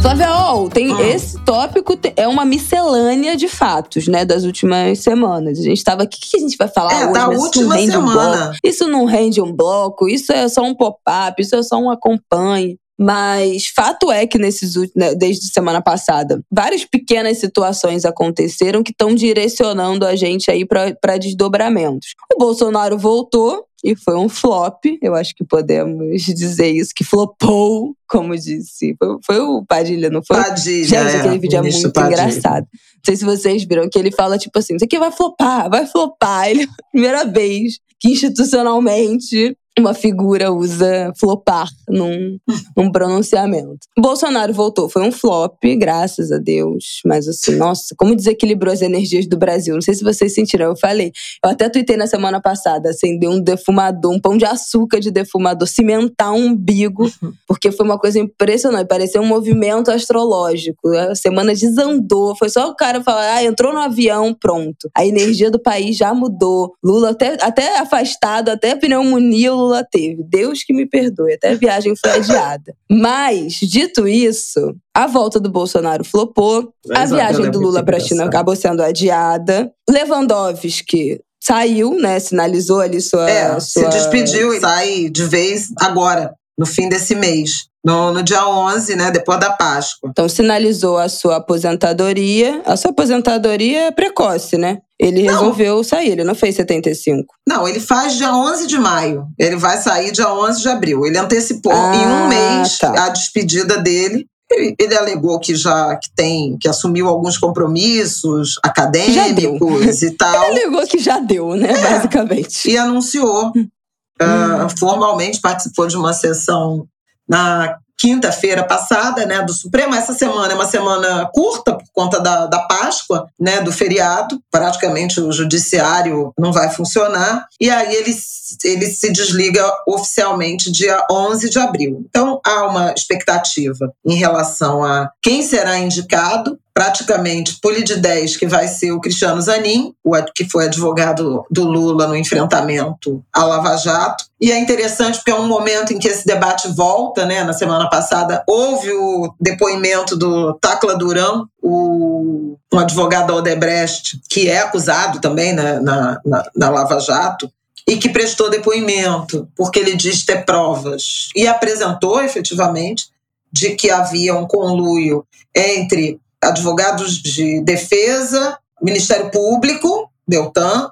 Flávia, 0.02 0.54
oh, 0.54 0.70
tem 0.70 0.94
ah. 0.94 1.02
esse 1.02 1.38
tópico 1.44 2.00
é 2.16 2.28
uma 2.28 2.46
miscelânea 2.46 3.36
de 3.36 3.50
fatos, 3.50 4.08
né, 4.08 4.24
das 4.24 4.46
últimas 4.46 5.00
semanas. 5.00 5.60
A 5.60 5.64
gente 5.64 5.78
estava 5.78 6.04
aqui, 6.04 6.18
o 6.18 6.30
que 6.30 6.38
a 6.38 6.40
gente 6.40 6.56
vai 6.56 6.68
falar 6.68 6.94
é, 6.94 7.04
hoje? 7.06 7.14
Da 7.14 7.28
última 7.28 7.42
isso 7.50 7.60
não 7.60 7.76
rende 7.76 7.92
semana. 7.92 8.10
um 8.10 8.14
bloco. 8.14 8.58
Isso 8.64 8.88
não 8.88 9.06
rende 9.06 9.42
um 9.42 9.54
bloco, 9.54 10.08
isso 10.08 10.32
é 10.32 10.48
só 10.48 10.62
um 10.62 10.74
pop-up, 10.74 11.42
isso 11.42 11.56
é 11.56 11.64
só 11.64 11.78
um 11.78 11.90
acompanhe. 11.90 12.78
Mas 13.00 13.68
fato 13.68 14.12
é 14.12 14.26
que 14.26 14.40
nesses 14.40 14.76
né, 14.96 15.14
desde 15.14 15.48
semana 15.52 15.82
passada, 15.82 16.42
várias 16.52 16.84
pequenas 16.84 17.38
situações 17.38 18.06
aconteceram 18.06 18.82
que 18.82 18.92
estão 18.92 19.14
direcionando 19.14 20.06
a 20.06 20.16
gente 20.16 20.50
aí 20.50 20.66
para 20.66 21.18
desdobramentos. 21.18 22.16
O 22.34 22.40
Bolsonaro 22.40 22.98
voltou 22.98 23.68
e 23.84 23.96
foi 23.96 24.16
um 24.18 24.28
flop, 24.28 24.84
eu 25.02 25.14
acho 25.14 25.36
que 25.36 25.46
podemos 25.46 26.24
dizer 26.24 26.72
isso, 26.72 26.92
que 26.96 27.04
flopou, 27.04 27.96
como 28.10 28.36
disse. 28.36 28.96
Foi, 28.98 29.18
foi 29.24 29.40
o 29.40 29.64
Padilha, 29.66 30.10
não 30.10 30.22
foi? 30.26 30.38
Padilha. 30.38 30.84
Gente, 30.84 31.16
é, 31.16 31.20
aquele 31.20 31.38
vídeo 31.38 31.58
é 31.58 31.62
muito 31.62 31.92
Padilha. 31.92 32.24
engraçado. 32.24 32.66
Não 32.72 33.02
sei 33.06 33.16
se 33.16 33.24
vocês 33.24 33.64
viram 33.64 33.88
que 33.88 34.00
ele 34.00 34.12
fala 34.12 34.38
tipo 34.38 34.58
assim: 34.58 34.76
isso 34.76 34.86
aqui 34.86 34.98
vai 34.98 35.12
flopar, 35.12 35.70
vai 35.70 35.86
flopar. 35.86 36.50
Ele, 36.50 36.68
primeira 36.92 37.24
vez 37.26 37.80
que 38.00 38.10
institucionalmente 38.10 39.56
uma 39.80 39.94
figura 39.94 40.52
usa 40.52 41.12
flopar 41.20 41.68
num, 41.88 42.38
num 42.76 42.92
pronunciamento. 42.92 43.80
Bolsonaro 43.98 44.54
voltou, 44.54 44.90
foi 44.90 45.04
um 45.04 45.12
flop, 45.12 45.58
graças 45.78 46.32
a 46.32 46.38
Deus. 46.38 47.02
Mas 47.06 47.28
assim, 47.28 47.56
nossa, 47.56 47.96
como 47.98 48.16
desequilibrou 48.16 48.74
as 48.74 48.82
energias 48.82 49.28
do 49.28 49.38
Brasil. 49.38 49.74
Não 49.74 49.82
sei 49.82 49.94
se 49.94 50.04
vocês 50.04 50.34
sentiram, 50.34 50.68
eu 50.68 50.78
falei. 50.78 51.12
Eu 51.44 51.52
até 51.52 51.70
tuitei 51.70 51.98
na 51.98 52.08
semana 52.08 52.42
passada, 52.42 52.90
acender 52.90 53.30
um 53.30 53.40
defumador, 53.40 54.14
um 54.14 54.20
pão 54.20 54.38
de 54.38 54.46
açúcar 54.46 55.00
de 55.00 55.12
defumador, 55.12 55.68
cimentar 55.68 56.34
um 56.34 56.48
umbigo, 56.48 57.12
porque 57.48 57.72
foi 57.72 57.86
uma 57.86 58.00
coisa 58.00 58.20
impressionante, 58.20 58.88
parecia 58.88 59.22
um 59.22 59.26
movimento 59.26 59.92
astrológico. 59.92 60.88
A 60.90 61.16
semana 61.16 61.54
desandou, 61.54 62.36
foi 62.36 62.50
só 62.50 62.70
o 62.70 62.76
cara 62.76 63.04
falar, 63.04 63.36
ah, 63.36 63.44
entrou 63.44 63.74
no 63.74 63.80
avião, 63.80 64.34
pronto. 64.34 64.90
A 64.96 65.06
energia 65.06 65.52
do 65.52 65.60
país 65.60 65.98
já 65.98 66.14
mudou. 66.14 66.74
Lula 66.84 67.12
até, 67.12 67.38
até 67.42 67.80
afastado, 67.80 68.50
até 68.50 68.76
pneumonia, 68.76 69.54
Lula 69.68 69.86
teve. 69.90 70.24
Deus 70.24 70.64
que 70.64 70.74
me 70.74 70.88
perdoe, 70.88 71.34
até 71.34 71.52
a 71.52 71.56
viagem 71.56 71.94
foi 71.96 72.12
adiada. 72.12 72.74
Mas, 72.90 73.56
dito 73.56 74.08
isso, 74.08 74.76
a 74.96 75.08
volta 75.08 75.40
do 75.40 75.50
Bolsonaro 75.50 76.04
flopou, 76.04 76.74
a 76.92 77.06
viagem 77.06 77.52
do 77.52 77.60
Lula 77.60 77.84
para 77.84 77.98
a 77.98 78.00
China 78.00 78.26
acabou 78.26 78.56
sendo 78.56 78.82
adiada. 78.82 79.72
Lewandowski 79.90 81.20
saiu, 81.42 81.92
né? 81.92 82.20
Sinalizou 82.20 82.82
ali 82.82 83.02
sua. 83.02 83.30
É, 83.30 83.60
sua... 83.60 83.62
se 83.62 83.90
despediu 83.90 84.54
e 84.54 84.60
sai 84.60 85.10
de 85.10 85.24
vez 85.24 85.68
agora, 85.80 86.34
no 86.58 86.66
fim 86.66 86.90
desse 86.90 87.16
mês. 87.16 87.68
No, 87.88 88.12
no, 88.12 88.22
dia 88.22 88.46
11, 88.46 88.98
né, 88.98 89.12
depois 89.12 89.40
da 89.40 89.50
Páscoa. 89.50 90.10
Então 90.10 90.28
sinalizou 90.28 90.98
a 90.98 91.08
sua 91.08 91.38
aposentadoria. 91.38 92.62
A 92.66 92.76
sua 92.76 92.92
aposentadoria 92.92 93.84
é 93.84 93.92
precoce, 93.92 94.58
né? 94.58 94.80
Ele 95.00 95.24
não. 95.24 95.34
resolveu 95.34 95.82
sair, 95.86 96.12
ele 96.12 96.26
não 96.26 96.36
fez 96.36 96.56
75. 96.56 97.34
Não, 97.48 97.66
ele 97.66 97.80
faz 97.80 98.18
dia 98.18 98.36
11 98.36 98.68
de 98.68 98.78
maio. 98.78 99.28
Ele 99.40 99.56
vai 99.56 99.78
sair 99.78 100.12
dia 100.12 100.30
11 100.30 100.62
de 100.62 100.68
abril. 100.68 101.06
Ele 101.06 101.18
antecipou 101.18 101.72
ah, 101.72 101.96
em 101.96 102.06
um 102.06 102.28
mês 102.28 102.78
tá. 102.78 103.06
a 103.06 103.08
despedida 103.08 103.78
dele. 103.78 104.26
Ele, 104.52 104.76
ele, 104.78 104.98
alegou 104.98 105.40
que 105.40 105.56
já 105.56 105.96
que 105.96 106.10
tem, 106.14 106.58
que 106.60 106.68
assumiu 106.68 107.08
alguns 107.08 107.38
compromissos 107.38 108.56
acadêmicos 108.62 110.02
e 110.04 110.12
tal. 110.12 110.52
Ele 110.52 110.60
alegou 110.60 110.86
que 110.88 111.00
já 111.00 111.20
deu, 111.20 111.56
né, 111.56 111.72
é, 111.72 111.82
basicamente. 111.82 112.70
E 112.70 112.78
anunciou 112.78 113.50
uh, 113.50 114.78
formalmente, 114.78 115.40
participou 115.40 115.88
de 115.88 115.96
uma 115.96 116.12
sessão 116.12 116.86
na 117.28 117.78
quinta-feira 117.98 118.64
passada, 118.64 119.26
né, 119.26 119.42
do 119.42 119.52
Supremo. 119.52 119.96
Essa 119.96 120.14
semana 120.14 120.54
é 120.54 120.56
uma 120.56 120.68
semana 120.68 121.28
curta 121.34 121.74
por 121.74 121.88
conta 121.92 122.20
da, 122.20 122.46
da 122.46 122.60
Páscoa, 122.60 123.28
né, 123.40 123.60
do 123.62 123.72
feriado. 123.72 124.40
Praticamente 124.52 125.20
o 125.20 125.32
judiciário 125.32 126.32
não 126.38 126.54
vai 126.54 126.70
funcionar. 126.70 127.48
E 127.60 127.70
aí 127.70 127.96
ele, 127.96 128.16
ele 128.64 128.86
se 128.86 129.12
desliga 129.12 129.66
oficialmente 129.88 130.72
dia 130.72 131.04
11 131.12 131.50
de 131.50 131.58
abril. 131.58 132.06
Então 132.08 132.40
há 132.46 132.68
uma 132.68 132.94
expectativa 132.94 133.92
em 134.06 134.16
relação 134.16 134.84
a 134.84 135.10
quem 135.22 135.42
será 135.42 135.80
indicado 135.80 136.60
praticamente 136.78 137.60
10, 137.98 138.38
que 138.38 138.46
vai 138.46 138.68
ser 138.68 138.92
o 138.92 139.02
Cristiano 139.02 139.42
Zanin, 139.42 139.96
que 140.36 140.48
foi 140.48 140.66
advogado 140.66 141.44
do 141.50 141.64
Lula 141.64 142.06
no 142.06 142.16
enfrentamento 142.16 143.26
à 143.34 143.44
Lava 143.44 143.76
Jato. 143.78 144.26
E 144.40 144.52
é 144.52 144.60
interessante 144.60 145.16
porque 145.16 145.32
é 145.32 145.36
um 145.36 145.48
momento 145.48 145.92
em 145.92 145.98
que 145.98 146.08
esse 146.08 146.24
debate 146.24 146.68
volta, 146.68 147.26
né? 147.26 147.44
Na 147.44 147.54
semana 147.54 147.90
passada 147.90 148.44
houve 148.48 148.92
o 148.92 149.34
depoimento 149.42 150.16
do 150.16 150.54
Tacla 150.62 150.96
Durão, 150.96 151.48
o, 151.60 152.56
um 152.72 152.78
advogado 152.78 153.34
Odebrecht, 153.34 154.22
que 154.30 154.48
é 154.48 154.60
acusado 154.60 155.20
também 155.20 155.54
né, 155.54 155.80
na, 155.80 156.22
na, 156.24 156.44
na 156.56 156.70
Lava 156.70 157.00
Jato, 157.00 157.52
e 157.90 157.98
que 157.98 158.10
prestou 158.10 158.52
depoimento, 158.52 159.48
porque 159.58 159.80
ele 159.80 159.96
diz 159.96 160.24
ter 160.24 160.46
provas. 160.46 161.30
E 161.36 161.48
apresentou 161.48 162.22
efetivamente 162.22 163.06
de 163.52 163.72
que 163.72 163.90
havia 163.90 164.36
um 164.36 164.46
conluio 164.46 165.26
entre 165.56 166.20
advogados 166.44 167.22
de 167.22 167.62
defesa, 167.62 168.58
Ministério 168.82 169.32
Público, 169.32 170.10
Deltan 170.28 170.92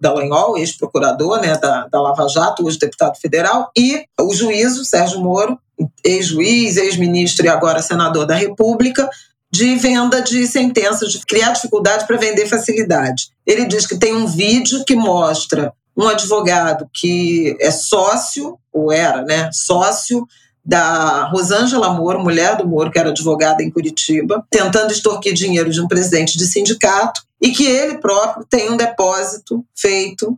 Dallagnol, 0.00 0.56
ex-procurador 0.56 1.40
né, 1.40 1.56
da, 1.58 1.88
da 1.88 2.00
Lava 2.00 2.28
Jato, 2.28 2.64
hoje 2.64 2.78
deputado 2.78 3.18
federal, 3.18 3.70
e 3.76 4.04
o 4.20 4.32
juízo 4.32 4.84
Sérgio 4.84 5.20
Moro, 5.20 5.58
ex-juiz, 6.04 6.76
ex-ministro 6.76 7.44
e 7.44 7.48
agora 7.48 7.82
senador 7.82 8.26
da 8.26 8.34
República, 8.34 9.08
de 9.50 9.74
venda 9.76 10.22
de 10.22 10.46
sentenças, 10.46 11.10
de 11.12 11.24
criar 11.26 11.52
dificuldade 11.52 12.06
para 12.06 12.16
vender 12.16 12.46
facilidade. 12.46 13.30
Ele 13.44 13.64
diz 13.64 13.86
que 13.86 13.98
tem 13.98 14.14
um 14.14 14.26
vídeo 14.26 14.84
que 14.84 14.94
mostra 14.94 15.72
um 15.96 16.06
advogado 16.06 16.88
que 16.92 17.56
é 17.60 17.70
sócio, 17.70 18.58
ou 18.72 18.92
era, 18.92 19.22
né, 19.22 19.50
sócio 19.52 20.26
da 20.66 21.28
Rosângela 21.30 21.90
Moro, 21.90 22.18
mulher 22.18 22.56
do 22.56 22.66
Moro, 22.66 22.90
que 22.90 22.98
era 22.98 23.10
advogada 23.10 23.62
em 23.62 23.70
Curitiba, 23.70 24.44
tentando 24.50 24.92
extorquir 24.92 25.32
dinheiro 25.32 25.70
de 25.70 25.80
um 25.80 25.86
presidente 25.86 26.36
de 26.36 26.44
sindicato, 26.44 27.22
e 27.40 27.50
que 27.50 27.64
ele 27.64 27.98
próprio 27.98 28.44
tem 28.48 28.70
um 28.70 28.76
depósito 28.76 29.64
feito 29.74 30.36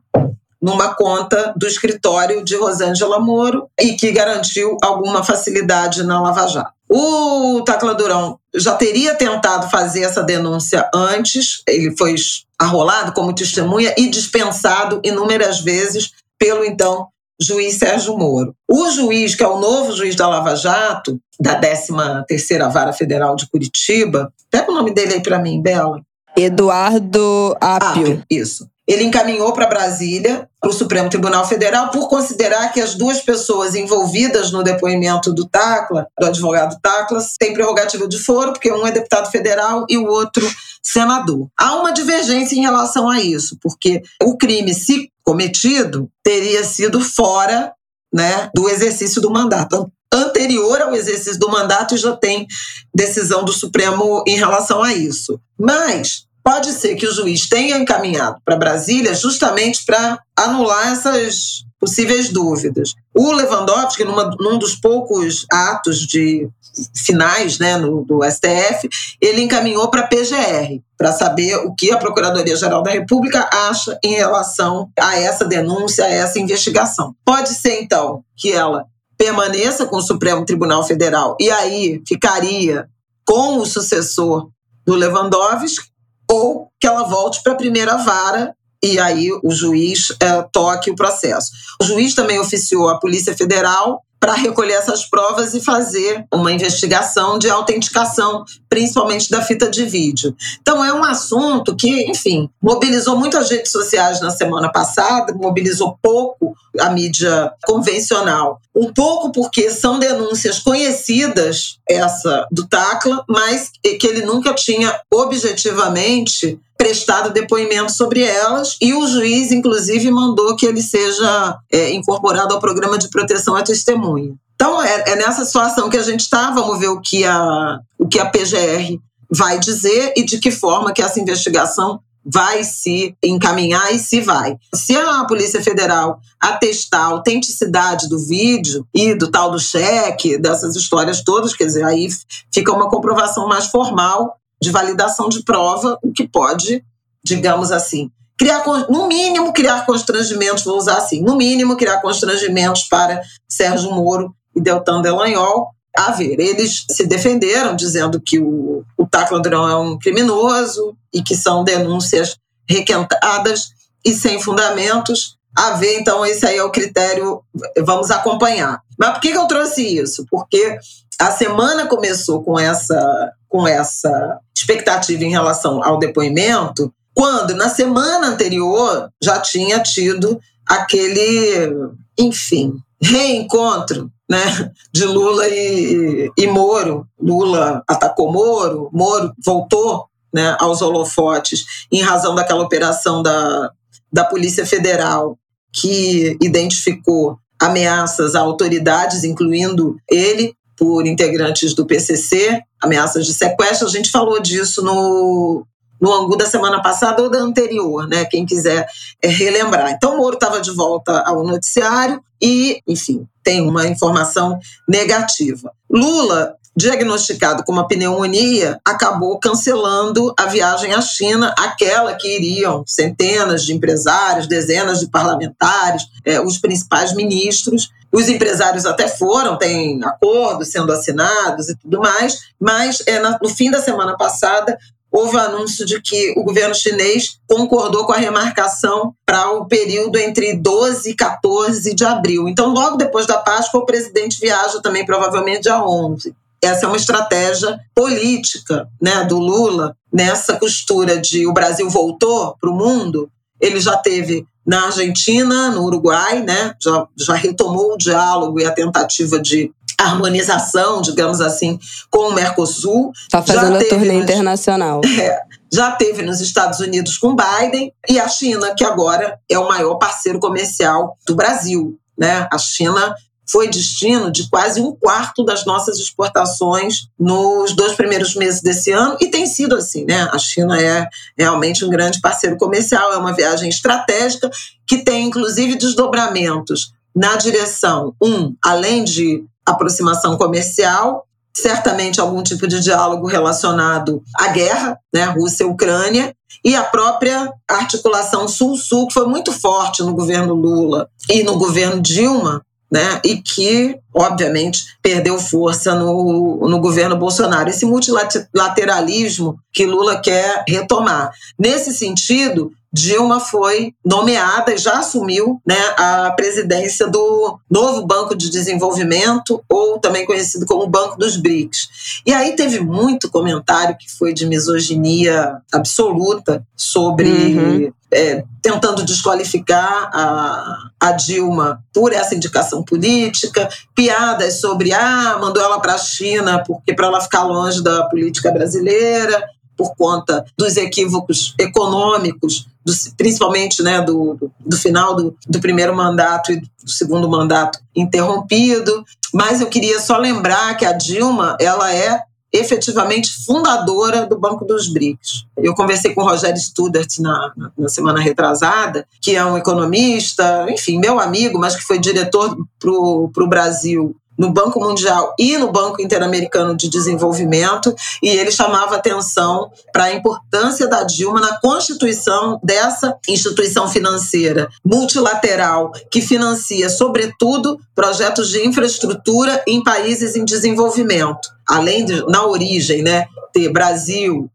numa 0.60 0.94
conta 0.94 1.54
do 1.56 1.66
escritório 1.66 2.44
de 2.44 2.56
Rosângela 2.56 3.20
Moro 3.20 3.68
e 3.80 3.92
que 3.92 4.10
garantiu 4.10 4.76
alguma 4.82 5.22
facilidade 5.22 6.02
na 6.02 6.20
Lava 6.20 6.46
Jato. 6.48 6.72
O 6.90 7.62
Tacla 7.62 7.94
Durão 7.94 8.38
já 8.54 8.74
teria 8.74 9.14
tentado 9.14 9.70
fazer 9.70 10.02
essa 10.02 10.22
denúncia 10.22 10.88
antes, 10.92 11.62
ele 11.66 11.96
foi 11.96 12.14
arrolado 12.58 13.12
como 13.12 13.34
testemunha 13.34 13.94
e 13.96 14.08
dispensado 14.08 15.00
inúmeras 15.04 15.60
vezes 15.60 16.10
pelo 16.38 16.64
então 16.64 17.08
juiz 17.40 17.76
Sérgio 17.76 18.16
Moro. 18.16 18.54
O 18.68 18.90
juiz, 18.90 19.34
que 19.34 19.42
é 19.42 19.48
o 19.48 19.58
novo 19.58 19.92
juiz 19.92 20.16
da 20.16 20.28
Lava 20.28 20.56
Jato, 20.56 21.18
da 21.40 21.60
13ª 21.60 22.70
Vara 22.70 22.92
Federal 22.92 23.36
de 23.36 23.48
Curitiba, 23.48 24.32
pega 24.50 24.70
o 24.70 24.74
nome 24.74 24.92
dele 24.92 25.14
aí 25.14 25.22
para 25.22 25.38
mim, 25.38 25.60
Bela. 25.60 26.00
Eduardo 26.36 27.56
Apio. 27.60 28.22
Isso 28.30 28.68
ele 28.88 29.04
encaminhou 29.04 29.52
para 29.52 29.66
Brasília, 29.66 30.48
para 30.58 30.70
o 30.70 30.72
Supremo 30.72 31.10
Tribunal 31.10 31.46
Federal, 31.46 31.90
por 31.90 32.08
considerar 32.08 32.72
que 32.72 32.80
as 32.80 32.94
duas 32.94 33.20
pessoas 33.20 33.74
envolvidas 33.74 34.50
no 34.50 34.62
depoimento 34.62 35.30
do 35.30 35.46
Tacla, 35.46 36.06
do 36.18 36.26
advogado 36.26 36.78
Tacla, 36.80 37.20
têm 37.38 37.52
prerrogativa 37.52 38.08
de 38.08 38.18
foro, 38.18 38.52
porque 38.52 38.72
um 38.72 38.86
é 38.86 38.90
deputado 38.90 39.30
federal 39.30 39.84
e 39.90 39.98
o 39.98 40.06
outro 40.06 40.48
senador. 40.82 41.48
Há 41.56 41.76
uma 41.76 41.92
divergência 41.92 42.56
em 42.56 42.62
relação 42.62 43.10
a 43.10 43.20
isso, 43.20 43.58
porque 43.60 44.00
o 44.22 44.38
crime, 44.38 44.72
se 44.72 45.12
cometido, 45.22 46.10
teria 46.24 46.64
sido 46.64 46.98
fora 46.98 47.74
né, 48.10 48.48
do 48.54 48.70
exercício 48.70 49.20
do 49.20 49.30
mandato 49.30 49.92
anterior 50.10 50.80
ao 50.80 50.94
exercício 50.94 51.38
do 51.38 51.50
mandato 51.50 51.94
e 51.94 51.98
já 51.98 52.16
tem 52.16 52.46
decisão 52.94 53.44
do 53.44 53.52
Supremo 53.52 54.24
em 54.26 54.36
relação 54.36 54.82
a 54.82 54.94
isso. 54.94 55.38
Mas 55.58 56.26
pode 56.48 56.72
ser 56.72 56.94
que 56.94 57.06
o 57.06 57.12
juiz 57.12 57.46
tenha 57.46 57.76
encaminhado 57.76 58.40
para 58.42 58.56
Brasília 58.56 59.12
justamente 59.12 59.84
para 59.84 60.18
anular 60.34 60.92
essas 60.92 61.62
possíveis 61.78 62.30
dúvidas. 62.30 62.94
O 63.14 63.32
Lewandowski, 63.32 64.02
numa, 64.02 64.34
num 64.40 64.58
dos 64.58 64.74
poucos 64.74 65.44
atos 65.52 65.98
de 65.98 66.48
finais 66.96 67.58
né, 67.58 67.76
no, 67.76 68.02
do 68.02 68.20
STF, 68.24 68.88
ele 69.20 69.42
encaminhou 69.42 69.90
para 69.90 70.00
a 70.00 70.06
PGR, 70.06 70.80
para 70.96 71.12
saber 71.12 71.54
o 71.56 71.74
que 71.74 71.90
a 71.92 71.98
Procuradoria-Geral 71.98 72.82
da 72.82 72.92
República 72.92 73.46
acha 73.52 73.98
em 74.02 74.14
relação 74.14 74.88
a 74.98 75.20
essa 75.20 75.44
denúncia, 75.44 76.06
a 76.06 76.10
essa 76.10 76.38
investigação. 76.38 77.14
Pode 77.26 77.50
ser, 77.50 77.82
então, 77.82 78.24
que 78.34 78.50
ela 78.50 78.86
permaneça 79.18 79.84
com 79.84 79.96
o 79.96 80.02
Supremo 80.02 80.46
Tribunal 80.46 80.82
Federal 80.82 81.36
e 81.38 81.50
aí 81.50 82.00
ficaria 82.08 82.88
com 83.26 83.58
o 83.58 83.66
sucessor 83.66 84.48
do 84.86 84.94
Lewandowski, 84.94 85.97
ou 86.30 86.70
que 86.80 86.86
ela 86.86 87.04
volte 87.04 87.42
para 87.42 87.52
a 87.52 87.56
primeira 87.56 87.96
vara 87.96 88.54
e 88.82 88.98
aí 88.98 89.30
o 89.42 89.50
juiz 89.50 90.08
é, 90.20 90.42
toque 90.52 90.90
o 90.90 90.94
processo. 90.94 91.50
O 91.82 91.84
juiz 91.84 92.14
também 92.14 92.38
oficiou 92.38 92.88
a 92.88 92.98
Polícia 92.98 93.36
Federal 93.36 94.02
para 94.20 94.34
recolher 94.34 94.74
essas 94.74 95.04
provas 95.04 95.54
e 95.54 95.60
fazer 95.60 96.24
uma 96.32 96.52
investigação 96.52 97.38
de 97.38 97.48
autenticação, 97.48 98.44
principalmente 98.68 99.30
da 99.30 99.42
fita 99.42 99.70
de 99.70 99.84
vídeo. 99.84 100.34
Então, 100.60 100.84
é 100.84 100.92
um 100.92 101.04
assunto 101.04 101.76
que, 101.76 102.10
enfim, 102.10 102.50
mobilizou 102.60 103.16
muitas 103.16 103.50
redes 103.50 103.70
sociais 103.70 104.20
na 104.20 104.30
semana 104.30 104.70
passada, 104.70 105.32
mobilizou 105.34 105.98
pouco 106.02 106.54
a 106.80 106.90
mídia 106.90 107.52
convencional. 107.64 108.60
Um 108.74 108.92
pouco 108.92 109.32
porque 109.32 109.70
são 109.70 109.98
denúncias 109.98 110.58
conhecidas, 110.60 111.78
essa 111.88 112.46
do 112.50 112.66
Tacla, 112.68 113.24
mas 113.28 113.70
que 113.82 114.06
ele 114.06 114.22
nunca 114.22 114.54
tinha 114.54 115.00
objetivamente 115.12 116.58
prestado 116.78 117.32
depoimento 117.32 117.92
sobre 117.92 118.22
elas 118.22 118.76
e 118.80 118.94
o 118.94 119.06
juiz, 119.06 119.50
inclusive, 119.50 120.10
mandou 120.12 120.54
que 120.54 120.64
ele 120.64 120.80
seja 120.80 121.58
é, 121.70 121.92
incorporado 121.92 122.54
ao 122.54 122.60
programa 122.60 122.96
de 122.96 123.10
proteção 123.10 123.56
à 123.56 123.62
testemunha. 123.62 124.32
Então, 124.54 124.80
é, 124.80 125.04
é 125.08 125.16
nessa 125.16 125.44
situação 125.44 125.90
que 125.90 125.96
a 125.96 126.02
gente 126.02 126.20
está. 126.20 126.52
Vamos 126.52 126.78
ver 126.78 126.88
o 126.88 127.00
que, 127.00 127.24
a, 127.24 127.78
o 127.98 128.06
que 128.06 128.18
a 128.18 128.26
PGR 128.26 128.96
vai 129.30 129.58
dizer 129.58 130.14
e 130.16 130.24
de 130.24 130.38
que 130.38 130.50
forma 130.50 130.92
que 130.92 131.02
essa 131.02 131.20
investigação 131.20 132.00
vai 132.24 132.62
se 132.62 133.16
encaminhar 133.24 133.92
e 133.94 133.98
se 133.98 134.20
vai. 134.20 134.56
Se 134.74 134.96
a 134.96 135.24
Polícia 135.24 135.62
Federal 135.62 136.18
atestar 136.38 137.00
a 137.00 137.06
autenticidade 137.06 138.08
do 138.08 138.18
vídeo 138.18 138.86
e 138.94 139.14
do 139.14 139.30
tal 139.30 139.50
do 139.50 139.58
cheque, 139.58 140.38
dessas 140.38 140.76
histórias 140.76 141.22
todas, 141.22 141.54
quer 141.54 141.64
dizer, 141.64 141.84
aí 141.84 142.08
fica 142.52 142.72
uma 142.72 142.88
comprovação 142.88 143.48
mais 143.48 143.66
formal 143.66 144.36
de 144.60 144.70
validação 144.70 145.28
de 145.28 145.42
prova, 145.42 145.98
o 146.02 146.12
que 146.12 146.26
pode, 146.26 146.84
digamos 147.24 147.70
assim, 147.70 148.10
criar, 148.38 148.64
no 148.88 149.08
mínimo, 149.08 149.52
criar 149.52 149.84
constrangimentos, 149.84 150.64
vou 150.64 150.76
usar 150.76 150.98
assim, 150.98 151.22
no 151.22 151.36
mínimo, 151.36 151.76
criar 151.76 152.00
constrangimentos 152.00 152.84
para 152.84 153.20
Sérgio 153.48 153.90
Moro 153.90 154.34
e 154.54 154.60
Deltan 154.60 155.02
Delanhol. 155.02 155.70
A 155.96 156.12
ver, 156.12 156.38
eles 156.38 156.84
se 156.88 157.06
defenderam 157.06 157.74
dizendo 157.74 158.20
que 158.24 158.38
o, 158.38 158.84
o 158.96 159.06
Taclandrão 159.06 159.68
é 159.68 159.76
um 159.76 159.98
criminoso 159.98 160.96
e 161.12 161.22
que 161.22 161.34
são 161.34 161.64
denúncias 161.64 162.36
requentadas 162.68 163.70
e 164.04 164.14
sem 164.14 164.40
fundamentos. 164.40 165.37
A 165.56 165.72
ver, 165.72 165.98
então, 165.98 166.24
esse 166.24 166.46
aí 166.46 166.56
é 166.56 166.62
o 166.62 166.70
critério, 166.70 167.42
vamos 167.84 168.10
acompanhar. 168.10 168.80
Mas 168.98 169.12
por 169.12 169.20
que 169.20 169.28
eu 169.28 169.46
trouxe 169.46 169.82
isso? 169.82 170.24
Porque 170.30 170.78
a 171.20 171.30
semana 171.30 171.86
começou 171.86 172.42
com 172.42 172.58
essa, 172.58 173.32
com 173.48 173.66
essa 173.66 174.38
expectativa 174.56 175.24
em 175.24 175.30
relação 175.30 175.82
ao 175.82 175.98
depoimento, 175.98 176.92
quando 177.14 177.56
na 177.56 177.68
semana 177.68 178.28
anterior 178.28 179.10
já 179.22 179.40
tinha 179.40 179.80
tido 179.80 180.38
aquele, 180.64 181.72
enfim, 182.16 182.74
reencontro 183.02 184.10
né, 184.30 184.70
de 184.92 185.04
Lula 185.04 185.48
e, 185.48 186.30
e 186.36 186.46
Moro. 186.46 187.06
Lula 187.20 187.82
atacou 187.88 188.30
Moro, 188.30 188.90
Moro 188.92 189.32
voltou 189.44 190.06
né, 190.32 190.56
aos 190.60 190.82
holofotes 190.82 191.64
em 191.90 192.02
razão 192.02 192.34
daquela 192.34 192.62
operação 192.62 193.22
da, 193.22 193.72
da 194.12 194.24
Polícia 194.24 194.66
Federal 194.66 195.38
que 195.72 196.36
identificou 196.40 197.38
ameaças 197.60 198.34
a 198.34 198.40
autoridades, 198.40 199.24
incluindo 199.24 199.96
ele, 200.08 200.54
por 200.76 201.06
integrantes 201.06 201.74
do 201.74 201.84
PCC, 201.84 202.62
ameaças 202.80 203.26
de 203.26 203.34
sequestro. 203.34 203.86
A 203.86 203.90
gente 203.90 204.10
falou 204.10 204.40
disso 204.40 204.82
no, 204.82 205.66
no 206.00 206.12
Angu 206.12 206.36
da 206.36 206.46
semana 206.46 206.80
passada 206.80 207.22
ou 207.22 207.28
da 207.28 207.38
anterior, 207.38 208.06
né? 208.06 208.24
Quem 208.24 208.46
quiser 208.46 208.86
é, 209.20 209.28
relembrar. 209.28 209.90
Então, 209.90 210.16
Moro 210.16 210.34
estava 210.34 210.60
de 210.60 210.70
volta 210.70 211.20
ao 211.26 211.42
noticiário 211.42 212.22
e, 212.40 212.80
enfim, 212.86 213.26
tem 213.42 213.60
uma 213.60 213.88
informação 213.88 214.58
negativa. 214.88 215.72
Lula 215.90 216.54
diagnosticado 216.78 217.64
com 217.64 217.72
uma 217.72 217.88
pneumonia, 217.88 218.78
acabou 218.84 219.38
cancelando 219.40 220.32
a 220.38 220.46
viagem 220.46 220.94
à 220.94 221.00
China, 221.00 221.52
aquela 221.58 222.14
que 222.14 222.36
iriam 222.36 222.84
centenas 222.86 223.64
de 223.64 223.74
empresários, 223.74 224.46
dezenas 224.46 225.00
de 225.00 225.08
parlamentares, 225.08 226.04
é, 226.24 226.40
os 226.40 226.58
principais 226.58 227.12
ministros. 227.14 227.90
Os 228.12 228.28
empresários 228.28 228.86
até 228.86 229.08
foram, 229.08 229.58
tem 229.58 230.02
acordos 230.04 230.68
sendo 230.68 230.92
assinados 230.92 231.68
e 231.68 231.76
tudo 231.76 231.98
mais, 231.98 232.38
mas 232.58 233.02
é, 233.06 233.20
no 233.20 233.48
fim 233.48 233.70
da 233.70 233.82
semana 233.82 234.16
passada 234.16 234.78
houve 235.10 235.36
o 235.36 235.40
anúncio 235.40 235.84
de 235.84 236.00
que 236.00 236.32
o 236.36 236.44
governo 236.44 236.74
chinês 236.74 237.38
concordou 237.46 238.06
com 238.06 238.12
a 238.12 238.16
remarcação 238.16 239.14
para 239.26 239.50
o 239.50 239.66
período 239.66 240.16
entre 240.16 240.54
12 240.56 241.10
e 241.10 241.14
14 241.14 241.94
de 241.94 242.04
abril. 242.04 242.48
Então, 242.48 242.72
logo 242.72 242.96
depois 242.96 243.26
da 243.26 243.38
Páscoa, 243.38 243.80
o 243.80 243.86
presidente 243.86 244.38
viaja 244.40 244.80
também, 244.80 245.04
provavelmente 245.04 245.62
dia 245.62 245.82
11 245.82 246.34
essa 246.62 246.86
é 246.86 246.88
uma 246.88 246.96
estratégia 246.96 247.78
política 247.94 248.88
né, 249.00 249.24
do 249.24 249.38
Lula 249.38 249.96
nessa 250.12 250.56
costura 250.56 251.18
de 251.18 251.46
o 251.46 251.52
Brasil 251.52 251.88
voltou 251.88 252.56
para 252.60 252.70
o 252.70 252.74
mundo. 252.74 253.30
Ele 253.60 253.80
já 253.80 253.96
teve 253.96 254.46
na 254.66 254.86
Argentina, 254.86 255.70
no 255.70 255.84
Uruguai, 255.84 256.42
né, 256.42 256.74
já, 256.82 257.06
já 257.16 257.34
retomou 257.34 257.94
o 257.94 257.98
diálogo 257.98 258.60
e 258.60 258.64
a 258.64 258.72
tentativa 258.72 259.40
de 259.40 259.72
harmonização, 259.98 261.02
digamos 261.02 261.40
assim, 261.40 261.78
com 262.10 262.28
o 262.28 262.34
Mercosul. 262.34 263.10
Está 263.22 263.42
fazendo 263.42 263.76
a 263.76 263.84
turnê 263.84 264.14
nos, 264.14 264.24
internacional. 264.24 265.00
É, 265.18 265.40
já 265.72 265.90
teve 265.92 266.22
nos 266.22 266.40
Estados 266.40 266.80
Unidos 266.80 267.18
com 267.18 267.36
Biden 267.36 267.92
e 268.08 268.18
a 268.18 268.28
China, 268.28 268.74
que 268.74 268.84
agora 268.84 269.38
é 269.50 269.58
o 269.58 269.68
maior 269.68 269.96
parceiro 269.96 270.38
comercial 270.38 271.16
do 271.26 271.34
Brasil. 271.34 271.98
Né? 272.16 272.46
A 272.50 272.58
China 272.58 273.14
foi 273.50 273.68
destino 273.68 274.30
de 274.30 274.48
quase 274.48 274.80
um 274.80 274.94
quarto 274.94 275.44
das 275.44 275.64
nossas 275.64 275.98
exportações 275.98 277.08
nos 277.18 277.74
dois 277.74 277.94
primeiros 277.94 278.34
meses 278.34 278.60
desse 278.60 278.92
ano, 278.92 279.16
e 279.20 279.28
tem 279.28 279.46
sido 279.46 279.74
assim, 279.74 280.04
né? 280.04 280.28
A 280.32 280.38
China 280.38 280.80
é 280.80 281.06
realmente 281.36 281.84
um 281.84 281.90
grande 281.90 282.20
parceiro 282.20 282.56
comercial, 282.56 283.12
é 283.12 283.16
uma 283.16 283.32
viagem 283.32 283.68
estratégica 283.68 284.50
que 284.86 284.98
tem, 284.98 285.26
inclusive, 285.26 285.76
desdobramentos 285.76 286.92
na 287.14 287.36
direção, 287.36 288.14
um, 288.22 288.54
além 288.62 289.02
de 289.02 289.44
aproximação 289.66 290.36
comercial, 290.36 291.26
certamente 291.54 292.20
algum 292.20 292.42
tipo 292.42 292.66
de 292.68 292.80
diálogo 292.80 293.26
relacionado 293.26 294.22
à 294.36 294.48
guerra, 294.48 294.98
né, 295.12 295.24
Rússia-Ucrânia, 295.24 296.34
e 296.64 296.74
a 296.74 296.84
própria 296.84 297.52
articulação 297.68 298.46
Sul-Sul, 298.46 299.08
que 299.08 299.14
foi 299.14 299.26
muito 299.26 299.52
forte 299.52 300.02
no 300.02 300.14
governo 300.14 300.54
Lula 300.54 301.08
e 301.28 301.42
no 301.42 301.56
governo 301.56 302.00
Dilma, 302.00 302.62
né? 302.90 303.20
E 303.24 303.36
que, 303.36 303.98
obviamente, 304.14 304.96
perdeu 305.02 305.38
força 305.38 305.94
no, 305.94 306.68
no 306.68 306.80
governo 306.80 307.16
Bolsonaro. 307.16 307.68
Esse 307.68 307.84
multilateralismo 307.84 309.58
que 309.72 309.84
Lula 309.84 310.20
quer 310.20 310.64
retomar. 310.66 311.30
Nesse 311.58 311.92
sentido, 311.92 312.72
Dilma 312.92 313.40
foi 313.40 313.92
nomeada 314.04 314.72
e 314.72 314.78
já 314.78 314.98
assumiu 314.98 315.60
né, 315.66 315.76
a 315.96 316.30
presidência 316.32 317.06
do 317.06 317.58
novo 317.70 318.06
Banco 318.06 318.34
de 318.34 318.50
Desenvolvimento, 318.50 319.62
ou 319.68 319.98
também 319.98 320.26
conhecido 320.26 320.66
como 320.66 320.86
Banco 320.86 321.18
dos 321.18 321.36
BRICS. 321.36 321.88
E 322.26 322.32
aí 322.32 322.56
teve 322.56 322.80
muito 322.80 323.30
comentário 323.30 323.96
que 323.98 324.10
foi 324.10 324.32
de 324.32 324.46
misoginia 324.46 325.60
absoluta 325.72 326.66
sobre 326.76 327.28
uhum 327.28 327.92
é, 328.10 328.42
tentando 328.62 329.04
desqualificar 329.04 330.10
a, 330.12 330.78
a, 330.98 331.12
Dilma 331.12 331.82
por 331.92 332.12
essa 332.12 332.34
indicação 332.34 332.82
política, 332.82 333.68
piadas 333.94 334.60
sobre 334.60 334.92
ah, 334.92 335.38
mandou 335.40 335.62
ela 335.62 335.78
para 335.80 335.94
a 335.94 335.98
China 335.98 336.62
porque 336.66 336.94
para 336.94 337.06
ela 337.06 337.20
ficar 337.20 337.44
longe 337.44 337.82
da 337.82 338.04
política 338.04 338.50
brasileira 338.50 339.46
por 339.78 339.94
conta 339.94 340.44
dos 340.58 340.76
equívocos 340.76 341.54
econômicos, 341.56 342.66
do, 342.84 342.92
principalmente 343.16 343.80
né, 343.80 344.02
do, 344.02 344.36
do, 344.58 344.76
final 344.76 345.14
do, 345.14 345.36
do 345.46 345.60
primeiro 345.60 345.94
mandato 345.94 346.50
e 346.50 346.60
do 346.60 346.90
segundo 346.90 347.28
mandato 347.28 347.78
interrompido. 347.94 349.04
Mas 349.32 349.60
eu 349.60 349.68
queria 349.68 350.00
só 350.00 350.18
lembrar 350.18 350.76
que 350.76 350.84
a 350.84 350.92
Dilma 350.92 351.56
ela 351.60 351.94
é 351.94 352.22
efetivamente 352.52 353.44
fundadora 353.44 354.26
do 354.26 354.38
Banco 354.38 354.64
dos 354.64 354.88
BRICS. 354.88 355.46
Eu 355.56 355.74
conversei 355.74 356.14
com 356.14 356.22
o 356.22 356.24
Rogério 356.24 356.58
Studart 356.58 357.18
na, 357.20 357.52
na, 357.76 357.88
semana 357.88 358.20
retrasada, 358.20 359.06
que 359.20 359.36
é 359.36 359.44
um 359.44 359.56
economista, 359.56 360.66
enfim, 360.70 360.98
meu 360.98 361.20
amigo, 361.20 361.58
mas 361.58 361.76
que 361.76 361.82
foi 361.82 361.98
diretor 361.98 362.56
para 362.80 362.90
o 362.90 363.48
Brasil 363.48 364.16
no 364.38 364.52
Banco 364.52 364.78
Mundial 364.78 365.34
e 365.38 365.58
no 365.58 365.72
Banco 365.72 366.00
Interamericano 366.00 366.76
de 366.76 366.88
Desenvolvimento, 366.88 367.94
e 368.22 368.28
ele 368.28 368.52
chamava 368.52 368.94
atenção 368.96 369.70
para 369.92 370.04
a 370.04 370.14
importância 370.14 370.86
da 370.86 371.02
Dilma 371.02 371.40
na 371.40 371.58
constituição 371.58 372.60
dessa 372.62 373.18
instituição 373.28 373.88
financeira 373.88 374.68
multilateral 374.84 375.90
que 376.10 376.20
financia, 376.20 376.88
sobretudo, 376.88 377.78
projetos 377.94 378.48
de 378.50 378.64
infraestrutura 378.64 379.62
em 379.66 379.82
países 379.82 380.36
em 380.36 380.44
desenvolvimento, 380.44 381.48
além 381.68 382.04
de, 382.04 382.24
na 382.26 382.46
origem, 382.46 383.02
né, 383.02 383.26
ter 383.52 383.72
Brasil, 383.72 384.48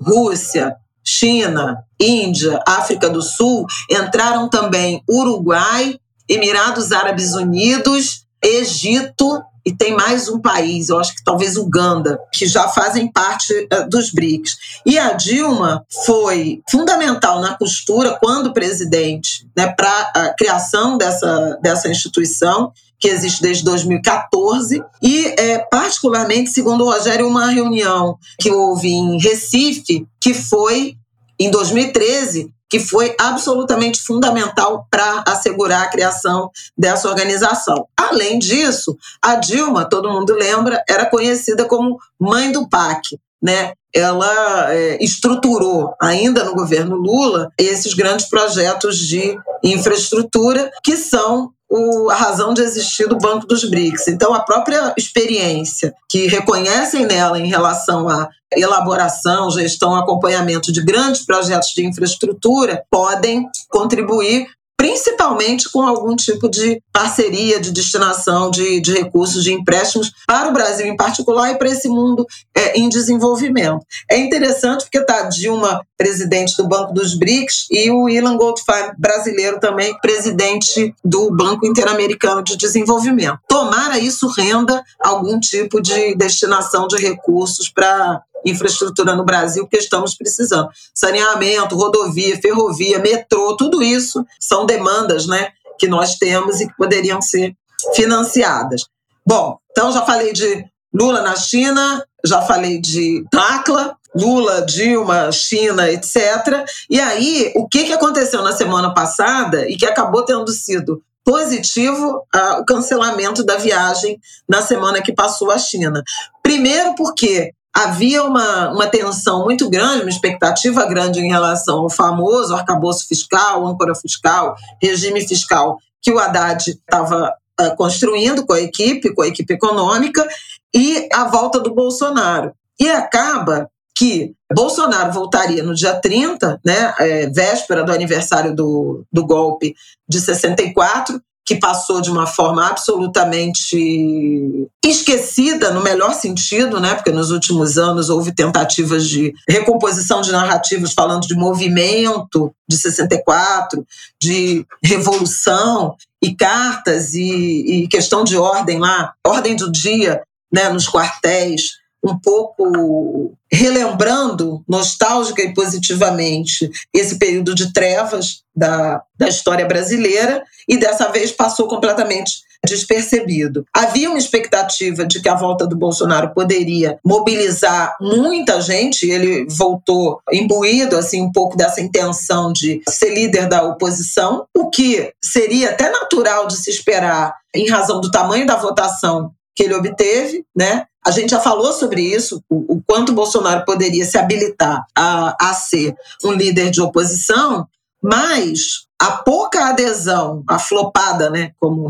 Rússia, 0.00 0.74
China, 1.04 1.84
Índia, 2.00 2.58
África 2.66 3.08
do 3.08 3.22
Sul, 3.22 3.64
entraram 3.88 4.48
também 4.48 5.02
Uruguai, 5.08 5.96
Emirados 6.28 6.90
Árabes 6.90 7.34
Unidos 7.34 8.25
Egito 8.42 9.42
e 9.66 9.74
tem 9.74 9.96
mais 9.96 10.28
um 10.28 10.40
país, 10.40 10.90
eu 10.90 10.98
acho 11.00 11.12
que 11.12 11.24
talvez 11.24 11.56
Uganda, 11.56 12.20
que 12.32 12.46
já 12.46 12.68
fazem 12.68 13.10
parte 13.10 13.52
uh, 13.52 13.88
dos 13.90 14.12
BRICS. 14.12 14.56
E 14.86 14.96
a 14.96 15.12
Dilma 15.14 15.84
foi 16.04 16.62
fundamental 16.70 17.40
na 17.40 17.58
costura, 17.58 18.16
quando 18.22 18.52
presidente, 18.52 19.44
né, 19.56 19.66
para 19.66 20.12
a 20.14 20.34
criação 20.38 20.96
dessa, 20.96 21.58
dessa 21.60 21.88
instituição, 21.88 22.72
que 22.98 23.08
existe 23.08 23.42
desde 23.42 23.64
2014, 23.64 24.82
e 25.02 25.26
é, 25.36 25.58
particularmente, 25.68 26.50
segundo 26.50 26.84
o 26.84 26.90
Rogério, 26.90 27.28
uma 27.28 27.50
reunião 27.50 28.16
que 28.38 28.52
houve 28.52 28.88
em 28.88 29.20
Recife, 29.20 30.06
que 30.20 30.32
foi 30.32 30.96
em 31.38 31.50
2013, 31.50 32.54
que 32.68 32.80
foi 32.80 33.14
absolutamente 33.18 34.00
fundamental 34.02 34.86
para 34.90 35.24
assegurar 35.26 35.84
a 35.84 35.88
criação 35.88 36.50
dessa 36.76 37.08
organização. 37.08 37.86
Além 37.96 38.38
disso, 38.38 38.96
a 39.22 39.36
Dilma, 39.36 39.88
todo 39.88 40.10
mundo 40.10 40.34
lembra, 40.34 40.82
era 40.88 41.06
conhecida 41.06 41.64
como 41.64 41.98
mãe 42.18 42.50
do 42.50 42.68
PAC. 42.68 43.18
Né? 43.42 43.72
Ela 43.94 44.72
é, 44.72 45.02
estruturou, 45.02 45.94
ainda 46.00 46.44
no 46.44 46.54
governo 46.54 46.96
Lula, 46.96 47.50
esses 47.58 47.94
grandes 47.94 48.28
projetos 48.28 48.98
de 48.98 49.38
infraestrutura 49.62 50.70
que 50.82 50.96
são 50.96 51.52
o, 51.68 52.10
a 52.10 52.14
razão 52.14 52.54
de 52.54 52.62
existir 52.62 53.08
do 53.08 53.18
Banco 53.18 53.46
dos 53.46 53.68
BRICS. 53.68 54.08
Então, 54.08 54.32
a 54.32 54.40
própria 54.40 54.94
experiência 54.96 55.92
que 56.08 56.26
reconhecem 56.26 57.06
nela 57.06 57.38
em 57.38 57.48
relação 57.48 58.08
à 58.08 58.28
elaboração, 58.52 59.50
gestão, 59.50 59.94
acompanhamento 59.96 60.72
de 60.72 60.82
grandes 60.82 61.24
projetos 61.24 61.70
de 61.70 61.84
infraestrutura 61.84 62.84
podem 62.90 63.46
contribuir 63.68 64.46
principalmente 64.76 65.70
com 65.70 65.82
algum 65.82 66.14
tipo 66.14 66.48
de 66.48 66.82
parceria, 66.92 67.58
de 67.58 67.72
destinação 67.72 68.50
de, 68.50 68.80
de 68.80 68.92
recursos, 68.92 69.42
de 69.42 69.52
empréstimos 69.52 70.12
para 70.26 70.48
o 70.48 70.52
Brasil 70.52 70.86
em 70.86 70.96
particular 70.96 71.50
e 71.50 71.58
para 71.58 71.68
esse 71.68 71.88
mundo 71.88 72.26
é, 72.54 72.78
em 72.78 72.88
desenvolvimento. 72.88 73.80
É 74.10 74.18
interessante 74.18 74.84
porque 74.84 74.98
está 74.98 75.22
Dilma, 75.22 75.80
presidente 75.96 76.56
do 76.56 76.68
Banco 76.68 76.92
dos 76.92 77.14
BRICS, 77.18 77.66
e 77.70 77.90
o 77.90 78.08
Ilan 78.08 78.36
Goldfein, 78.36 78.92
brasileiro 78.98 79.58
também, 79.58 79.96
presidente 80.00 80.94
do 81.04 81.30
Banco 81.30 81.66
Interamericano 81.66 82.42
de 82.42 82.56
Desenvolvimento. 82.56 83.38
Tomara 83.48 83.98
isso 83.98 84.28
renda 84.28 84.82
algum 85.00 85.40
tipo 85.40 85.80
de 85.80 86.14
destinação 86.14 86.86
de 86.86 86.96
recursos 86.96 87.68
para 87.68 88.22
infraestrutura 88.44 89.14
no 89.14 89.24
Brasil 89.24 89.66
que 89.66 89.76
estamos 89.76 90.14
precisando. 90.14 90.68
Saneamento, 90.94 91.76
rodovia, 91.76 92.40
ferrovia, 92.40 92.98
metrô, 92.98 93.56
tudo 93.56 93.82
isso 93.82 94.24
são 94.40 94.66
demandas 94.66 95.26
né, 95.26 95.48
que 95.78 95.88
nós 95.88 96.16
temos 96.16 96.60
e 96.60 96.68
que 96.68 96.76
poderiam 96.76 97.20
ser 97.20 97.54
financiadas. 97.94 98.86
Bom, 99.26 99.58
então 99.70 99.92
já 99.92 100.02
falei 100.02 100.32
de 100.32 100.64
Lula 100.94 101.22
na 101.22 101.36
China, 101.36 102.04
já 102.24 102.42
falei 102.42 102.80
de 102.80 103.24
Tacla, 103.30 103.96
Lula, 104.14 104.62
Dilma, 104.62 105.30
China, 105.30 105.90
etc. 105.90 106.64
E 106.88 106.98
aí, 106.98 107.52
o 107.54 107.68
que 107.68 107.92
aconteceu 107.92 108.42
na 108.42 108.52
semana 108.52 108.94
passada 108.94 109.68
e 109.68 109.76
que 109.76 109.84
acabou 109.84 110.24
tendo 110.24 110.50
sido 110.50 111.02
positivo 111.24 112.24
uh, 112.34 112.60
o 112.60 112.64
cancelamento 112.64 113.44
da 113.44 113.56
viagem 113.56 114.18
na 114.48 114.62
semana 114.62 115.02
que 115.02 115.12
passou 115.12 115.50
à 115.50 115.58
China. 115.58 116.02
Primeiro, 116.40 116.94
porque 116.94 117.52
havia 117.76 118.24
uma, 118.24 118.70
uma 118.70 118.86
tensão 118.86 119.44
muito 119.44 119.68
grande, 119.68 120.00
uma 120.00 120.08
expectativa 120.08 120.86
grande 120.86 121.20
em 121.20 121.28
relação 121.28 121.80
ao 121.80 121.90
famoso 121.90 122.54
arcabouço 122.54 123.06
fiscal, 123.06 123.66
âncora 123.66 123.94
fiscal, 123.94 124.56
regime 124.82 125.28
fiscal 125.28 125.76
que 126.00 126.10
o 126.10 126.18
Haddad 126.18 126.70
estava 126.70 127.34
uh, 127.60 127.76
construindo 127.76 128.46
com 128.46 128.54
a 128.54 128.60
equipe, 128.60 129.14
com 129.14 129.20
a 129.20 129.28
equipe 129.28 129.52
econômica, 129.52 130.26
e 130.74 131.06
a 131.12 131.24
volta 131.24 131.60
do 131.60 131.74
Bolsonaro. 131.74 132.52
E 132.80 132.88
acaba 132.88 133.68
que 133.94 134.32
Bolsonaro 134.54 135.12
voltaria 135.12 135.62
no 135.62 135.74
dia 135.74 136.00
30, 136.00 136.60
né, 136.64 136.94
é, 136.98 137.26
véspera 137.28 137.84
do 137.84 137.92
aniversário 137.92 138.54
do, 138.54 139.04
do 139.12 139.26
golpe 139.26 139.74
de 140.08 140.20
64, 140.20 141.20
que 141.46 141.54
passou 141.54 142.00
de 142.00 142.10
uma 142.10 142.26
forma 142.26 142.66
absolutamente 142.66 144.68
esquecida, 144.84 145.70
no 145.70 145.80
melhor 145.80 146.12
sentido, 146.12 146.80
né? 146.80 146.96
Porque 146.96 147.12
nos 147.12 147.30
últimos 147.30 147.78
anos 147.78 148.10
houve 148.10 148.34
tentativas 148.34 149.08
de 149.08 149.32
recomposição 149.48 150.20
de 150.20 150.32
narrativas 150.32 150.92
falando 150.92 151.24
de 151.24 151.36
movimento 151.36 152.52
de 152.68 152.76
64, 152.76 153.86
de 154.20 154.66
revolução 154.82 155.94
e 156.20 156.34
cartas 156.34 157.14
e, 157.14 157.84
e 157.84 157.88
questão 157.88 158.24
de 158.24 158.36
ordem 158.36 158.80
lá, 158.80 159.12
ordem 159.24 159.54
do 159.54 159.70
dia, 159.70 160.22
né? 160.52 160.68
Nos 160.68 160.88
quartéis 160.88 161.74
um 162.08 162.18
pouco 162.18 163.34
relembrando 163.50 164.62
nostálgica 164.68 165.42
e 165.42 165.54
positivamente 165.54 166.70
esse 166.92 167.18
período 167.18 167.54
de 167.54 167.72
trevas 167.72 168.42
da, 168.54 169.02
da 169.18 169.28
história 169.28 169.66
brasileira 169.66 170.42
e 170.68 170.76
dessa 170.76 171.08
vez 171.10 171.30
passou 171.30 171.68
completamente 171.68 172.46
despercebido. 172.66 173.64
Havia 173.72 174.08
uma 174.08 174.18
expectativa 174.18 175.06
de 175.06 175.20
que 175.20 175.28
a 175.28 175.34
volta 175.34 175.66
do 175.66 175.76
Bolsonaro 175.76 176.34
poderia 176.34 176.98
mobilizar 177.04 177.94
muita 178.00 178.60
gente, 178.60 179.08
ele 179.08 179.46
voltou 179.48 180.20
imbuído 180.32 180.96
assim 180.96 181.22
um 181.22 181.30
pouco 181.30 181.56
dessa 181.56 181.80
intenção 181.80 182.52
de 182.52 182.82
ser 182.88 183.14
líder 183.14 183.48
da 183.48 183.62
oposição, 183.62 184.46
o 184.56 184.68
que 184.68 185.12
seria 185.22 185.70
até 185.70 185.90
natural 185.90 186.46
de 186.46 186.56
se 186.56 186.70
esperar 186.70 187.34
em 187.54 187.68
razão 187.68 188.00
do 188.00 188.10
tamanho 188.10 188.46
da 188.46 188.56
votação 188.56 189.30
que 189.56 189.62
ele 189.62 189.74
obteve, 189.74 190.44
né? 190.54 190.84
A 191.04 191.10
gente 191.10 191.30
já 191.30 191.40
falou 191.40 191.72
sobre 191.72 192.02
isso, 192.02 192.42
o, 192.50 192.74
o 192.74 192.82
quanto 192.86 193.12
Bolsonaro 193.12 193.64
poderia 193.64 194.04
se 194.04 194.18
habilitar 194.18 194.84
a, 194.94 195.36
a 195.40 195.54
ser 195.54 195.94
um 196.22 196.32
líder 196.32 196.70
de 196.70 196.80
oposição, 196.80 197.66
mas 198.02 198.86
a 199.00 199.12
pouca 199.12 199.68
adesão, 199.68 200.42
a 200.48 200.58
flopada, 200.58 201.30
né, 201.30 201.52
como 201.58 201.88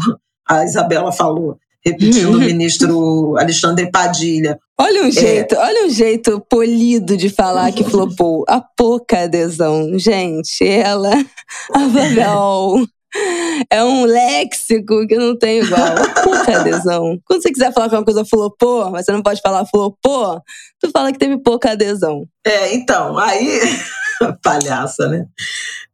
a 0.48 0.64
Isabela 0.64 1.10
falou, 1.10 1.58
repetindo 1.84 2.36
o 2.36 2.40
ministro 2.40 3.36
Alexandre 3.38 3.90
Padilha. 3.90 4.58
Olha 4.78 5.04
o 5.04 5.08
é. 5.08 5.10
jeito, 5.10 5.54
é... 5.54 5.58
olha 5.58 5.86
o 5.86 5.90
jeito 5.90 6.40
polido 6.48 7.16
de 7.16 7.30
falar 7.30 7.72
que 7.72 7.84
flopou. 7.84 8.44
A 8.46 8.60
pouca 8.60 9.22
adesão, 9.22 9.98
gente, 9.98 10.62
ela, 10.62 11.12
a 11.72 11.88
Vagal. 11.88 12.86
É 13.70 13.82
um 13.82 14.04
léxico 14.04 15.06
que 15.06 15.16
não 15.16 15.36
tem 15.36 15.60
igual. 15.60 15.94
Pouca 16.22 16.60
adesão. 16.60 17.18
Quando 17.24 17.42
você 17.42 17.50
quiser 17.50 17.72
falar 17.72 17.88
que 17.88 17.94
uma 17.94 18.04
coisa 18.04 18.24
flopou, 18.24 18.90
mas 18.90 19.06
você 19.06 19.12
não 19.12 19.22
pode 19.22 19.40
falar 19.40 19.66
flopou, 19.66 20.40
tu 20.78 20.90
fala 20.90 21.10
que 21.10 21.18
teve 21.18 21.38
pouca 21.38 21.72
adesão. 21.72 22.26
É, 22.46 22.74
então, 22.74 23.18
aí. 23.18 23.60
Palhaça, 24.42 25.08
né? 25.08 25.26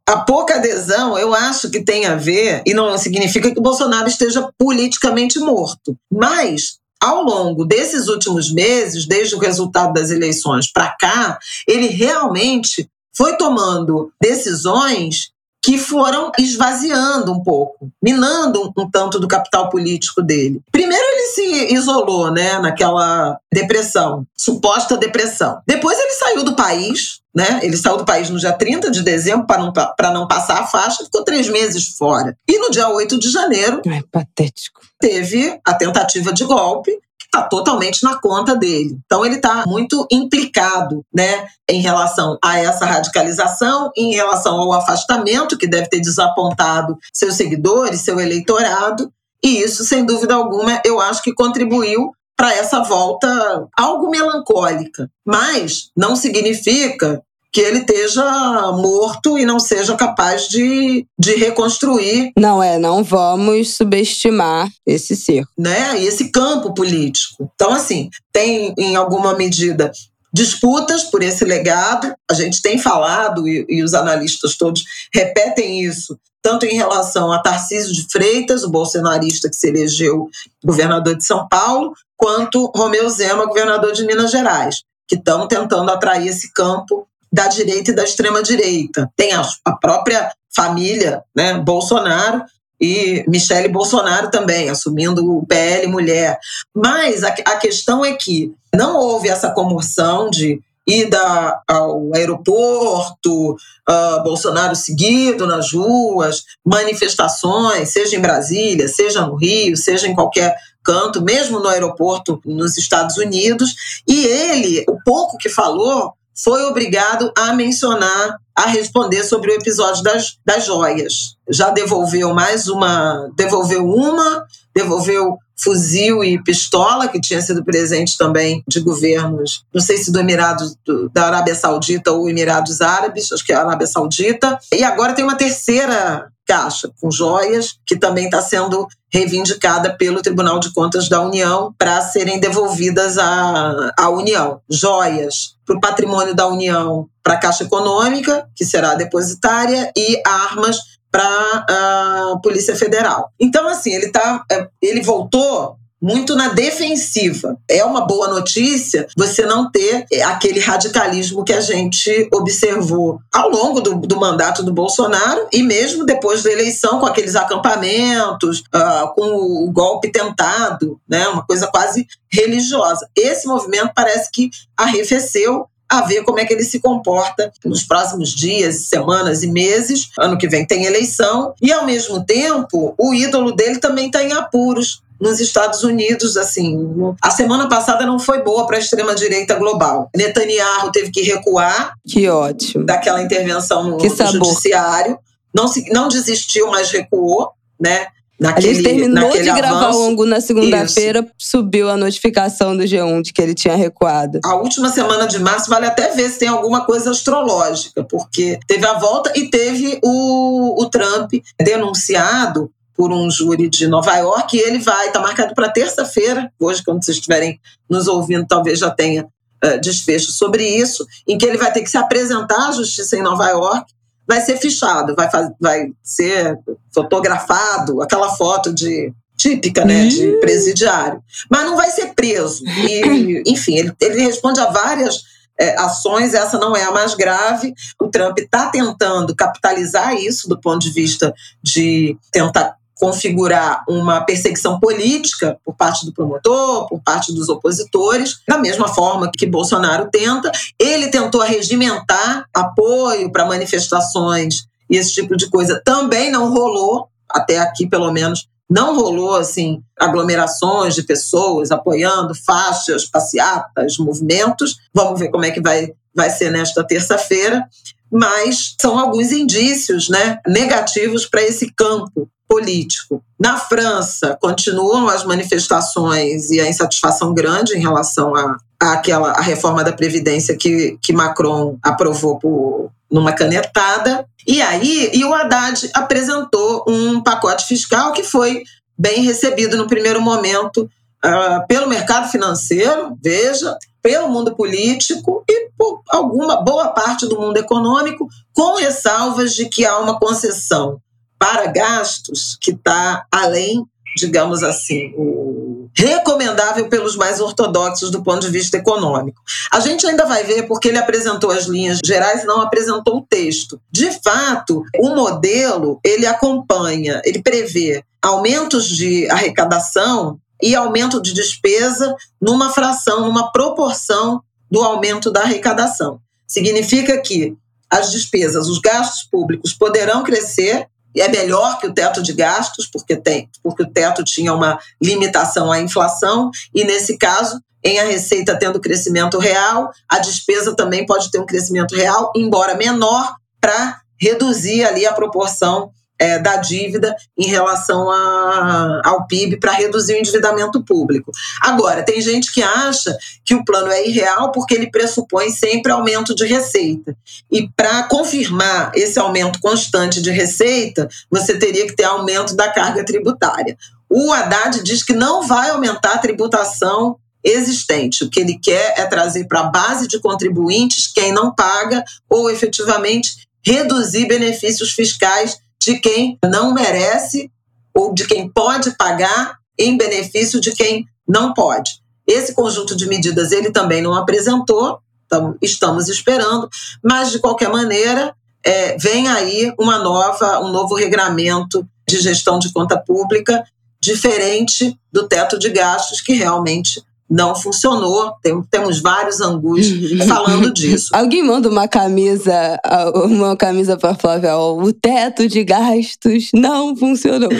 A 0.07 0.17
pouca 0.19 0.55
adesão, 0.55 1.17
eu 1.17 1.33
acho 1.33 1.69
que 1.69 1.83
tem 1.83 2.05
a 2.05 2.15
ver, 2.15 2.61
e 2.65 2.73
não 2.73 2.97
significa 2.97 3.51
que 3.51 3.59
o 3.59 3.63
Bolsonaro 3.63 4.07
esteja 4.07 4.49
politicamente 4.57 5.39
morto, 5.39 5.95
mas 6.11 6.77
ao 7.01 7.23
longo 7.23 7.65
desses 7.65 8.07
últimos 8.07 8.53
meses, 8.53 9.05
desde 9.05 9.35
o 9.35 9.39
resultado 9.39 9.93
das 9.93 10.09
eleições 10.09 10.71
para 10.71 10.95
cá, 10.97 11.37
ele 11.67 11.87
realmente 11.87 12.89
foi 13.15 13.37
tomando 13.37 14.11
decisões 14.21 15.32
que 15.63 15.77
foram 15.77 16.29
esvaziando 16.37 17.31
um 17.31 17.41
pouco, 17.41 17.89
minando 18.03 18.73
um, 18.77 18.91
tanto 18.91 19.17
do 19.17 19.29
capital 19.29 19.69
político 19.69 20.21
dele. 20.21 20.61
Primeiro 20.69 21.03
ele 21.03 21.27
se 21.27 21.73
isolou, 21.73 22.29
né, 22.29 22.59
naquela 22.59 23.39
depressão, 23.51 24.27
suposta 24.35 24.97
depressão. 24.97 25.61
Depois 25.65 25.97
ele 25.97 26.11
saiu 26.11 26.43
do 26.43 26.53
país, 26.53 27.21
né? 27.33 27.61
Ele 27.63 27.77
saiu 27.77 27.95
do 27.95 28.05
país 28.05 28.29
no 28.29 28.37
dia 28.37 28.51
30 28.51 28.91
de 28.91 29.01
dezembro 29.01 29.47
para 29.47 29.57
não, 29.59 30.13
não 30.13 30.27
passar 30.27 30.59
a 30.59 30.67
faixa, 30.67 31.05
ficou 31.05 31.23
três 31.23 31.47
meses 31.47 31.95
fora. 31.97 32.37
E 32.47 32.59
no 32.59 32.69
dia 32.69 32.89
8 32.89 33.17
de 33.17 33.31
janeiro. 33.31 33.81
É 33.85 34.03
patético. 34.11 34.81
Teve 34.99 35.59
a 35.65 35.73
tentativa 35.73 36.33
de 36.33 36.43
golpe 36.43 36.91
está 37.33 37.41
totalmente 37.41 38.03
na 38.03 38.19
conta 38.19 38.55
dele. 38.55 38.99
Então 39.05 39.25
ele 39.25 39.35
está 39.35 39.63
muito 39.65 40.05
implicado, 40.11 41.03
né, 41.11 41.47
em 41.67 41.81
relação 41.81 42.37
a 42.43 42.59
essa 42.59 42.85
radicalização, 42.85 43.91
em 43.97 44.13
relação 44.13 44.59
ao 44.59 44.73
afastamento 44.73 45.57
que 45.57 45.67
deve 45.67 45.89
ter 45.89 45.99
desapontado 45.99 46.95
seus 47.11 47.35
seguidores, 47.35 48.01
seu 48.01 48.19
eleitorado, 48.19 49.11
e 49.43 49.61
isso, 49.61 49.83
sem 49.83 50.05
dúvida 50.05 50.35
alguma, 50.35 50.81
eu 50.85 51.01
acho 51.01 51.21
que 51.21 51.33
contribuiu 51.33 52.11
para 52.37 52.53
essa 52.53 52.81
volta 52.81 53.67
algo 53.77 54.09
melancólica. 54.09 55.09
Mas 55.25 55.89
não 55.95 56.15
significa 56.15 57.21
que 57.53 57.61
ele 57.61 57.79
esteja 57.79 58.23
morto 58.71 59.37
e 59.37 59.45
não 59.45 59.59
seja 59.59 59.95
capaz 59.95 60.47
de, 60.47 61.05
de 61.19 61.35
reconstruir. 61.35 62.31
Não 62.35 62.63
é, 62.63 62.79
não 62.79 63.03
vamos 63.03 63.75
subestimar 63.75 64.67
esse 64.83 65.15
ser. 65.15 65.43
Né? 65.55 66.01
E 66.01 66.07
esse 66.07 66.31
campo 66.31 66.73
político. 66.73 67.51
Então, 67.53 67.71
assim, 67.71 68.09
tem 68.33 68.73
em 68.75 68.95
alguma 68.95 69.35
medida 69.35 69.91
disputas 70.33 71.03
por 71.03 71.21
esse 71.21 71.45
legado. 71.45 72.11
A 72.29 72.33
gente 72.33 72.59
tem 72.59 72.79
falado, 72.79 73.47
e, 73.47 73.63
e 73.69 73.83
os 73.83 73.93
analistas 73.93 74.57
todos 74.57 74.83
repetem 75.13 75.83
isso, 75.83 76.17
tanto 76.41 76.65
em 76.65 76.75
relação 76.75 77.31
a 77.31 77.39
Tarcísio 77.39 77.93
de 77.93 78.07
Freitas, 78.11 78.63
o 78.63 78.71
bolsonarista 78.71 79.47
que 79.47 79.55
se 79.55 79.67
elegeu 79.69 80.27
governador 80.65 81.15
de 81.15 81.23
São 81.23 81.47
Paulo, 81.47 81.93
quanto 82.17 82.71
Romeu 82.75 83.07
Zema, 83.11 83.45
governador 83.45 83.93
de 83.93 84.05
Minas 84.05 84.31
Gerais, 84.31 84.81
que 85.07 85.15
estão 85.15 85.47
tentando 85.47 85.91
atrair 85.91 86.27
esse 86.27 86.51
campo 86.51 87.07
da 87.33 87.47
direita 87.47 87.89
e 87.89 87.95
da 87.95 88.03
extrema-direita. 88.03 89.11
Tem 89.17 89.33
a, 89.33 89.41
a 89.65 89.71
própria 89.75 90.31
família 90.55 91.23
né, 91.35 91.55
Bolsonaro 91.55 92.43
e 92.79 93.25
Michele 93.27 93.69
Bolsonaro 93.69 94.29
também, 94.29 94.69
assumindo 94.69 95.25
o 95.27 95.43
PL 95.43 95.87
mulher. 95.87 96.37
Mas 96.75 97.23
a, 97.23 97.29
a 97.29 97.57
questão 97.57 98.05
é 98.05 98.13
que 98.13 98.53
não 98.71 98.97
houve 98.97 99.29
essa 99.29 99.49
comoção 99.49 100.29
de 100.29 100.61
ida 100.85 101.61
ao 101.67 102.13
aeroporto, 102.13 103.53
uh, 103.53 104.23
Bolsonaro 104.23 104.75
seguido 104.75 105.47
nas 105.47 105.71
ruas, 105.73 106.43
manifestações, 106.63 107.89
seja 107.89 108.15
em 108.15 108.21
Brasília, 108.21 108.87
seja 108.87 109.25
no 109.25 109.35
Rio, 109.35 109.75
seja 109.77 110.07
em 110.07 110.13
qualquer 110.13 110.55
canto, 110.83 111.21
mesmo 111.21 111.59
no 111.59 111.69
aeroporto 111.69 112.39
nos 112.45 112.77
Estados 112.77 113.17
Unidos. 113.17 113.73
E 114.07 114.25
ele, 114.25 114.83
o 114.89 114.97
pouco 115.03 115.37
que 115.37 115.47
falou, 115.47 116.13
foi 116.35 116.63
obrigado 116.63 117.31
a 117.37 117.53
mencionar, 117.53 118.37
a 118.55 118.67
responder 118.67 119.23
sobre 119.23 119.51
o 119.51 119.55
episódio 119.55 120.03
das, 120.03 120.37
das 120.45 120.65
joias. 120.65 121.35
Já 121.49 121.69
devolveu 121.69 122.33
mais 122.33 122.67
uma, 122.67 123.29
devolveu 123.35 123.85
uma, 123.85 124.45
devolveu 124.75 125.37
fuzil 125.55 126.23
e 126.23 126.41
pistola, 126.43 127.07
que 127.07 127.21
tinha 127.21 127.41
sido 127.41 127.63
presente 127.63 128.17
também 128.17 128.63
de 128.67 128.79
governos, 128.79 129.63
não 129.73 129.81
sei 129.81 129.97
se 129.97 130.11
do 130.11 130.19
Emirado 130.19 130.65
do, 130.85 131.09
da 131.09 131.27
Arábia 131.27 131.55
Saudita 131.55 132.11
ou 132.11 132.29
Emirados 132.29 132.81
Árabes, 132.81 133.31
acho 133.31 133.45
que 133.45 133.53
é 133.53 133.55
a 133.55 133.61
Arábia 133.61 133.87
Saudita. 133.87 134.57
E 134.73 134.83
agora 134.83 135.13
tem 135.13 135.23
uma 135.23 135.37
terceira 135.37 136.27
caixa 136.45 136.91
com 136.99 137.11
joias, 137.11 137.77
que 137.85 137.97
também 137.97 138.25
está 138.25 138.41
sendo 138.41 138.87
reivindicada 139.11 139.95
pelo 139.95 140.21
Tribunal 140.21 140.59
de 140.59 140.73
Contas 140.73 141.07
da 141.07 141.21
União 141.21 141.73
para 141.77 142.01
serem 142.01 142.39
devolvidas 142.39 143.17
à, 143.17 143.91
à 143.97 144.09
União. 144.09 144.59
Joias 144.69 145.55
para 145.65 145.77
o 145.77 145.81
patrimônio 145.81 146.35
da 146.35 146.47
União 146.47 147.07
para 147.23 147.35
a 147.35 147.39
Caixa 147.39 147.63
Econômica, 147.63 148.47
que 148.55 148.65
será 148.65 148.95
depositária, 148.95 149.91
e 149.95 150.21
armas 150.25 150.77
para 151.09 151.65
a 151.69 152.39
Polícia 152.41 152.75
Federal. 152.75 153.31
Então, 153.39 153.67
assim, 153.67 153.93
ele 153.93 154.11
tá, 154.11 154.43
é, 154.51 154.67
ele 154.81 155.01
voltou 155.01 155.77
muito 156.03 156.35
na 156.35 156.49
defensiva. 156.49 157.57
É 157.69 157.81
uma 157.85 158.05
boa 158.05 158.27
notícia 158.27 159.07
você 159.15 159.45
não 159.45 159.71
ter 159.71 160.05
aquele 160.25 160.59
radicalismo 160.59 161.45
que 161.45 161.53
a 161.53 161.61
gente 161.61 162.27
observou 162.33 163.19
ao 163.33 163.49
longo 163.49 163.79
do, 163.79 163.95
do 163.95 164.19
mandato 164.19 164.61
do 164.61 164.73
Bolsonaro 164.73 165.47
e 165.53 165.63
mesmo 165.63 166.05
depois 166.05 166.43
da 166.43 166.51
eleição, 166.51 166.99
com 166.99 167.05
aqueles 167.05 167.37
acampamentos, 167.37 168.59
uh, 168.75 169.13
com 169.15 169.65
o 169.65 169.71
golpe 169.71 170.11
tentado, 170.11 170.99
né, 171.07 171.25
uma 171.29 171.45
coisa 171.45 171.67
quase 171.67 172.05
religiosa. 172.29 173.07
Esse 173.15 173.47
movimento 173.47 173.91
parece 173.95 174.29
que 174.29 174.49
arrefeceu 174.75 175.67
a 175.93 176.01
ver 176.01 176.23
como 176.23 176.39
é 176.39 176.45
que 176.45 176.53
ele 176.53 176.63
se 176.63 176.79
comporta 176.79 177.51
nos 177.63 177.83
próximos 177.83 178.33
dias, 178.33 178.87
semanas 178.87 179.43
e 179.43 179.47
meses. 179.47 180.09
Ano 180.17 180.37
que 180.37 180.47
vem 180.47 180.65
tem 180.65 180.85
eleição 180.85 181.53
e, 181.61 181.71
ao 181.71 181.85
mesmo 181.85 182.25
tempo, 182.25 182.95
o 182.97 183.13
ídolo 183.13 183.51
dele 183.51 183.77
também 183.79 184.07
está 184.07 184.23
em 184.23 184.33
apuros 184.33 185.02
nos 185.19 185.39
Estados 185.39 185.83
Unidos, 185.83 186.37
assim, 186.37 186.77
a 187.21 187.29
semana 187.29 187.67
passada 187.67 188.05
não 188.05 188.19
foi 188.19 188.41
boa 188.43 188.65
para 188.65 188.77
a 188.77 188.79
extrema 188.79 189.15
direita 189.15 189.55
global. 189.55 190.09
Netanyahu 190.15 190.91
teve 190.91 191.11
que 191.11 191.21
recuar. 191.21 191.93
Que 192.07 192.27
ótimo. 192.29 192.85
Daquela 192.85 193.21
intervenção 193.21 193.83
no, 193.83 193.97
no 193.97 194.31
judiciário. 194.31 195.17
Não, 195.55 195.67
se, 195.67 195.89
não 195.91 196.07
desistiu, 196.07 196.67
mas 196.67 196.91
recuou, 196.91 197.51
né? 197.79 198.07
Naquele, 198.39 198.69
ele 198.69 198.83
terminou 198.83 199.31
de 199.31 199.43
gravar 199.43 199.85
avanço. 199.85 199.99
o 199.99 200.05
Angu 200.05 200.25
na 200.25 200.41
segunda-feira, 200.41 201.25
subiu 201.37 201.89
a 201.89 201.95
notificação 201.95 202.75
do 202.75 202.83
G1 202.83 203.21
de 203.21 203.31
que 203.31 203.41
ele 203.41 203.53
tinha 203.53 203.75
recuado. 203.75 204.39
A 204.43 204.55
última 204.55 204.89
semana 204.89 205.27
de 205.27 205.39
março 205.39 205.69
vale 205.69 205.85
até 205.85 206.09
ver 206.09 206.29
se 206.29 206.39
tem 206.39 206.49
alguma 206.49 206.85
coisa 206.85 207.11
astrológica, 207.11 208.03
porque 208.03 208.59
teve 208.67 208.85
a 208.85 208.99
volta 208.99 209.31
e 209.35 209.49
teve 209.49 209.99
o, 210.03 210.81
o 210.81 210.89
Trump 210.89 211.31
denunciado 211.57 212.69
por 212.95 213.11
um 213.11 213.29
júri 213.29 213.69
de 213.69 213.87
Nova 213.87 214.15
York 214.17 214.55
e 214.55 214.59
ele 214.59 214.79
vai, 214.79 215.07
está 215.07 215.19
marcado 215.19 215.53
para 215.53 215.69
terça-feira, 215.69 216.51
hoje, 216.59 216.83
quando 216.83 217.03
vocês 217.03 217.17
estiverem 217.17 217.59
nos 217.89 218.07
ouvindo, 218.07 218.45
talvez 218.47 218.79
já 218.79 218.91
tenha 218.91 219.25
uh, 219.25 219.81
desfecho 219.81 220.31
sobre 220.31 220.63
isso, 220.63 221.05
em 221.27 221.37
que 221.37 221.45
ele 221.45 221.57
vai 221.57 221.71
ter 221.71 221.81
que 221.81 221.89
se 221.89 221.97
apresentar 221.97 222.69
à 222.69 222.71
justiça 222.71 223.17
em 223.17 223.23
Nova 223.23 223.47
York, 223.49 223.91
vai 224.27 224.41
ser 224.41 224.57
fichado, 224.57 225.15
vai, 225.15 225.29
faz, 225.29 225.49
vai 225.59 225.87
ser 226.01 226.57
fotografado, 226.93 228.01
aquela 228.01 228.35
foto 228.35 228.73
de 228.73 229.11
típica, 229.35 229.83
né, 229.83 230.07
de 230.07 230.39
presidiário, 230.39 231.21
mas 231.49 231.65
não 231.65 231.75
vai 231.75 231.89
ser 231.89 232.13
preso. 232.13 232.63
E, 232.65 233.43
enfim, 233.51 233.75
ele, 233.75 233.93
ele 233.99 234.21
responde 234.21 234.59
a 234.59 234.67
várias 234.67 235.21
é, 235.59 235.79
ações, 235.79 236.33
essa 236.33 236.57
não 236.57 236.75
é 236.75 236.83
a 236.83 236.91
mais 236.91 237.13
grave. 237.13 237.73
O 238.01 238.07
Trump 238.07 238.37
está 238.39 238.69
tentando 238.69 239.35
capitalizar 239.35 240.15
isso 240.15 240.47
do 240.47 240.59
ponto 240.59 240.79
de 240.79 240.91
vista 240.91 241.33
de 241.61 242.17
tentar 242.31 242.75
configurar 242.95 243.83
uma 243.87 244.21
perseguição 244.21 244.79
política 244.79 245.57
por 245.63 245.75
parte 245.75 246.05
do 246.05 246.13
promotor, 246.13 246.87
por 246.87 247.01
parte 247.01 247.33
dos 247.33 247.49
opositores, 247.49 248.39
da 248.47 248.57
mesma 248.57 248.87
forma 248.87 249.29
que 249.35 249.45
Bolsonaro 249.45 250.09
tenta. 250.11 250.51
Ele 250.79 251.09
tentou 251.09 251.41
regimentar 251.41 252.45
apoio 252.53 253.31
para 253.31 253.45
manifestações 253.45 254.65
e 254.89 254.97
esse 254.97 255.13
tipo 255.13 255.35
de 255.35 255.49
coisa. 255.49 255.81
Também 255.83 256.31
não 256.31 256.53
rolou, 256.53 257.07
até 257.29 257.59
aqui 257.59 257.87
pelo 257.87 258.11
menos, 258.11 258.47
não 258.69 258.95
rolou 258.95 259.35
assim 259.35 259.83
aglomerações 259.99 260.95
de 260.95 261.03
pessoas 261.03 261.71
apoiando 261.71 262.33
faixas, 262.33 263.05
passeatas, 263.05 263.97
movimentos. 263.97 264.77
Vamos 264.93 265.19
ver 265.19 265.29
como 265.29 265.45
é 265.45 265.51
que 265.51 265.61
vai, 265.61 265.93
vai 266.15 266.29
ser 266.29 266.51
nesta 266.51 266.83
terça-feira. 266.83 267.63
Mas 268.11 268.75
são 268.79 268.99
alguns 268.99 269.31
indícios 269.31 270.07
né, 270.07 270.37
negativos 270.47 271.25
para 271.25 271.41
esse 271.41 271.71
campo 271.73 272.29
político. 272.47 273.23
Na 273.39 273.57
França, 273.57 274.37
continuam 274.39 275.07
as 275.07 275.23
manifestações 275.23 276.51
e 276.51 276.61
a 276.61 276.69
insatisfação 276.69 277.33
grande 277.33 277.75
em 277.75 277.81
relação 277.81 278.35
à 278.35 278.57
aquela 278.79 279.31
a 279.31 279.41
reforma 279.41 279.83
da 279.83 279.93
Previdência 279.93 280.55
que, 280.57 280.97
que 281.01 281.13
Macron 281.13 281.77
aprovou 281.81 282.37
por, 282.37 282.91
numa 283.11 283.31
canetada. 283.31 284.25
E 284.45 284.61
aí, 284.61 285.09
e 285.13 285.23
o 285.23 285.33
Haddad 285.33 285.89
apresentou 285.93 286.83
um 286.87 287.21
pacote 287.21 287.65
fiscal 287.65 288.11
que 288.11 288.23
foi 288.23 288.63
bem 288.97 289.23
recebido 289.23 289.77
no 289.77 289.87
primeiro 289.87 290.21
momento 290.21 290.89
uh, 291.25 291.67
pelo 291.67 291.87
mercado 291.87 292.29
financeiro, 292.29 293.17
veja, 293.23 293.75
pelo 294.03 294.27
mundo 294.27 294.53
político 294.53 295.43
e 295.49 295.69
por 295.77 296.03
alguma 296.09 296.61
boa 296.61 296.89
parte 296.89 297.25
do 297.25 297.39
mundo 297.39 297.57
econômico, 297.57 298.27
com 298.53 298.75
ressalvas 298.75 299.55
de 299.55 299.67
que 299.69 299.85
há 299.85 299.97
uma 299.97 300.19
concessão 300.19 300.99
para 301.39 301.65
gastos 301.67 302.57
que 302.61 302.71
está 302.71 303.25
além, 303.31 303.85
digamos 304.17 304.61
assim, 304.61 305.13
o 305.17 305.89
recomendável 305.95 306.89
pelos 306.89 307.15
mais 307.15 307.39
ortodoxos 307.39 308.11
do 308.11 308.23
ponto 308.23 308.41
de 308.41 308.51
vista 308.51 308.77
econômico. 308.77 309.41
A 309.71 309.79
gente 309.79 310.05
ainda 310.05 310.25
vai 310.25 310.43
ver 310.43 310.67
porque 310.67 310.89
ele 310.89 310.97
apresentou 310.97 311.51
as 311.51 311.65
linhas 311.65 311.99
gerais 312.03 312.43
e 312.43 312.47
não 312.47 312.61
apresentou 312.61 313.17
o 313.17 313.25
texto. 313.27 313.79
De 313.91 314.11
fato, 314.23 314.83
o 314.99 315.15
modelo, 315.15 315.99
ele 316.03 316.25
acompanha, 316.25 317.21
ele 317.23 317.41
prevê 317.41 318.03
aumentos 318.21 318.87
de 318.87 319.29
arrecadação 319.29 320.39
e 320.63 320.73
aumento 320.75 321.21
de 321.21 321.33
despesa 321.33 322.15
numa 322.41 322.71
fração, 322.71 323.25
numa 323.25 323.51
proporção 323.51 324.41
do 324.71 324.81
aumento 324.81 325.29
da 325.29 325.41
arrecadação. 325.41 326.21
Significa 326.47 327.21
que 327.21 327.55
as 327.91 328.11
despesas, 328.11 328.67
os 328.69 328.79
gastos 328.79 329.23
públicos 329.29 329.73
poderão 329.73 330.23
crescer 330.23 330.87
e 331.13 331.21
é 331.21 331.27
melhor 331.27 331.77
que 331.79 331.85
o 331.85 331.93
teto 331.93 332.23
de 332.23 332.33
gastos, 332.33 332.87
porque 332.87 333.15
tem, 333.15 333.49
porque 333.61 333.83
o 333.83 333.91
teto 333.91 334.23
tinha 334.23 334.53
uma 334.53 334.79
limitação 335.01 335.71
à 335.71 335.79
inflação, 335.79 336.49
e 336.73 336.83
nesse 336.83 337.19
caso, 337.19 337.61
em 337.83 337.99
a 337.99 338.05
receita 338.05 338.57
tendo 338.57 338.79
crescimento 338.79 339.37
real, 339.37 339.91
a 340.09 340.17
despesa 340.17 340.75
também 340.75 341.05
pode 341.05 341.29
ter 341.29 341.39
um 341.39 341.45
crescimento 341.45 341.93
real, 341.93 342.31
embora 342.35 342.73
menor, 342.73 343.35
para 343.61 343.99
reduzir 344.19 344.85
ali 344.85 345.05
a 345.05 345.13
proporção 345.13 345.91
é, 346.19 346.39
da 346.39 346.57
dívida 346.57 347.15
em 347.37 347.47
relação 347.47 348.09
a, 348.09 349.01
ao 349.03 349.27
PIB 349.27 349.57
para 349.57 349.73
reduzir 349.73 350.13
o 350.13 350.17
endividamento 350.17 350.83
público. 350.83 351.31
Agora, 351.61 352.03
tem 352.03 352.21
gente 352.21 352.51
que 352.53 352.61
acha 352.61 353.15
que 353.43 353.55
o 353.55 353.65
plano 353.65 353.91
é 353.91 354.07
irreal 354.07 354.51
porque 354.51 354.73
ele 354.73 354.89
pressupõe 354.89 355.49
sempre 355.49 355.91
aumento 355.91 356.35
de 356.35 356.45
receita. 356.45 357.15
E 357.51 357.69
para 357.75 358.03
confirmar 358.03 358.91
esse 358.95 359.19
aumento 359.19 359.59
constante 359.59 360.21
de 360.21 360.31
receita, 360.31 361.07
você 361.29 361.57
teria 361.57 361.85
que 361.87 361.95
ter 361.95 362.05
aumento 362.05 362.55
da 362.55 362.71
carga 362.71 363.03
tributária. 363.03 363.77
O 364.09 364.31
Haddad 364.31 364.83
diz 364.83 365.03
que 365.03 365.13
não 365.13 365.45
vai 365.47 365.71
aumentar 365.71 366.13
a 366.13 366.19
tributação 366.19 367.17
existente. 367.43 368.23
O 368.23 368.29
que 368.29 368.39
ele 368.39 368.57
quer 368.57 368.93
é 368.97 369.05
trazer 369.05 369.45
para 369.45 369.61
a 369.61 369.69
base 369.71 370.07
de 370.07 370.19
contribuintes 370.19 371.11
quem 371.11 371.33
não 371.33 371.53
paga 371.53 372.03
ou 372.29 372.49
efetivamente 372.49 373.31
reduzir 373.65 374.27
benefícios 374.27 374.91
fiscais 374.91 375.57
de 375.83 375.99
quem 375.99 376.37
não 376.43 376.73
merece 376.73 377.51
ou 377.93 378.13
de 378.13 378.25
quem 378.25 378.49
pode 378.49 378.95
pagar 378.97 379.57
em 379.77 379.97
benefício 379.97 380.59
de 380.59 380.71
quem 380.71 381.05
não 381.27 381.53
pode. 381.53 382.01
Esse 382.25 382.53
conjunto 382.53 382.95
de 382.95 383.07
medidas 383.07 383.51
ele 383.51 383.71
também 383.71 384.01
não 384.01 384.13
apresentou, 384.13 384.99
então 385.25 385.55
estamos 385.61 386.07
esperando, 386.07 386.69
mas 387.03 387.31
de 387.31 387.39
qualquer 387.39 387.69
maneira 387.69 388.33
é, 388.65 388.97
vem 388.97 389.27
aí 389.27 389.73
uma 389.77 389.99
nova, 389.99 390.61
um 390.61 390.69
novo 390.69 390.95
regramento 390.95 391.85
de 392.07 392.21
gestão 392.21 392.59
de 392.59 392.71
conta 392.71 392.97
pública 392.97 393.63
diferente 394.01 394.97
do 395.11 395.27
teto 395.27 395.57
de 395.57 395.69
gastos 395.69 396.21
que 396.21 396.33
realmente 396.33 397.03
não 397.29 397.55
funcionou. 397.55 398.33
Tem, 398.41 398.61
temos 398.63 399.01
vários 399.01 399.41
angus 399.41 399.87
falando 400.27 400.71
disso. 400.73 401.09
Alguém 401.13 401.43
manda 401.43 401.69
uma 401.69 401.87
camisa, 401.87 402.79
uma 403.25 403.55
camisa 403.55 403.97
para 403.97 404.15
Flávia, 404.15 404.57
o 404.57 404.91
teto 404.93 405.47
de 405.47 405.63
gastos 405.63 406.49
não 406.53 406.95
funcionou. 406.95 407.49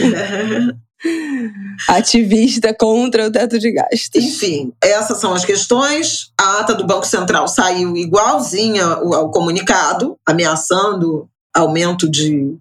Ativista 1.90 2.74
contra 2.74 3.28
o 3.28 3.32
teto 3.32 3.60
de 3.60 3.72
gastos. 3.72 4.24
Enfim, 4.24 4.72
essas 4.82 5.20
são 5.20 5.34
as 5.34 5.44
questões. 5.44 6.32
A 6.40 6.60
ata 6.60 6.74
do 6.74 6.86
Banco 6.86 7.06
Central 7.06 7.48
saiu 7.48 7.98
igualzinha 7.98 8.86
ao 8.86 9.30
comunicado, 9.30 10.18
ameaçando 10.26 11.28
aumento 11.54 12.10
de, 12.10 12.56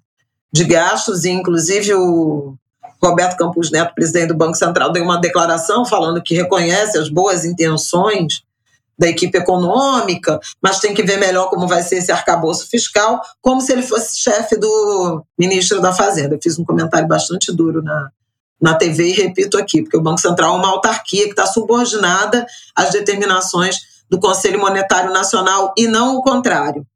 de 0.53 0.64
gastos, 0.64 1.24
e 1.24 1.30
inclusive 1.30 1.94
o 1.94 2.57
Roberto 3.03 3.36
Campos 3.36 3.70
Neto, 3.70 3.94
presidente 3.94 4.28
do 4.28 4.36
Banco 4.36 4.55
Central, 4.55 4.92
deu 4.92 5.03
uma 5.03 5.20
declaração 5.20 5.84
falando 5.84 6.22
que 6.22 6.34
reconhece 6.34 6.96
as 6.96 7.09
boas 7.09 7.44
intenções 7.44 8.42
da 8.98 9.09
equipe 9.09 9.36
econômica, 9.36 10.38
mas 10.62 10.78
tem 10.78 10.94
que 10.94 11.03
ver 11.03 11.18
melhor 11.18 11.50
como 11.50 11.66
vai 11.66 11.82
ser 11.82 11.96
esse 11.96 12.12
arcabouço 12.12 12.68
fiscal, 12.68 13.20
como 13.40 13.61
se 13.61 13.72
ele 13.72 13.82
fosse 13.82 14.20
chefe 14.20 14.57
do 14.57 15.24
ministro 15.36 15.80
da 15.80 15.92
Fazenda. 15.92 16.36
Eu 16.36 16.40
fiz 16.40 16.59
um 16.59 16.64
comentário 16.64 17.09
bastante 17.09 17.50
duro 17.53 17.82
na, 17.82 18.11
na 18.61 18.74
TV 18.74 19.09
e 19.09 19.12
repito 19.12 19.59
aqui, 19.59 19.82
porque 19.82 19.96
o 19.96 20.03
Banco 20.03 20.20
Central 20.20 20.55
é 20.55 20.59
uma 20.59 20.68
autarquia 20.68 21.24
que 21.24 21.30
está 21.30 21.46
subordinada 21.46 22.46
às 22.76 22.90
determinações 22.90 23.76
do 24.09 24.20
Conselho 24.20 24.61
Monetário 24.61 25.12
Nacional 25.12 25.72
e 25.76 25.88
não 25.88 26.16
o 26.16 26.22
contrário. 26.22 26.86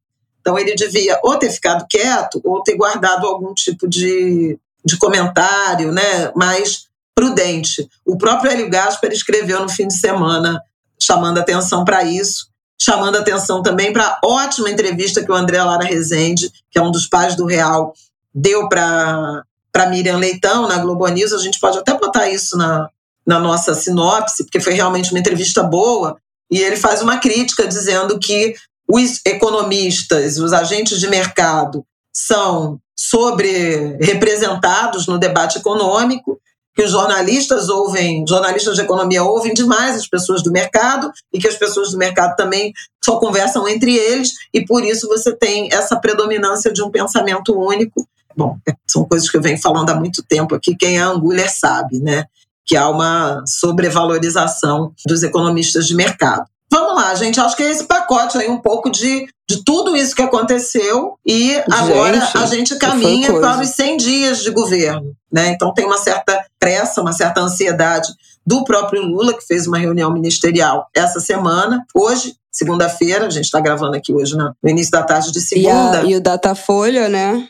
Então 0.41 0.57
ele 0.57 0.77
devia 0.77 1.19
ou 1.25 1.37
ter 1.37 1.51
ficado 1.51 1.87
quieto 1.91 2.41
ou 2.45 2.63
ter 2.63 2.77
guardado 2.77 3.27
algum 3.27 3.53
tipo 3.53 3.89
de 3.89 4.57
de 4.87 4.97
comentário, 4.97 5.91
né, 5.91 6.31
mais 6.37 6.87
prudente. 7.15 7.89
O 8.05 8.17
próprio 8.17 8.53
Hélio 8.53 8.71
Gaspar 8.71 9.11
escreveu 9.11 9.61
no 9.61 9.69
fim 9.69 9.89
de 9.89 9.99
semana, 9.99 10.61
chamando 11.01 11.39
atenção 11.39 11.85
para 11.85 12.05
isso, 12.05 12.47
chamando 12.81 13.17
atenção 13.17 13.63
também 13.63 13.93
para 13.93 14.07
a 14.07 14.21
ótima 14.25 14.71
entrevista 14.71 15.25
que 15.25 15.33
o 15.33 15.35
André 15.35 15.63
Lara 15.63 15.85
Rezende, 15.85 16.51
que 16.71 16.79
é 16.79 16.83
um 16.83 16.91
dos 16.91 17.09
pais 17.09 17.35
do 17.35 17.47
Real, 17.47 17.93
deu 18.35 18.69
para 18.69 19.43
para 19.73 19.91
Miriam 19.91 20.17
Leitão 20.17 20.67
na 20.67 20.79
Globo 20.79 21.07
News. 21.07 21.35
A 21.35 21.39
gente 21.39 21.61
pode 21.61 21.77
até 21.77 21.93
botar 21.93 22.31
isso 22.31 22.57
na, 22.57 22.89
na 23.27 23.39
nossa 23.39 23.75
sinopse, 23.75 24.43
porque 24.45 24.59
foi 24.59 24.73
realmente 24.73 25.11
uma 25.11 25.19
entrevista 25.19 25.63
boa. 25.63 26.17
E 26.51 26.59
ele 26.59 26.77
faz 26.77 27.03
uma 27.03 27.19
crítica 27.19 27.69
dizendo 27.69 28.19
que 28.19 28.55
os 28.89 29.21
economistas, 29.27 30.39
os 30.39 30.55
agentes 30.55 30.99
de 30.99 31.09
mercado, 31.09 31.85
são 32.17 32.81
sobre 32.99 33.99
representados 34.01 35.07
no 35.07 35.19
debate 35.19 35.59
econômico, 35.59 36.41
que 36.75 36.83
os 36.83 36.91
jornalistas 36.91 37.69
ouvem, 37.69 38.25
jornalistas 38.27 38.75
de 38.77 38.81
economia 38.81 39.23
ouvem 39.23 39.53
demais 39.53 39.97
as 39.97 40.09
pessoas 40.09 40.43
do 40.43 40.51
mercado 40.51 41.11
e 41.33 41.39
que 41.39 41.47
as 41.47 41.57
pessoas 41.57 41.91
do 41.91 41.99
mercado 41.99 42.35
também 42.35 42.73
só 43.05 43.19
conversam 43.19 43.69
entre 43.69 43.95
eles 43.95 44.33
e 44.53 44.65
por 44.65 44.83
isso 44.83 45.07
você 45.09 45.35
tem 45.37 45.69
essa 45.71 46.01
predominância 46.01 46.73
de 46.73 46.83
um 46.83 46.91
pensamento 46.91 47.55
único. 47.55 48.07
Bom, 48.35 48.57
são 48.87 49.05
coisas 49.05 49.31
que 49.31 49.37
eu 49.37 49.43
venho 49.43 49.61
falando 49.61 49.91
há 49.91 49.95
muito 49.95 50.23
tempo 50.23 50.55
aqui, 50.55 50.75
quem 50.75 50.99
é 50.99 51.03
Anguler 51.03 51.51
sabe, 51.55 51.99
né? 52.01 52.25
Que 52.65 52.77
há 52.77 52.89
uma 52.89 53.45
sobrevalorização 53.47 54.93
dos 55.07 55.23
economistas 55.23 55.87
de 55.87 55.95
mercado. 55.95 56.47
Vamos 56.71 56.95
lá, 56.95 57.15
gente. 57.15 57.41
Acho 57.41 57.57
que 57.57 57.63
é 57.63 57.71
esse 57.71 57.85
pacote 57.85 58.37
aí, 58.39 58.49
um 58.49 58.61
pouco 58.61 58.91
de, 58.91 59.27
de 59.49 59.65
tudo 59.65 59.97
isso 59.97 60.15
que 60.15 60.23
aconteceu. 60.23 61.19
E 61.25 61.55
gente, 61.55 61.73
agora 61.73 62.31
a 62.35 62.47
gente 62.47 62.77
caminha 62.77 63.33
para 63.33 63.61
os 63.61 63.71
100 63.71 63.97
dias 63.97 64.43
de 64.43 64.51
governo. 64.51 65.15
Né? 65.33 65.49
Então 65.49 65.73
tem 65.73 65.85
uma 65.85 65.99
certa 65.99 66.45
pressa, 66.59 67.01
uma 67.01 67.13
certa 67.13 67.41
ansiedade 67.41 68.09
do 68.47 68.65
próprio 68.65 69.03
Lula, 69.03 69.35
que 69.35 69.45
fez 69.45 69.67
uma 69.67 69.79
reunião 69.79 70.13
ministerial 70.13 70.87
essa 70.95 71.19
semana. 71.19 71.85
Hoje, 71.95 72.37
segunda-feira, 72.51 73.27
a 73.27 73.31
gente 73.31 73.45
está 73.45 73.61
gravando 73.61 73.97
aqui 73.97 74.13
hoje 74.13 74.37
no 74.37 74.55
início 74.65 74.93
da 74.93 75.03
tarde 75.03 75.33
de 75.33 75.41
segunda. 75.41 76.03
E, 76.03 76.05
a, 76.05 76.05
e 76.05 76.17
o 76.17 76.21
Datafolha, 76.21 77.09
né? 77.09 77.49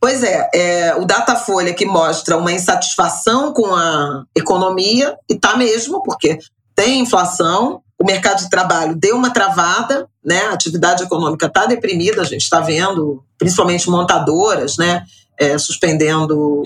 Pois 0.00 0.24
é, 0.24 0.50
é, 0.52 0.96
o 0.96 1.04
Datafolha 1.04 1.72
que 1.72 1.86
mostra 1.86 2.36
uma 2.36 2.50
insatisfação 2.50 3.52
com 3.52 3.72
a 3.72 4.24
economia, 4.36 5.16
e 5.30 5.38
tá 5.38 5.56
mesmo, 5.56 6.02
porque 6.02 6.40
tem 6.82 7.00
inflação, 7.00 7.80
o 8.00 8.04
mercado 8.04 8.40
de 8.40 8.50
trabalho 8.50 8.96
deu 8.96 9.16
uma 9.16 9.30
travada, 9.30 10.08
né? 10.24 10.40
A 10.46 10.52
atividade 10.52 11.04
econômica 11.04 11.46
está 11.46 11.66
deprimida, 11.66 12.20
a 12.20 12.24
gente 12.24 12.42
está 12.42 12.60
vendo, 12.60 13.22
principalmente 13.38 13.88
montadoras, 13.88 14.76
né? 14.76 15.04
É, 15.38 15.56
suspendendo 15.56 16.62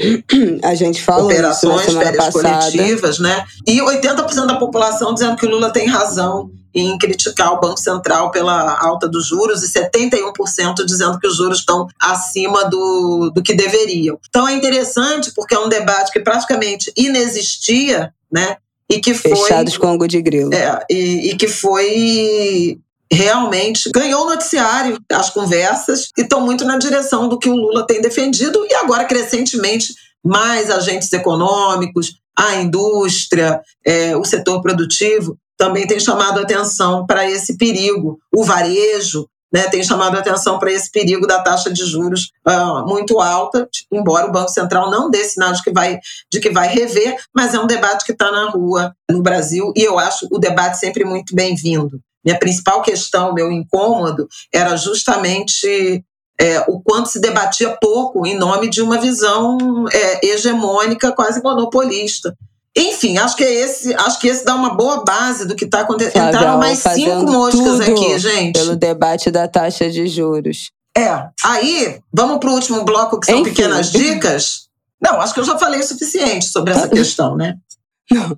a 0.62 0.74
gente 0.74 1.02
falou 1.02 1.26
operações, 1.26 1.92
férias 1.92 2.16
passada. 2.16 2.70
coletivas, 2.72 3.18
né? 3.18 3.44
E 3.66 3.78
80% 3.78 4.46
da 4.46 4.56
população 4.56 5.14
dizendo 5.14 5.36
que 5.36 5.46
o 5.46 5.50
Lula 5.50 5.70
tem 5.70 5.86
razão 5.86 6.50
em 6.74 6.98
criticar 6.98 7.52
o 7.52 7.60
Banco 7.60 7.78
Central 7.78 8.30
pela 8.30 8.78
alta 8.78 9.08
dos 9.08 9.26
juros 9.26 9.62
e 9.62 9.72
71% 9.72 10.84
dizendo 10.84 11.18
que 11.18 11.26
os 11.26 11.36
juros 11.36 11.60
estão 11.60 11.86
acima 11.98 12.64
do, 12.64 13.30
do 13.34 13.42
que 13.42 13.54
deveriam. 13.54 14.18
Então 14.28 14.46
é 14.48 14.52
interessante 14.52 15.32
porque 15.34 15.54
é 15.54 15.58
um 15.58 15.68
debate 15.68 16.12
que 16.12 16.20
praticamente 16.20 16.92
inexistia, 16.96 18.12
né? 18.30 18.56
E 18.90 19.00
que 19.00 19.14
foi 19.14 19.34
fechados 19.34 19.76
com 19.76 19.86
algo 19.86 20.06
de 20.06 20.20
grilo. 20.22 20.54
É, 20.54 20.84
e, 20.90 21.30
e 21.30 21.36
que 21.36 21.48
foi 21.48 22.78
realmente 23.12 23.88
ganhou 23.90 24.22
o 24.22 24.30
noticiário, 24.30 24.98
as 25.12 25.30
conversas, 25.30 26.10
e 26.16 26.22
estão 26.22 26.40
muito 26.40 26.64
na 26.64 26.76
direção 26.76 27.28
do 27.28 27.38
que 27.38 27.48
o 27.48 27.54
Lula 27.54 27.86
tem 27.86 28.00
defendido, 28.00 28.66
e 28.68 28.74
agora, 28.74 29.04
crescentemente, 29.04 29.94
mais 30.24 30.70
agentes 30.70 31.12
econômicos, 31.12 32.14
a 32.36 32.56
indústria, 32.56 33.60
é, 33.84 34.16
o 34.16 34.24
setor 34.24 34.60
produtivo, 34.60 35.38
também 35.56 35.86
tem 35.86 35.98
chamado 35.98 36.40
atenção 36.40 37.06
para 37.06 37.28
esse 37.30 37.56
perigo. 37.56 38.18
O 38.34 38.44
varejo, 38.44 39.26
né, 39.52 39.68
tem 39.68 39.82
chamado 39.82 40.16
a 40.16 40.20
atenção 40.20 40.58
para 40.58 40.72
esse 40.72 40.90
perigo 40.90 41.26
da 41.26 41.40
taxa 41.42 41.72
de 41.72 41.84
juros 41.84 42.30
uh, 42.46 42.86
muito 42.86 43.20
alta, 43.20 43.68
embora 43.92 44.26
o 44.26 44.32
Banco 44.32 44.50
Central 44.50 44.90
não 44.90 45.10
dê 45.10 45.24
sinal 45.24 45.52
de 45.52 45.62
que 45.62 45.72
vai, 45.72 45.98
de 46.32 46.40
que 46.40 46.50
vai 46.50 46.68
rever, 46.68 47.16
mas 47.34 47.54
é 47.54 47.60
um 47.60 47.66
debate 47.66 48.04
que 48.04 48.12
está 48.12 48.30
na 48.30 48.50
rua 48.50 48.94
no 49.10 49.22
Brasil 49.22 49.72
e 49.76 49.82
eu 49.82 49.98
acho 49.98 50.26
o 50.30 50.38
debate 50.38 50.78
sempre 50.78 51.04
muito 51.04 51.34
bem-vindo. 51.34 52.00
minha 52.24 52.38
principal 52.38 52.82
questão, 52.82 53.32
meu 53.32 53.50
incômodo, 53.50 54.28
era 54.52 54.76
justamente 54.76 56.04
é, 56.38 56.60
o 56.68 56.80
quanto 56.80 57.08
se 57.08 57.20
debatia 57.20 57.76
pouco 57.80 58.26
em 58.26 58.36
nome 58.36 58.68
de 58.68 58.82
uma 58.82 58.98
visão 58.98 59.86
é, 59.92 60.26
hegemônica, 60.26 61.12
quase 61.12 61.42
monopolista. 61.42 62.36
Enfim, 62.76 63.16
acho 63.16 63.34
que 63.34 63.42
é 63.42 63.52
esse, 63.54 63.94
acho 63.94 64.20
que 64.20 64.28
esse 64.28 64.44
dá 64.44 64.54
uma 64.54 64.74
boa 64.74 65.02
base 65.02 65.46
do 65.46 65.56
que 65.56 65.64
está 65.64 65.80
acontecendo. 65.80 66.28
Entraram 66.28 66.58
mais 66.58 66.78
cinco 66.78 67.22
moscas 67.22 67.80
aqui, 67.80 68.18
gente. 68.18 68.58
Pelo 68.58 68.76
debate 68.76 69.30
da 69.30 69.48
taxa 69.48 69.88
de 69.88 70.06
juros. 70.06 70.70
É. 70.96 71.28
Aí, 71.42 71.98
vamos 72.12 72.38
para 72.38 72.50
o 72.50 72.54
último 72.54 72.84
bloco, 72.84 73.18
que 73.18 73.26
são 73.26 73.40
Enfim. 73.40 73.50
pequenas 73.50 73.90
dicas. 73.90 74.66
Não, 75.00 75.20
acho 75.20 75.32
que 75.32 75.40
eu 75.40 75.44
já 75.44 75.58
falei 75.58 75.80
o 75.80 75.86
suficiente 75.86 76.46
sobre 76.46 76.72
essa 76.72 76.88
questão, 76.90 77.34
né? 77.34 77.54
Não, 78.10 78.36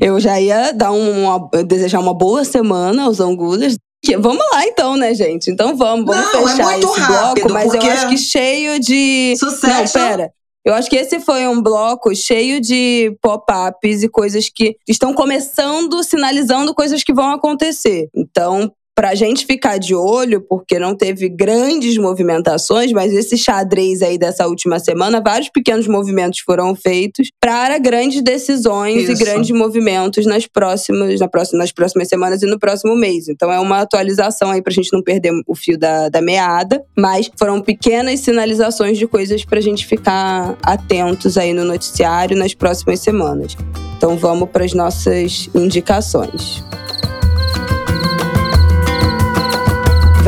eu 0.00 0.18
já 0.18 0.40
ia 0.40 0.72
dar 0.72 0.92
uma, 0.92 1.48
desejar 1.66 2.00
uma 2.00 2.14
boa 2.14 2.44
semana 2.44 3.04
aos 3.04 3.20
angulhas. 3.20 3.76
Vamos 4.18 4.42
lá 4.52 4.64
então, 4.66 4.96
né, 4.96 5.14
gente? 5.14 5.50
Então 5.50 5.76
vamos, 5.76 6.06
vamos 6.06 6.32
Não, 6.32 6.48
é 6.48 6.52
fechar 6.52 6.72
é 6.72 6.78
esse 6.78 7.00
rápido, 7.00 7.48
bloco, 7.48 7.52
mas 7.52 7.74
eu 7.74 7.92
acho 7.92 8.08
que 8.08 8.16
cheio 8.16 8.80
de. 8.80 9.34
Sucesso. 9.38 9.98
Não, 9.98 10.08
pera. 10.08 10.32
Eu 10.64 10.74
acho 10.74 10.90
que 10.90 10.96
esse 10.96 11.20
foi 11.20 11.46
um 11.48 11.62
bloco 11.62 12.14
cheio 12.14 12.60
de 12.60 13.16
pop-ups 13.22 14.02
e 14.02 14.08
coisas 14.08 14.48
que 14.48 14.76
estão 14.86 15.14
começando, 15.14 16.02
sinalizando 16.02 16.74
coisas 16.74 17.02
que 17.02 17.14
vão 17.14 17.30
acontecer. 17.30 18.08
Então, 18.14 18.70
para 19.00 19.12
a 19.12 19.14
gente 19.14 19.46
ficar 19.46 19.78
de 19.78 19.94
olho, 19.94 20.42
porque 20.42 20.78
não 20.78 20.94
teve 20.94 21.26
grandes 21.26 21.96
movimentações, 21.96 22.92
mas 22.92 23.14
esse 23.14 23.34
xadrez 23.38 24.02
aí 24.02 24.18
dessa 24.18 24.46
última 24.46 24.78
semana, 24.78 25.22
vários 25.22 25.48
pequenos 25.48 25.88
movimentos 25.88 26.40
foram 26.40 26.74
feitos 26.74 27.30
para 27.40 27.78
grandes 27.78 28.20
decisões 28.20 29.04
Isso. 29.04 29.12
e 29.12 29.14
grandes 29.14 29.52
movimentos 29.52 30.26
nas 30.26 30.46
próximas, 30.46 31.18
na 31.18 31.26
próxima, 31.26 31.60
nas 31.60 31.72
próximas 31.72 32.08
semanas 32.08 32.42
e 32.42 32.46
no 32.46 32.58
próximo 32.58 32.94
mês. 32.94 33.26
Então 33.30 33.50
é 33.50 33.58
uma 33.58 33.78
atualização 33.78 34.50
aí 34.50 34.60
para 34.60 34.70
a 34.70 34.74
gente 34.74 34.92
não 34.92 35.02
perder 35.02 35.32
o 35.46 35.54
fio 35.54 35.78
da, 35.78 36.10
da 36.10 36.20
meada, 36.20 36.84
mas 36.94 37.30
foram 37.38 37.62
pequenas 37.62 38.20
sinalizações 38.20 38.98
de 38.98 39.06
coisas 39.06 39.46
para 39.46 39.60
a 39.60 39.62
gente 39.62 39.86
ficar 39.86 40.58
atentos 40.62 41.38
aí 41.38 41.54
no 41.54 41.64
noticiário 41.64 42.36
nas 42.36 42.52
próximas 42.52 43.00
semanas. 43.00 43.56
Então 43.96 44.18
vamos 44.18 44.50
para 44.50 44.62
as 44.62 44.74
nossas 44.74 45.48
indicações. 45.54 46.62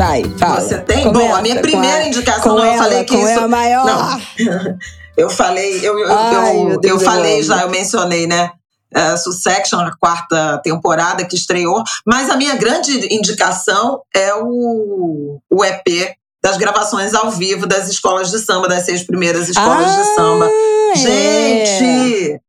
Vai, 0.02 0.24
fala. 0.36 0.60
Você 0.60 0.78
tem? 0.80 1.04
Começa, 1.04 1.28
Bom, 1.28 1.34
a 1.36 1.40
minha 1.40 1.60
primeira 1.60 1.98
a, 1.98 2.06
indicação, 2.08 2.58
eu 2.58 2.64
ela, 2.64 2.82
falei 2.82 3.04
que 3.04 3.14
isso. 3.14 3.38
a 3.38 3.46
maior. 3.46 3.86
Não. 3.86 4.76
eu 5.16 5.30
falei, 5.30 5.78
eu, 5.80 5.96
eu, 5.96 6.12
Ai, 6.12 6.56
eu, 6.56 6.80
eu 6.82 6.98
falei 6.98 7.40
já, 7.40 7.62
eu 7.62 7.70
mencionei, 7.70 8.26
né? 8.26 8.50
Uh, 8.94 9.16
Succession, 9.16 9.78
a 9.78 9.96
quarta 9.96 10.58
temporada 10.58 11.24
que 11.24 11.36
estreou. 11.36 11.84
Mas 12.04 12.28
a 12.30 12.36
minha 12.36 12.56
grande 12.56 13.14
indicação 13.14 14.02
é 14.14 14.34
o, 14.34 15.40
o 15.48 15.64
EP 15.64 16.16
das 16.42 16.56
gravações 16.56 17.14
ao 17.14 17.30
vivo 17.30 17.64
das 17.64 17.88
escolas 17.88 18.28
de 18.32 18.40
samba, 18.40 18.66
das 18.66 18.84
seis 18.84 19.04
primeiras 19.04 19.48
escolas 19.48 19.88
ah, 19.88 20.00
de 20.00 20.14
samba. 20.16 20.50
É. 20.90 20.96
Gente, 20.96 22.40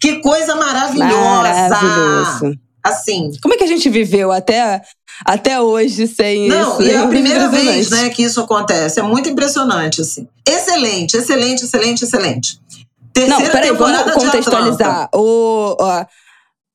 que 0.00 0.22
coisa 0.22 0.56
maravilhosa! 0.56 1.68
Maravilhoso. 1.68 2.58
Assim. 2.82 3.30
Como 3.42 3.54
é 3.54 3.56
que 3.58 3.64
a 3.64 3.68
gente 3.68 3.88
viveu 3.88 4.32
até 4.32 4.82
até 5.24 5.60
hoje 5.60 6.06
sem 6.06 6.48
Não, 6.48 6.72
isso. 6.72 6.82
e 6.82 6.90
é 6.90 6.98
a 6.98 7.06
primeira 7.08 7.48
vez 7.48 7.90
né, 7.90 8.08
que 8.10 8.22
isso 8.22 8.40
acontece. 8.40 9.00
É 9.00 9.02
muito 9.02 9.28
impressionante, 9.28 10.00
assim. 10.00 10.26
Excelente, 10.46 11.16
excelente, 11.16 11.64
excelente, 11.64 12.04
excelente. 12.04 12.60
Terceira 13.12 13.44
Não, 13.44 13.50
peraí, 13.50 13.72
vamos 13.72 14.12
contextualizar. 14.12 15.08
O, 15.14 15.76
ó, 15.78 16.04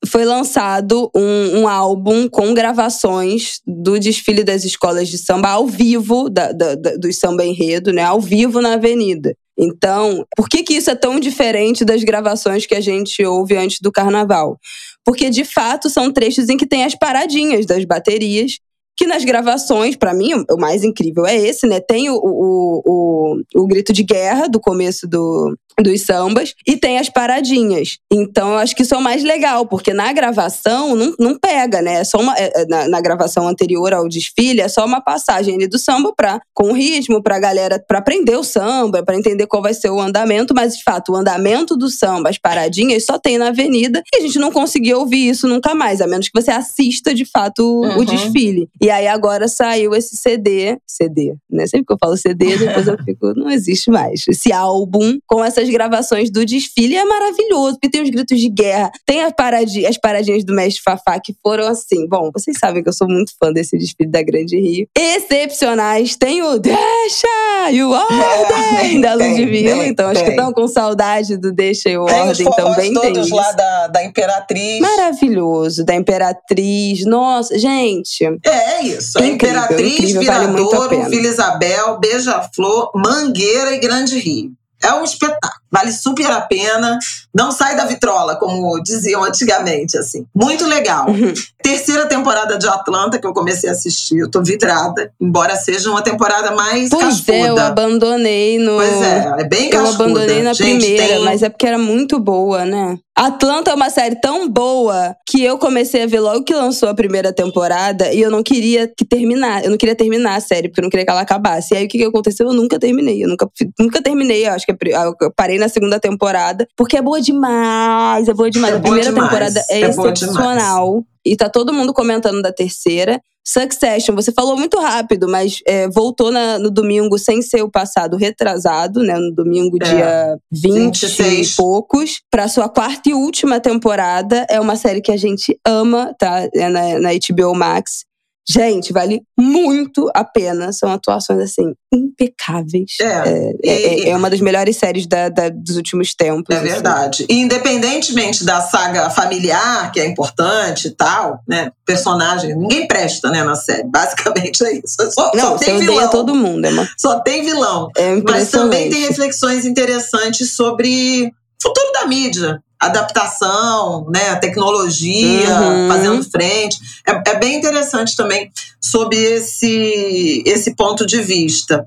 foi 0.06 0.24
lançado 0.24 1.10
um, 1.14 1.60
um, 1.60 1.68
álbum 1.68 2.28
com 2.28 2.54
gravações 2.54 3.60
do 3.66 3.98
desfile 3.98 4.42
das 4.42 4.64
escolas 4.64 5.08
de 5.08 5.18
samba 5.18 5.50
ao 5.50 5.66
vivo, 5.66 6.30
da, 6.30 6.52
da, 6.52 6.74
da, 6.74 6.96
do 6.96 7.12
samba 7.12 7.44
enredo, 7.44 7.92
né? 7.92 8.02
Ao 8.02 8.20
vivo 8.20 8.62
na 8.62 8.74
avenida. 8.74 9.36
Então, 9.58 10.24
por 10.36 10.48
que, 10.48 10.62
que 10.62 10.74
isso 10.74 10.90
é 10.90 10.94
tão 10.94 11.20
diferente 11.20 11.84
das 11.84 12.02
gravações 12.02 12.66
que 12.66 12.74
a 12.74 12.80
gente 12.80 13.24
ouve 13.24 13.56
antes 13.56 13.80
do 13.80 13.92
carnaval? 13.92 14.58
Porque, 15.04 15.28
de 15.28 15.44
fato, 15.44 15.90
são 15.90 16.12
trechos 16.12 16.48
em 16.48 16.56
que 16.56 16.66
tem 16.66 16.84
as 16.84 16.94
paradinhas 16.94 17.66
das 17.66 17.84
baterias 17.84 18.58
que 19.00 19.06
nas 19.06 19.24
gravações, 19.24 19.96
para 19.96 20.12
mim, 20.12 20.34
o 20.34 20.56
mais 20.58 20.84
incrível 20.84 21.24
é 21.24 21.34
esse, 21.34 21.66
né? 21.66 21.80
Tem 21.80 22.10
o, 22.10 22.16
o, 22.16 22.82
o, 22.84 23.62
o, 23.62 23.66
grito 23.66 23.94
de 23.94 24.02
guerra 24.02 24.46
do 24.46 24.60
começo 24.60 25.08
do, 25.08 25.56
dos 25.82 26.02
sambas 26.02 26.54
e 26.66 26.76
tem 26.76 26.98
as 26.98 27.08
paradinhas. 27.08 27.96
Então 28.12 28.50
eu 28.50 28.58
acho 28.58 28.76
que 28.76 28.82
isso 28.82 28.94
é 28.94 28.98
o 28.98 29.02
mais 29.02 29.22
legal, 29.22 29.64
porque 29.64 29.94
na 29.94 30.12
gravação 30.12 30.94
não, 30.94 31.14
não 31.18 31.38
pega, 31.38 31.80
né? 31.80 32.00
É 32.00 32.04
só 32.04 32.18
uma, 32.18 32.36
é, 32.36 32.52
é 32.54 32.66
na, 32.66 32.88
na, 32.88 33.00
gravação 33.00 33.48
anterior 33.48 33.94
ao 33.94 34.06
desfile, 34.06 34.60
é 34.60 34.68
só 34.68 34.84
uma 34.84 35.00
passagem 35.00 35.54
ali 35.54 35.66
do 35.66 35.78
samba 35.78 36.12
pra, 36.14 36.38
com 36.52 36.72
ritmo 36.72 37.22
pra 37.22 37.38
galera, 37.38 37.82
pra 37.88 38.00
aprender 38.00 38.36
o 38.36 38.44
samba, 38.44 39.02
pra 39.02 39.16
entender 39.16 39.46
qual 39.46 39.62
vai 39.62 39.72
ser 39.72 39.88
o 39.88 39.98
andamento, 39.98 40.54
mas 40.54 40.76
de 40.76 40.82
fato, 40.82 41.12
o 41.12 41.16
andamento 41.16 41.74
do 41.74 41.88
samba, 41.88 42.28
as 42.28 42.36
paradinhas, 42.36 43.06
só 43.06 43.18
tem 43.18 43.38
na 43.38 43.48
avenida 43.48 44.02
e 44.12 44.18
a 44.18 44.20
gente 44.20 44.38
não 44.38 44.52
conseguiu 44.52 44.98
ouvir 44.98 45.30
isso 45.30 45.48
nunca 45.48 45.74
mais, 45.74 46.02
a 46.02 46.06
menos 46.06 46.28
que 46.28 46.38
você 46.38 46.50
assista 46.50 47.14
de 47.14 47.24
fato 47.24 47.62
uhum. 47.62 48.00
o 48.00 48.04
desfile. 48.04 48.68
E 48.78 48.89
aí 48.90 49.06
agora 49.06 49.48
saiu 49.48 49.94
esse 49.94 50.16
CD, 50.16 50.78
CD, 50.86 51.34
né? 51.48 51.66
Sempre 51.66 51.86
que 51.86 51.92
eu 51.92 51.98
falo 51.98 52.16
CD, 52.16 52.56
depois 52.58 52.86
eu 52.86 52.96
fico, 53.04 53.34
não 53.34 53.50
existe 53.50 53.90
mais. 53.90 54.24
Esse 54.28 54.52
álbum 54.52 55.18
com 55.26 55.44
essas 55.44 55.68
gravações 55.68 56.30
do 56.30 56.44
desfile 56.44 56.96
é 56.96 57.04
maravilhoso, 57.04 57.74
porque 57.74 57.90
tem 57.90 58.02
os 58.02 58.10
gritos 58.10 58.38
de 58.38 58.48
guerra, 58.48 58.90
tem 59.06 59.22
as, 59.22 59.32
paradi 59.32 59.86
as 59.86 59.98
paradinhas 59.98 60.44
do 60.44 60.54
mestre 60.54 60.82
Fafá 60.82 61.18
que 61.20 61.34
foram 61.42 61.66
assim. 61.66 62.06
Bom, 62.08 62.30
vocês 62.32 62.58
sabem 62.58 62.82
que 62.82 62.88
eu 62.88 62.92
sou 62.92 63.08
muito 63.08 63.32
fã 63.38 63.52
desse 63.52 63.76
desfile 63.76 64.10
da 64.10 64.22
Grande 64.22 64.58
Rio. 64.58 64.86
Excepcionais, 64.96 66.16
tem 66.16 66.42
o 66.42 66.58
Deixa 66.58 67.70
e 67.70 67.82
o 67.82 67.90
Ordem 67.90 68.98
é, 68.98 69.00
da 69.00 69.14
Ludmilla, 69.14 69.86
então 69.86 70.08
acho 70.08 70.24
que 70.24 70.30
estão 70.30 70.52
com 70.52 70.66
saudade 70.66 71.36
do 71.36 71.52
Deixa 71.52 71.88
e 71.88 71.98
o 71.98 72.06
tem 72.06 72.20
Ordem 72.20 72.50
também. 72.50 72.94
Tem 72.94 73.12
todos 73.12 73.30
lá 73.30 73.52
da, 73.52 73.86
da 73.88 74.04
Imperatriz. 74.04 74.80
Maravilhoso, 74.80 75.84
da 75.84 75.94
Imperatriz. 75.94 77.04
Nossa, 77.04 77.58
gente. 77.58 78.24
É, 78.24 78.69
é 78.70 78.82
isso. 78.82 79.18
A 79.18 79.26
Imperatriz, 79.26 79.94
incrível, 79.94 80.20
Viradouro, 80.20 80.98
vale 80.98 81.10
Vila 81.10 81.26
Isabel, 81.26 81.98
Beija-Flor, 81.98 82.90
Mangueira 82.94 83.74
e 83.74 83.78
Grande 83.78 84.18
Rio. 84.18 84.52
É 84.82 84.92
um 84.94 85.04
espetáculo. 85.04 85.59
Vale 85.70 85.92
super 85.92 86.30
a 86.30 86.40
pena. 86.40 86.98
Não 87.34 87.52
sai 87.52 87.76
da 87.76 87.84
vitrola, 87.84 88.36
como 88.36 88.82
diziam 88.82 89.22
antigamente, 89.22 89.96
assim. 89.96 90.26
Muito 90.34 90.66
legal. 90.66 91.08
Uhum. 91.08 91.32
Terceira 91.62 92.06
temporada 92.06 92.58
de 92.58 92.66
Atlanta 92.66 93.18
que 93.18 93.26
eu 93.26 93.32
comecei 93.32 93.68
a 93.68 93.72
assistir. 93.72 94.18
Eu 94.18 94.30
tô 94.30 94.42
vidrada, 94.42 95.12
embora 95.20 95.54
seja 95.56 95.90
uma 95.90 96.02
temporada 96.02 96.50
mais 96.52 96.88
pois 96.88 97.04
cascuda. 97.04 97.32
é, 97.32 97.48
eu 97.48 97.58
abandonei 97.58 98.58
no... 98.58 98.76
Pois 98.76 99.02
é, 99.02 99.34
é 99.38 99.44
bem 99.44 99.70
cascuda. 99.70 100.02
Eu 100.02 100.06
abandonei 100.06 100.42
na 100.42 100.52
Gente, 100.52 100.84
primeira, 100.84 101.14
tem... 101.14 101.24
mas 101.24 101.42
é 101.42 101.48
porque 101.48 101.66
era 101.66 101.78
muito 101.78 102.18
boa, 102.18 102.64
né? 102.64 102.98
Atlanta 103.20 103.70
é 103.70 103.74
uma 103.74 103.90
série 103.90 104.18
tão 104.18 104.48
boa 104.48 105.14
que 105.28 105.44
eu 105.44 105.58
comecei 105.58 106.02
a 106.02 106.06
ver 106.06 106.20
logo 106.20 106.42
que 106.42 106.54
lançou 106.54 106.88
a 106.88 106.94
primeira 106.94 107.34
temporada 107.34 108.10
e 108.14 108.20
eu 108.22 108.30
não 108.30 108.42
queria 108.42 108.88
que 108.88 109.04
terminar. 109.04 109.62
Eu 109.62 109.70
não 109.70 109.76
queria 109.76 109.94
terminar 109.94 110.36
a 110.36 110.40
série, 110.40 110.68
porque 110.68 110.80
eu 110.80 110.84
não 110.84 110.88
queria 110.90 111.04
que 111.04 111.10
ela 111.10 111.20
acabasse. 111.20 111.74
E 111.74 111.76
aí 111.76 111.84
o 111.84 111.88
que, 111.88 111.98
que 111.98 112.04
aconteceu? 112.04 112.46
Eu 112.46 112.54
nunca 112.54 112.78
terminei. 112.78 113.22
Eu 113.22 113.28
nunca, 113.28 113.46
nunca 113.78 114.02
terminei, 114.02 114.46
eu 114.46 114.52
acho 114.52 114.64
que 114.64 114.72
eu 114.72 115.32
parei 115.36 115.58
na 115.60 115.68
segunda 115.68 116.00
temporada, 116.00 116.66
porque 116.76 116.96
é 116.96 117.02
boa 117.02 117.20
demais, 117.20 118.28
é 118.28 118.34
boa 118.34 118.50
demais. 118.50 118.74
É 118.74 118.76
a 118.78 118.80
primeira 118.80 119.10
demais. 119.10 119.28
temporada 119.28 119.64
é, 119.70 119.82
é 119.82 119.88
excepcional. 119.88 121.04
E 121.24 121.36
tá 121.36 121.48
todo 121.48 121.72
mundo 121.72 121.92
comentando 121.92 122.40
da 122.40 122.52
terceira. 122.52 123.20
Succession, 123.44 124.14
você 124.14 124.32
falou 124.32 124.56
muito 124.56 124.78
rápido, 124.78 125.26
mas 125.28 125.60
é, 125.66 125.88
voltou 125.88 126.30
na, 126.30 126.58
no 126.58 126.70
domingo 126.70 127.18
sem 127.18 127.42
ser 127.42 127.62
o 127.62 127.70
passado 127.70 128.16
retrasado, 128.16 129.02
né? 129.02 129.14
No 129.14 129.34
domingo, 129.34 129.76
é, 129.82 129.84
dia 129.84 130.38
20 130.52 131.00
26. 131.06 131.52
e 131.52 131.56
poucos, 131.56 132.20
pra 132.30 132.48
sua 132.48 132.68
quarta 132.68 133.08
e 133.08 133.14
última 133.14 133.58
temporada. 133.58 134.46
É 134.48 134.60
uma 134.60 134.76
série 134.76 135.00
que 135.00 135.10
a 135.10 135.16
gente 135.16 135.58
ama, 135.66 136.14
tá? 136.18 136.48
É 136.54 136.68
na, 136.68 136.98
na 136.98 137.10
HBO 137.12 137.54
Max. 137.54 138.04
Gente, 138.48 138.92
vale 138.92 139.22
muito 139.38 140.10
a 140.14 140.24
pena. 140.24 140.72
São 140.72 140.90
atuações, 140.90 141.40
assim, 141.40 141.72
impecáveis. 141.92 142.96
É, 143.00 143.04
é, 143.04 143.52
e, 143.62 143.68
é, 143.68 144.08
é 144.10 144.16
uma 144.16 144.30
das 144.30 144.40
melhores 144.40 144.76
séries 144.76 145.06
da, 145.06 145.28
da, 145.28 145.48
dos 145.48 145.76
últimos 145.76 146.14
tempos. 146.14 146.54
É 146.54 146.58
assim. 146.58 146.68
verdade. 146.68 147.26
E 147.28 147.40
independentemente 147.40 148.44
da 148.44 148.60
saga 148.60 149.10
familiar, 149.10 149.92
que 149.92 150.00
é 150.00 150.06
importante 150.06 150.88
e 150.88 150.90
tal, 150.90 151.40
né? 151.46 151.70
Personagem, 151.86 152.56
ninguém 152.56 152.88
presta, 152.88 153.30
né, 153.30 153.44
na 153.44 153.54
série. 153.54 153.84
Basicamente 153.84 154.64
é 154.64 154.72
isso. 154.74 154.96
Só, 155.12 155.30
Não, 155.34 155.52
só 155.52 155.58
tem 155.58 155.78
vilão. 155.78 156.10
todo 156.10 156.34
mundo. 156.34 156.64
É 156.64 156.70
uma... 156.70 156.88
Só 156.96 157.20
tem 157.20 157.42
vilão. 157.44 157.88
É 157.96 158.16
Mas 158.16 158.50
também 158.50 158.90
tem 158.90 159.02
reflexões 159.02 159.64
interessantes 159.64 160.56
sobre 160.56 161.32
futuro 161.62 161.92
da 161.92 162.06
mídia, 162.06 162.62
adaptação, 162.80 164.06
né, 164.08 164.34
tecnologia, 164.36 165.60
uhum. 165.60 165.88
fazendo 165.88 166.30
frente. 166.30 166.78
É, 167.06 167.30
é, 167.30 167.38
bem 167.38 167.56
interessante 167.56 168.16
também 168.16 168.50
sob 168.80 169.14
esse, 169.14 170.42
esse 170.46 170.74
ponto 170.74 171.04
de 171.04 171.20
vista. 171.20 171.86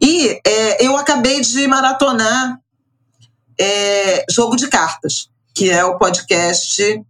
E 0.00 0.38
é, 0.46 0.86
eu 0.86 0.96
acabei 0.96 1.40
de 1.40 1.66
maratonar 1.66 2.58
é, 3.58 4.24
Jogo 4.30 4.54
de 4.56 4.68
Cartas, 4.68 5.28
que 5.54 5.70
é 5.70 5.82
o 5.84 5.96
podcast 5.96 7.02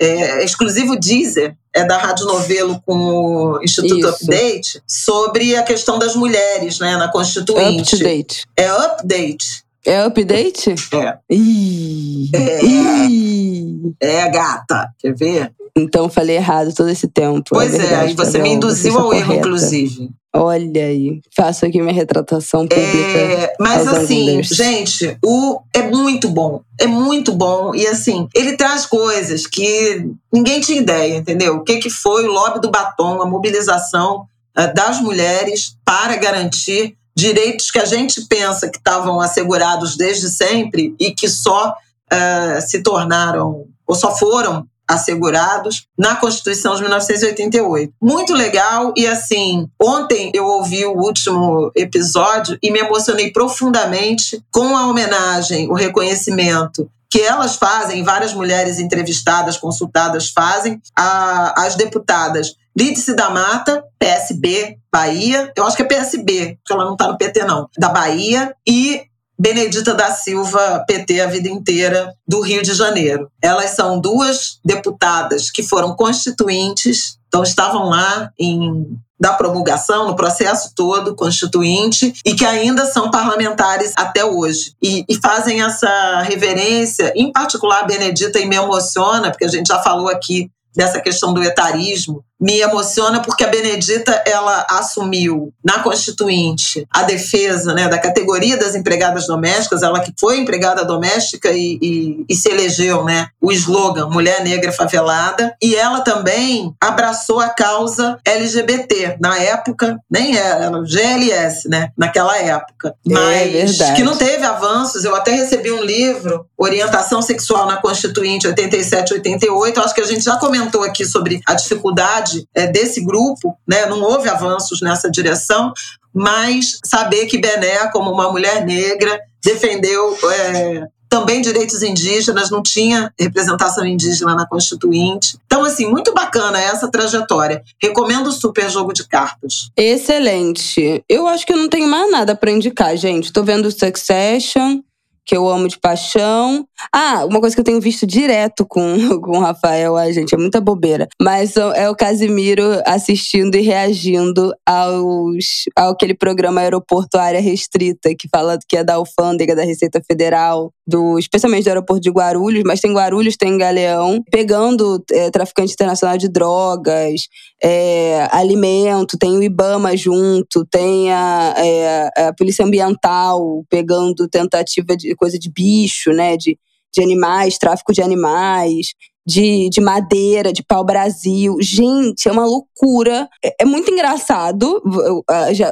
é, 0.00 0.42
exclusivo 0.44 0.98
Deezer, 0.98 1.54
é 1.74 1.84
da 1.84 1.98
Rádio 1.98 2.24
Novelo 2.26 2.80
com 2.86 2.96
o 2.96 3.62
Instituto 3.62 3.98
Isso. 3.98 4.08
Update, 4.08 4.82
sobre 4.86 5.56
a 5.56 5.62
questão 5.62 5.98
das 5.98 6.14
mulheres 6.14 6.78
né, 6.78 6.96
na 6.96 7.10
Constituinte. 7.10 7.96
Update. 7.96 8.46
É 8.56 8.68
update. 8.68 9.63
É 9.86 10.00
update? 10.00 10.74
É. 10.92 11.18
Ih. 11.30 12.30
É. 12.34 12.64
Ih. 12.64 13.94
É, 14.00 14.28
gata. 14.28 14.92
Quer 14.98 15.14
ver? 15.14 15.52
Então 15.76 16.08
falei 16.08 16.36
errado 16.36 16.72
todo 16.72 16.88
esse 16.88 17.08
tempo. 17.08 17.38
É 17.38 17.42
pois 17.50 17.74
é, 17.74 17.78
verdade, 17.78 18.12
é, 18.12 18.16
você 18.16 18.38
me 18.38 18.50
induziu 18.50 18.96
ao 18.98 19.12
erro, 19.12 19.34
inclusive. 19.34 20.10
Olha 20.36 20.84
aí, 20.84 21.20
faço 21.36 21.64
aqui 21.64 21.80
minha 21.80 21.94
retratação 21.94 22.66
pública. 22.66 23.18
É, 23.18 23.54
mas 23.58 23.86
assim, 23.86 24.42
gente, 24.42 25.16
o 25.24 25.60
é 25.72 25.82
muito 25.82 26.28
bom. 26.28 26.60
É 26.80 26.86
muito 26.86 27.32
bom. 27.32 27.72
E 27.74 27.86
assim, 27.86 28.28
ele 28.34 28.56
traz 28.56 28.86
coisas 28.86 29.46
que 29.46 30.08
ninguém 30.32 30.60
tinha 30.60 30.80
ideia, 30.80 31.16
entendeu? 31.16 31.56
O 31.56 31.62
que, 31.62 31.78
que 31.78 31.90
foi 31.90 32.26
o 32.26 32.32
lobby 32.32 32.60
do 32.60 32.70
batom, 32.70 33.22
a 33.22 33.26
mobilização 33.26 34.26
uh, 34.58 34.74
das 34.74 35.00
mulheres 35.00 35.76
para 35.84 36.16
garantir 36.16 36.96
direitos 37.16 37.70
que 37.70 37.78
a 37.78 37.84
gente 37.84 38.26
pensa 38.26 38.68
que 38.68 38.78
estavam 38.78 39.20
assegurados 39.20 39.96
desde 39.96 40.28
sempre 40.28 40.94
e 40.98 41.12
que 41.12 41.28
só 41.28 41.70
uh, 41.70 42.60
se 42.66 42.82
tornaram 42.82 43.66
ou 43.86 43.94
só 43.94 44.16
foram 44.16 44.66
assegurados 44.88 45.86
na 45.98 46.16
Constituição 46.16 46.74
de 46.74 46.82
1988. 46.82 47.92
Muito 48.00 48.34
legal 48.34 48.92
e 48.96 49.06
assim, 49.06 49.66
ontem 49.80 50.30
eu 50.34 50.44
ouvi 50.44 50.84
o 50.84 50.92
último 50.92 51.72
episódio 51.74 52.58
e 52.62 52.70
me 52.70 52.80
emocionei 52.80 53.32
profundamente 53.32 54.42
com 54.52 54.76
a 54.76 54.86
homenagem, 54.86 55.70
o 55.70 55.74
reconhecimento 55.74 56.88
que 57.10 57.20
elas 57.20 57.54
fazem, 57.54 58.02
várias 58.02 58.34
mulheres 58.34 58.80
entrevistadas, 58.80 59.56
consultadas 59.56 60.30
fazem, 60.30 60.80
as 60.96 61.76
deputadas 61.76 62.56
Lídice 62.76 63.14
da 63.14 63.30
Mata, 63.30 63.84
PSB, 63.98 64.76
Bahia, 64.92 65.52
eu 65.56 65.64
acho 65.64 65.76
que 65.76 65.82
é 65.82 65.86
PSB, 65.86 66.58
porque 66.58 66.72
ela 66.72 66.84
não 66.84 66.92
está 66.92 67.08
no 67.08 67.16
PT 67.16 67.44
não, 67.44 67.68
da 67.78 67.88
Bahia, 67.88 68.54
e 68.66 69.02
Benedita 69.38 69.94
da 69.94 70.12
Silva, 70.12 70.84
PT 70.86 71.20
a 71.20 71.26
vida 71.26 71.48
inteira, 71.48 72.14
do 72.26 72.40
Rio 72.40 72.62
de 72.62 72.72
Janeiro. 72.72 73.28
Elas 73.42 73.70
são 73.70 74.00
duas 74.00 74.58
deputadas 74.64 75.50
que 75.50 75.62
foram 75.62 75.94
constituintes, 75.96 77.18
então 77.28 77.42
estavam 77.42 77.88
lá 77.88 78.30
em 78.38 78.96
da 79.18 79.32
promulgação, 79.32 80.08
no 80.08 80.16
processo 80.16 80.72
todo 80.74 81.14
constituinte, 81.14 82.12
e 82.26 82.34
que 82.34 82.44
ainda 82.44 82.84
são 82.84 83.10
parlamentares 83.10 83.92
até 83.96 84.24
hoje. 84.24 84.74
E, 84.82 85.04
e, 85.08 85.14
fazem 85.14 85.62
essa 85.62 86.20
reverência, 86.22 87.12
em 87.16 87.32
particular 87.32 87.86
Benedita, 87.86 88.38
e 88.38 88.46
me 88.46 88.56
emociona, 88.56 89.30
porque 89.30 89.44
a 89.44 89.48
gente 89.48 89.68
já 89.68 89.80
falou 89.82 90.08
aqui 90.08 90.50
dessa 90.76 91.00
questão 91.00 91.32
do 91.32 91.42
etarismo, 91.42 92.24
me 92.44 92.60
emociona 92.60 93.22
porque 93.22 93.42
a 93.42 93.48
Benedita 93.48 94.22
ela 94.26 94.66
assumiu 94.68 95.50
na 95.64 95.78
Constituinte 95.78 96.86
a 96.90 97.02
defesa 97.02 97.72
né, 97.72 97.88
da 97.88 97.98
categoria 97.98 98.58
das 98.58 98.74
empregadas 98.74 99.26
domésticas, 99.26 99.82
ela 99.82 100.00
que 100.00 100.12
foi 100.20 100.38
empregada 100.38 100.84
doméstica 100.84 101.50
e, 101.52 101.78
e, 101.80 102.24
e, 102.28 102.36
se 102.36 102.50
elegeu 102.50 103.02
né, 103.02 103.28
o 103.40 103.50
slogan 103.50 104.10
Mulher 104.10 104.44
Negra 104.44 104.72
Favelada, 104.72 105.56
e 105.62 105.74
ela 105.74 106.02
também 106.02 106.74
abraçou 106.78 107.40
a 107.40 107.48
causa 107.48 108.18
LGBT 108.22 109.16
na 109.18 109.38
época, 109.38 109.98
nem 110.10 110.36
era, 110.36 110.66
era 110.66 110.82
GLS, 110.82 111.66
né, 111.66 111.88
naquela 111.96 112.36
época, 112.36 112.94
é 113.08 113.12
mas 113.12 113.80
é 113.80 113.94
que 113.94 114.02
não 114.02 114.18
teve 114.18 114.44
avanços. 114.44 115.02
Eu 115.02 115.14
até 115.14 115.32
recebi 115.32 115.72
um 115.72 115.82
livro, 115.82 116.44
Orientação 116.58 117.22
Sexual 117.22 117.66
na 117.66 117.78
Constituinte 117.78 118.46
87-88, 118.48 119.78
acho 119.78 119.94
que 119.94 120.02
a 120.02 120.06
gente 120.06 120.24
já 120.24 120.36
comentou 120.36 120.82
aqui 120.82 121.06
sobre 121.06 121.40
a 121.46 121.54
dificuldade 121.54 122.33
é, 122.54 122.66
desse 122.66 123.04
grupo, 123.04 123.56
né, 123.66 123.86
não 123.86 124.00
houve 124.02 124.28
avanços 124.28 124.80
nessa 124.80 125.10
direção, 125.10 125.72
mas 126.12 126.78
saber 126.84 127.26
que 127.26 127.38
Bené, 127.38 127.90
como 127.90 128.10
uma 128.10 128.30
mulher 128.30 128.64
negra, 128.64 129.20
defendeu 129.42 130.16
é, 130.30 130.86
também 131.14 131.40
direitos 131.40 131.80
indígenas, 131.82 132.50
não 132.50 132.60
tinha 132.60 133.12
representação 133.18 133.86
indígena 133.86 134.34
na 134.34 134.46
Constituinte. 134.46 135.38
Então, 135.46 135.62
assim, 135.64 135.86
muito 135.86 136.12
bacana 136.12 136.60
essa 136.60 136.90
trajetória. 136.90 137.62
Recomendo 137.80 138.32
super 138.32 138.68
jogo 138.68 138.92
de 138.92 139.06
cartas. 139.06 139.70
Excelente. 139.76 141.04
Eu 141.08 141.28
acho 141.28 141.46
que 141.46 141.52
eu 141.52 141.56
não 141.56 141.68
tenho 141.68 141.86
mais 141.86 142.10
nada 142.10 142.34
para 142.34 142.50
indicar, 142.50 142.96
gente. 142.96 143.26
Estou 143.26 143.44
vendo 143.44 143.70
Succession 143.70 144.80
que 145.24 145.36
eu 145.36 145.48
amo 145.48 145.68
de 145.68 145.78
paixão. 145.78 146.66
Ah, 146.92 147.24
uma 147.24 147.40
coisa 147.40 147.54
que 147.54 147.60
eu 147.60 147.64
tenho 147.64 147.80
visto 147.80 148.06
direto 148.06 148.66
com, 148.66 148.96
com 149.20 149.38
o 149.38 149.40
Rafael, 149.40 149.96
ai, 149.96 150.12
gente, 150.12 150.34
é 150.34 150.38
muita 150.38 150.60
bobeira. 150.60 151.08
Mas 151.20 151.56
é 151.56 151.88
o 151.88 151.96
Casimiro 151.96 152.62
assistindo 152.86 153.54
e 153.54 153.60
reagindo 153.60 154.52
aos, 154.66 155.64
ao 155.76 155.94
aquele 155.94 156.14
programa 156.14 156.60
Aeroporto 156.60 157.18
Área 157.18 157.40
Restrita, 157.40 158.14
que 158.18 158.28
fala 158.28 158.58
que 158.68 158.76
é 158.76 158.84
da 158.84 158.94
alfândega 158.94 159.54
da 159.54 159.64
Receita 159.64 160.02
Federal, 160.06 160.72
do, 160.86 161.18
especialmente 161.18 161.64
do 161.64 161.68
aeroporto 161.68 162.02
de 162.02 162.10
Guarulhos, 162.10 162.62
mas 162.66 162.80
tem 162.80 162.92
Guarulhos, 162.92 163.36
tem 163.36 163.56
Galeão, 163.56 164.22
pegando 164.30 165.02
é, 165.10 165.30
traficante 165.30 165.72
internacional 165.72 166.18
de 166.18 166.28
drogas, 166.28 167.28
é, 167.66 168.28
alimento, 168.30 169.16
tem 169.16 169.38
o 169.38 169.42
Ibama 169.42 169.96
junto, 169.96 170.66
tem 170.66 171.10
a, 171.10 171.54
é, 171.56 172.10
a 172.28 172.34
Polícia 172.34 172.62
Ambiental 172.62 173.64
pegando 173.70 174.28
tentativa 174.28 174.94
de 174.94 175.14
coisa 175.14 175.38
de 175.38 175.50
bicho, 175.50 176.10
né? 176.10 176.36
De, 176.36 176.58
de 176.92 177.02
animais, 177.02 177.56
tráfico 177.56 177.92
de 177.92 178.02
animais 178.02 178.88
de, 179.26 179.68
de 179.70 179.80
madeira, 179.80 180.52
de 180.52 180.62
pau-brasil. 180.62 181.56
Gente, 181.60 182.28
é 182.28 182.32
uma 182.32 182.44
loucura. 182.44 183.28
É, 183.44 183.62
é 183.62 183.64
muito 183.64 183.90
engraçado 183.90 184.82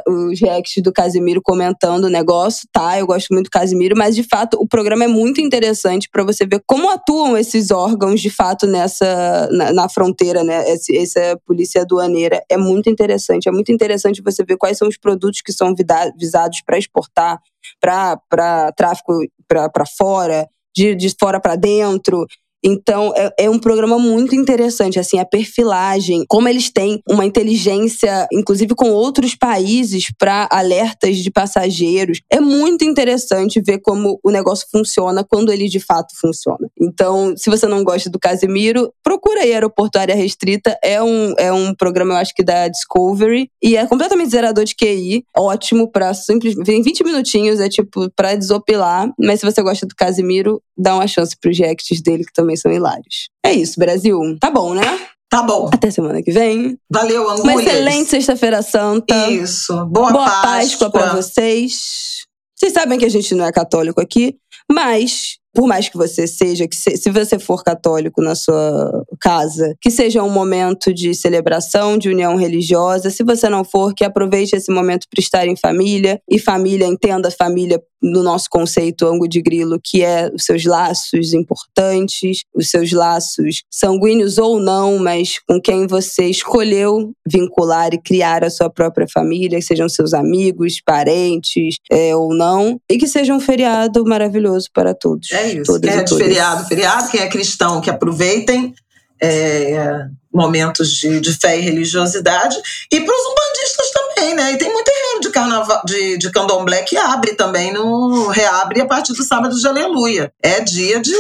os 0.09 0.41
reacts 0.41 0.83
do 0.83 0.93
Casimiro 0.93 1.41
comentando 1.43 2.05
o 2.05 2.11
negócio, 2.11 2.69
tá? 2.73 2.99
Eu 2.99 3.07
gosto 3.07 3.33
muito 3.33 3.47
do 3.47 3.51
Casimiro, 3.51 3.97
mas 3.97 4.15
de 4.15 4.23
fato 4.23 4.57
o 4.61 4.67
programa 4.67 5.05
é 5.05 5.09
muito 5.09 5.41
interessante 5.41 6.09
para 6.11 6.25
você 6.25 6.47
ver 6.47 6.63
como 6.67 6.91
atuam 6.91 7.37
esses 7.37 7.71
órgãos 7.71 8.21
de 8.21 8.31
fato 8.31 8.67
nessa 8.67 9.49
na, 9.51 9.73
na 9.73 9.89
fronteira, 9.89 10.43
né? 10.43 10.71
Esse, 10.71 10.97
essa 10.97 11.39
polícia 11.47 11.83
aduaneira 11.83 12.43
é 12.49 12.57
muito 12.57 12.89
interessante. 12.89 13.49
É 13.49 13.53
muito 13.53 13.71
interessante 13.71 14.23
você 14.23 14.45
ver 14.45 14.57
quais 14.57 14.79
são 14.79 14.89
os 14.89 14.97
produtos 14.97 15.43
que 15.43 15.53
são 15.53 15.75
visados 16.19 16.63
para 16.65 16.79
exportar 16.79 17.39
para 17.81 18.73
tráfico 18.77 19.13
para 19.47 19.87
fora, 19.87 20.49
de, 20.75 20.95
de 20.95 21.15
fora 21.19 21.41
para 21.41 21.57
dentro. 21.57 22.27
Então, 22.65 23.13
é, 23.17 23.33
é, 23.41 23.51
um 23.51 23.59
programa 23.59 23.99
muito 23.99 24.35
interessante, 24.35 24.99
assim, 24.99 25.19
a 25.19 25.25
perfilagem, 25.25 26.25
como 26.29 26.49
eles 26.49 26.71
têm 26.71 27.03
uma 27.09 27.25
inteligência, 27.25 28.27
inclusive 28.33 28.75
com 28.75 28.91
outros 28.91 29.35
países, 29.35 30.07
para 30.19 30.49
alertas 30.51 31.19
de 31.19 31.31
passageiros. 31.31 32.21
É 32.31 32.41
muito 32.41 32.85
interessante 32.85 33.61
ver 33.61 33.81
como 33.81 34.21
o 34.23 34.31
negócio 34.31 34.67
funciona 34.71 35.25
quando 35.25 35.53
ele 35.53 35.69
de 35.69 35.81
fato 35.81 36.15
funciona. 36.21 36.69
Então, 36.81 37.35
se 37.37 37.51
você 37.51 37.67
não 37.67 37.83
gosta 37.83 38.09
do 38.09 38.19
Casimiro, 38.19 38.93
procura 39.03 39.41
aí 39.41 39.53
Aeroporto 39.53 39.99
Área 39.99 40.15
Restrita. 40.15 40.79
É 40.83 41.03
um, 41.03 41.35
é 41.39 41.53
um 41.53 41.75
programa, 41.75 42.15
eu 42.15 42.19
acho 42.19 42.35
que 42.35 42.45
da 42.45 42.69
Discovery, 42.69 43.51
e 43.63 43.77
é 43.77 43.87
completamente 43.87 44.31
zerador 44.31 44.65
de 44.65 44.75
QI. 44.75 45.25
Ótimo 45.37 45.91
para 45.91 46.15
simplesmente. 46.15 46.71
Em 46.71 46.83
20 46.83 47.05
minutinhos, 47.05 47.61
é 47.61 47.69
tipo, 47.69 48.11
para 48.15 48.35
desopilar. 48.35 49.13
Mas 49.19 49.41
se 49.41 49.47
você 49.47 49.63
gosta 49.63 49.87
do 49.87 49.95
Casimiro, 49.95 50.63
dá 50.77 50.95
uma 50.95 51.07
chance 51.07 51.37
pros 51.39 51.59
reacts 51.59 52.01
dele, 52.01 52.25
que 52.25 52.33
também 52.33 52.52
são 52.57 52.73
hilários. 52.73 53.31
É 53.45 53.53
isso, 53.53 53.79
Brasil. 53.79 54.19
Tá 54.41 54.51
bom, 54.51 54.75
né? 54.75 54.83
Tá 55.31 55.43
bom. 55.43 55.71
Até 55.73 55.91
semana 55.91 56.23
que 56.23 56.31
vem. 56.31 56.79
Valeu, 56.91 57.23
Angulhas. 57.23 57.41
Uma 57.41 57.63
excelente 57.63 58.11
sexta-feira 58.11 58.61
santa. 58.63 59.31
Isso. 59.31 59.73
Boa, 59.87 60.13
Boa 60.13 60.27
Páscoa. 60.27 60.43
Páscoa 60.43 60.91
pra 60.91 61.15
vocês. 61.15 62.27
Vocês 62.55 62.73
sabem 62.75 62.99
que 62.99 63.05
a 63.05 63.09
gente 63.09 63.35
não 63.35 63.45
é 63.45 63.51
católico 63.51 64.01
aqui, 64.01 64.37
mas 64.71 65.39
por 65.55 65.67
mais 65.67 65.89
que 65.89 65.97
você 65.97 66.27
seja, 66.27 66.67
que 66.67 66.75
se, 66.75 66.97
se, 66.97 67.11
você 67.11 67.39
for 67.39 67.63
católico 67.63 68.23
na 68.23 68.35
sua 68.35 69.05
casa, 69.21 69.75
que 69.81 69.91
seja 69.91 70.23
um 70.23 70.31
momento 70.31 70.95
de 70.95 71.15
celebração, 71.15 71.99
de 71.99 72.09
união 72.09 72.37
religiosa. 72.37 73.11
Se 73.11 73.23
você 73.23 73.49
não 73.49 73.63
for, 73.63 73.93
que 73.95 74.05
aproveite 74.05 74.57
esse 74.57 74.73
momento 74.73 75.07
para 75.11 75.21
estar 75.21 75.47
em 75.47 75.57
família. 75.57 76.21
E 76.29 76.39
família, 76.39 76.87
entenda 76.87 77.31
família 77.31 77.83
no 78.03 78.23
nosso 78.23 78.49
conceito 78.51 79.07
ângulo 79.07 79.29
de 79.29 79.41
grilo, 79.41 79.81
que 79.83 80.03
é 80.03 80.31
os 80.35 80.45
seus 80.45 80.65
laços 80.65 81.33
importantes, 81.33 82.43
os 82.55 82.69
seus 82.69 82.93
laços 82.93 83.63
sanguíneos 83.71 84.39
ou 84.39 84.59
não, 84.59 84.99
mas 84.99 85.39
com 85.47 85.61
quem 85.61 85.87
você 85.87 86.25
escolheu 86.25 87.13
vincular 87.27 87.95
e 87.95 88.01
criar 88.01 88.45
a 88.45 88.51
sua 88.51 88.69
própria 88.69 89.07
família, 89.09 89.59
que 89.59 89.65
sejam 89.65 89.89
seus 89.89 90.13
amigos, 90.13 90.81
parentes 90.85 91.77
é, 91.91 92.15
ou 92.17 92.35
não, 92.35 92.81
e 92.91 92.99
que 92.99 93.07
seja 93.07 93.33
um 93.33 93.41
feriado 93.41 94.05
maravilhoso 94.05 94.69
para 94.73 94.95
todos. 94.95 95.31
É 95.31 95.55
isso. 95.55 95.81
Quem 95.81 95.91
é 95.91 96.03
de 96.03 96.17
feriado, 96.17 96.67
feriado, 96.67 97.11
quem 97.11 97.21
é 97.21 97.29
cristão, 97.29 97.81
que 97.81 97.91
aproveitem. 97.91 98.75
É, 99.23 100.07
momentos 100.33 100.91
de, 100.91 101.21
de 101.21 101.33
fé 101.35 101.59
e 101.59 101.61
religiosidade, 101.61 102.57
e 102.91 103.01
para 103.01 103.15
os 103.15 103.27
umbandistas 103.27 103.91
também, 103.91 104.35
né? 104.35 104.53
E 104.53 104.59
tem 104.59 104.73
muito 104.73 104.87
terreno 104.87 105.21
de 105.21 105.31
carnaval, 105.31 105.83
de, 105.85 106.19
de 106.19 106.31
candomblé 106.31 106.83
que 106.83 106.97
abre 106.97 107.35
também, 107.35 107.73
no 107.73 108.29
reabre 108.29 108.81
a 108.81 108.87
partir 108.87 109.13
do 109.13 109.23
sábado 109.23 109.57
de 109.57 109.67
aleluia. 109.67 110.33
É 110.43 110.61
dia 110.61 111.01
de. 111.01 111.15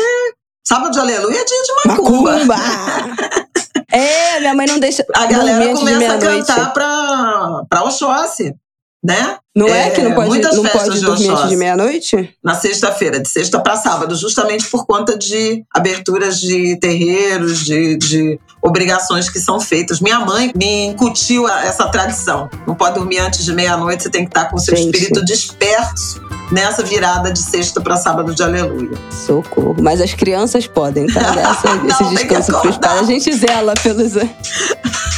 Sábado 0.66 0.92
de 0.92 0.98
aleluia 0.98 1.38
é 1.38 1.44
dia 1.44 1.62
de 1.62 1.88
macumba. 1.88 2.32
macumba. 2.32 2.56
É, 3.92 4.40
minha 4.40 4.54
mãe 4.54 4.66
não 4.66 4.78
deixa. 4.78 5.04
A 5.14 5.26
galera 5.26 5.74
começa 5.74 6.14
a 6.14 6.18
cantar 6.18 6.72
pra, 6.72 7.62
pra 7.68 7.84
Oxóssi, 7.84 8.54
né? 9.02 9.36
Não 9.54 9.68
é, 9.68 9.90
que 9.90 10.00
não 10.00 10.14
pode, 10.14 10.28
muitas 10.30 10.56
não 10.56 10.62
festas 10.62 10.82
pode 10.84 11.00
de 11.00 11.04
dormir 11.04 11.28
antes 11.28 11.48
de 11.50 11.56
meia-noite? 11.56 12.34
na 12.42 12.54
sexta-feira, 12.54 13.20
de 13.20 13.28
sexta 13.28 13.60
para 13.60 13.76
sábado, 13.76 14.14
justamente 14.14 14.66
por 14.70 14.86
conta 14.86 15.16
de 15.18 15.62
aberturas 15.74 16.40
de 16.40 16.78
terreiros, 16.80 17.58
de, 17.62 17.96
de 17.96 18.40
obrigações 18.62 19.28
que 19.28 19.38
são 19.38 19.60
feitas. 19.60 20.00
Minha 20.00 20.20
mãe 20.20 20.52
me 20.56 20.86
incutiu 20.86 21.46
essa 21.48 21.86
tradição. 21.88 22.48
Não 22.66 22.74
pode 22.74 22.94
dormir 22.94 23.18
antes 23.18 23.44
de 23.44 23.52
meia-noite, 23.52 24.04
você 24.04 24.10
tem 24.10 24.24
que 24.24 24.30
estar 24.30 24.46
com 24.46 24.56
o 24.56 24.60
seu 24.60 24.74
Gente. 24.74 24.94
espírito 24.94 25.22
disperso 25.24 26.22
nessa 26.50 26.82
virada 26.82 27.30
de 27.30 27.40
sexta 27.40 27.80
para 27.80 27.96
sábado 27.96 28.34
de 28.34 28.42
aleluia. 28.42 28.96
Socorro. 29.10 29.76
Mas 29.82 30.00
as 30.00 30.14
crianças 30.14 30.66
podem, 30.66 31.06
tá? 31.08 31.20
Essa, 31.36 31.74
Não, 31.74 31.88
esse 31.88 32.04
descanso 32.04 32.52
pros 32.52 32.76
acordar. 32.76 32.88
pais. 32.88 33.00
A 33.00 33.04
gente 33.04 33.32
zela 33.34 33.74
pelos. 33.82 34.12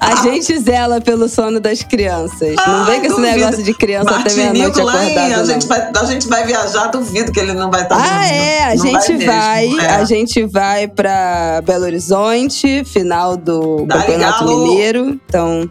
A 0.00 0.16
gente 0.22 0.58
zela 0.58 1.00
pelo 1.00 1.28
sono 1.28 1.60
das 1.60 1.82
crianças. 1.82 2.54
não 2.66 2.84
Ai, 2.84 2.84
vem 2.86 3.00
com 3.00 3.06
esse 3.06 3.20
negócio 3.20 3.62
de 3.62 3.74
criança 3.74 4.10
até 4.16 4.32
meia-noite 4.34 4.80
acordado. 4.80 5.18
a 5.18 5.28
não. 5.38 5.44
gente, 5.46 5.66
vai, 5.66 5.90
a 5.94 6.04
gente 6.04 6.28
vai 6.28 6.46
viajar, 6.46 6.86
duvido 6.88 7.32
que 7.32 7.40
ele 7.40 7.52
não 7.52 7.70
vai 7.70 7.82
estar 7.82 7.96
Ah, 7.96 7.98
dormindo. 7.98 8.32
é, 8.34 8.62
a 8.64 8.74
Não 8.74 8.76
gente 8.86 9.12
mesmo, 9.12 9.26
vai, 9.32 9.66
é. 9.78 9.86
a 9.90 10.04
gente 10.04 10.44
vai 10.46 10.88
pra 10.88 11.62
Belo 11.64 11.84
Horizonte, 11.84 12.84
final 12.84 13.36
do 13.36 13.86
Campeonato 13.86 14.44
Galo. 14.44 14.66
Mineiro. 14.68 15.20
Então, 15.28 15.68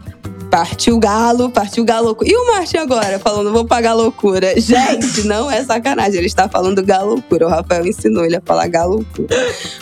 partiu 0.50 0.98
Galo, 0.98 1.50
partiu 1.50 1.84
Galo. 1.84 2.16
E 2.22 2.36
o 2.36 2.46
Martin 2.48 2.76
agora, 2.78 3.18
falando, 3.18 3.52
vou 3.52 3.64
pagar 3.64 3.94
loucura. 3.94 4.52
Gente, 4.60 5.26
não 5.26 5.50
é 5.50 5.64
sacanagem, 5.64 6.18
ele 6.18 6.26
está 6.26 6.48
falando 6.48 6.82
galoucura. 6.84 7.46
O 7.46 7.50
Rafael 7.50 7.86
ensinou 7.86 8.24
ele 8.24 8.36
a 8.36 8.42
falar 8.44 8.68
galoucura. 8.68 9.28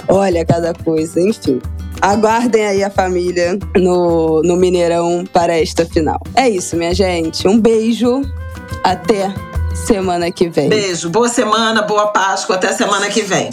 Olha 0.09 0.45
cada 0.45 0.73
coisa, 0.75 1.21
enfim. 1.21 1.61
Aguardem 2.01 2.67
aí 2.67 2.83
a 2.83 2.91
família 2.91 3.59
no, 3.77 4.43
no 4.43 4.57
Mineirão 4.57 5.25
para 5.31 5.59
esta 5.59 5.85
final. 5.85 6.19
É 6.35 6.49
isso, 6.49 6.75
minha 6.77 6.95
gente. 6.95 7.47
Um 7.47 7.61
beijo. 7.61 8.23
Até 8.83 9.33
semana 9.75 10.31
que 10.31 10.49
vem. 10.49 10.69
Beijo, 10.69 11.11
boa 11.11 11.29
semana, 11.29 11.83
boa 11.83 12.07
Páscoa, 12.07 12.57
até 12.57 12.73
semana 12.73 13.09
que 13.09 13.21
vem. 13.21 13.51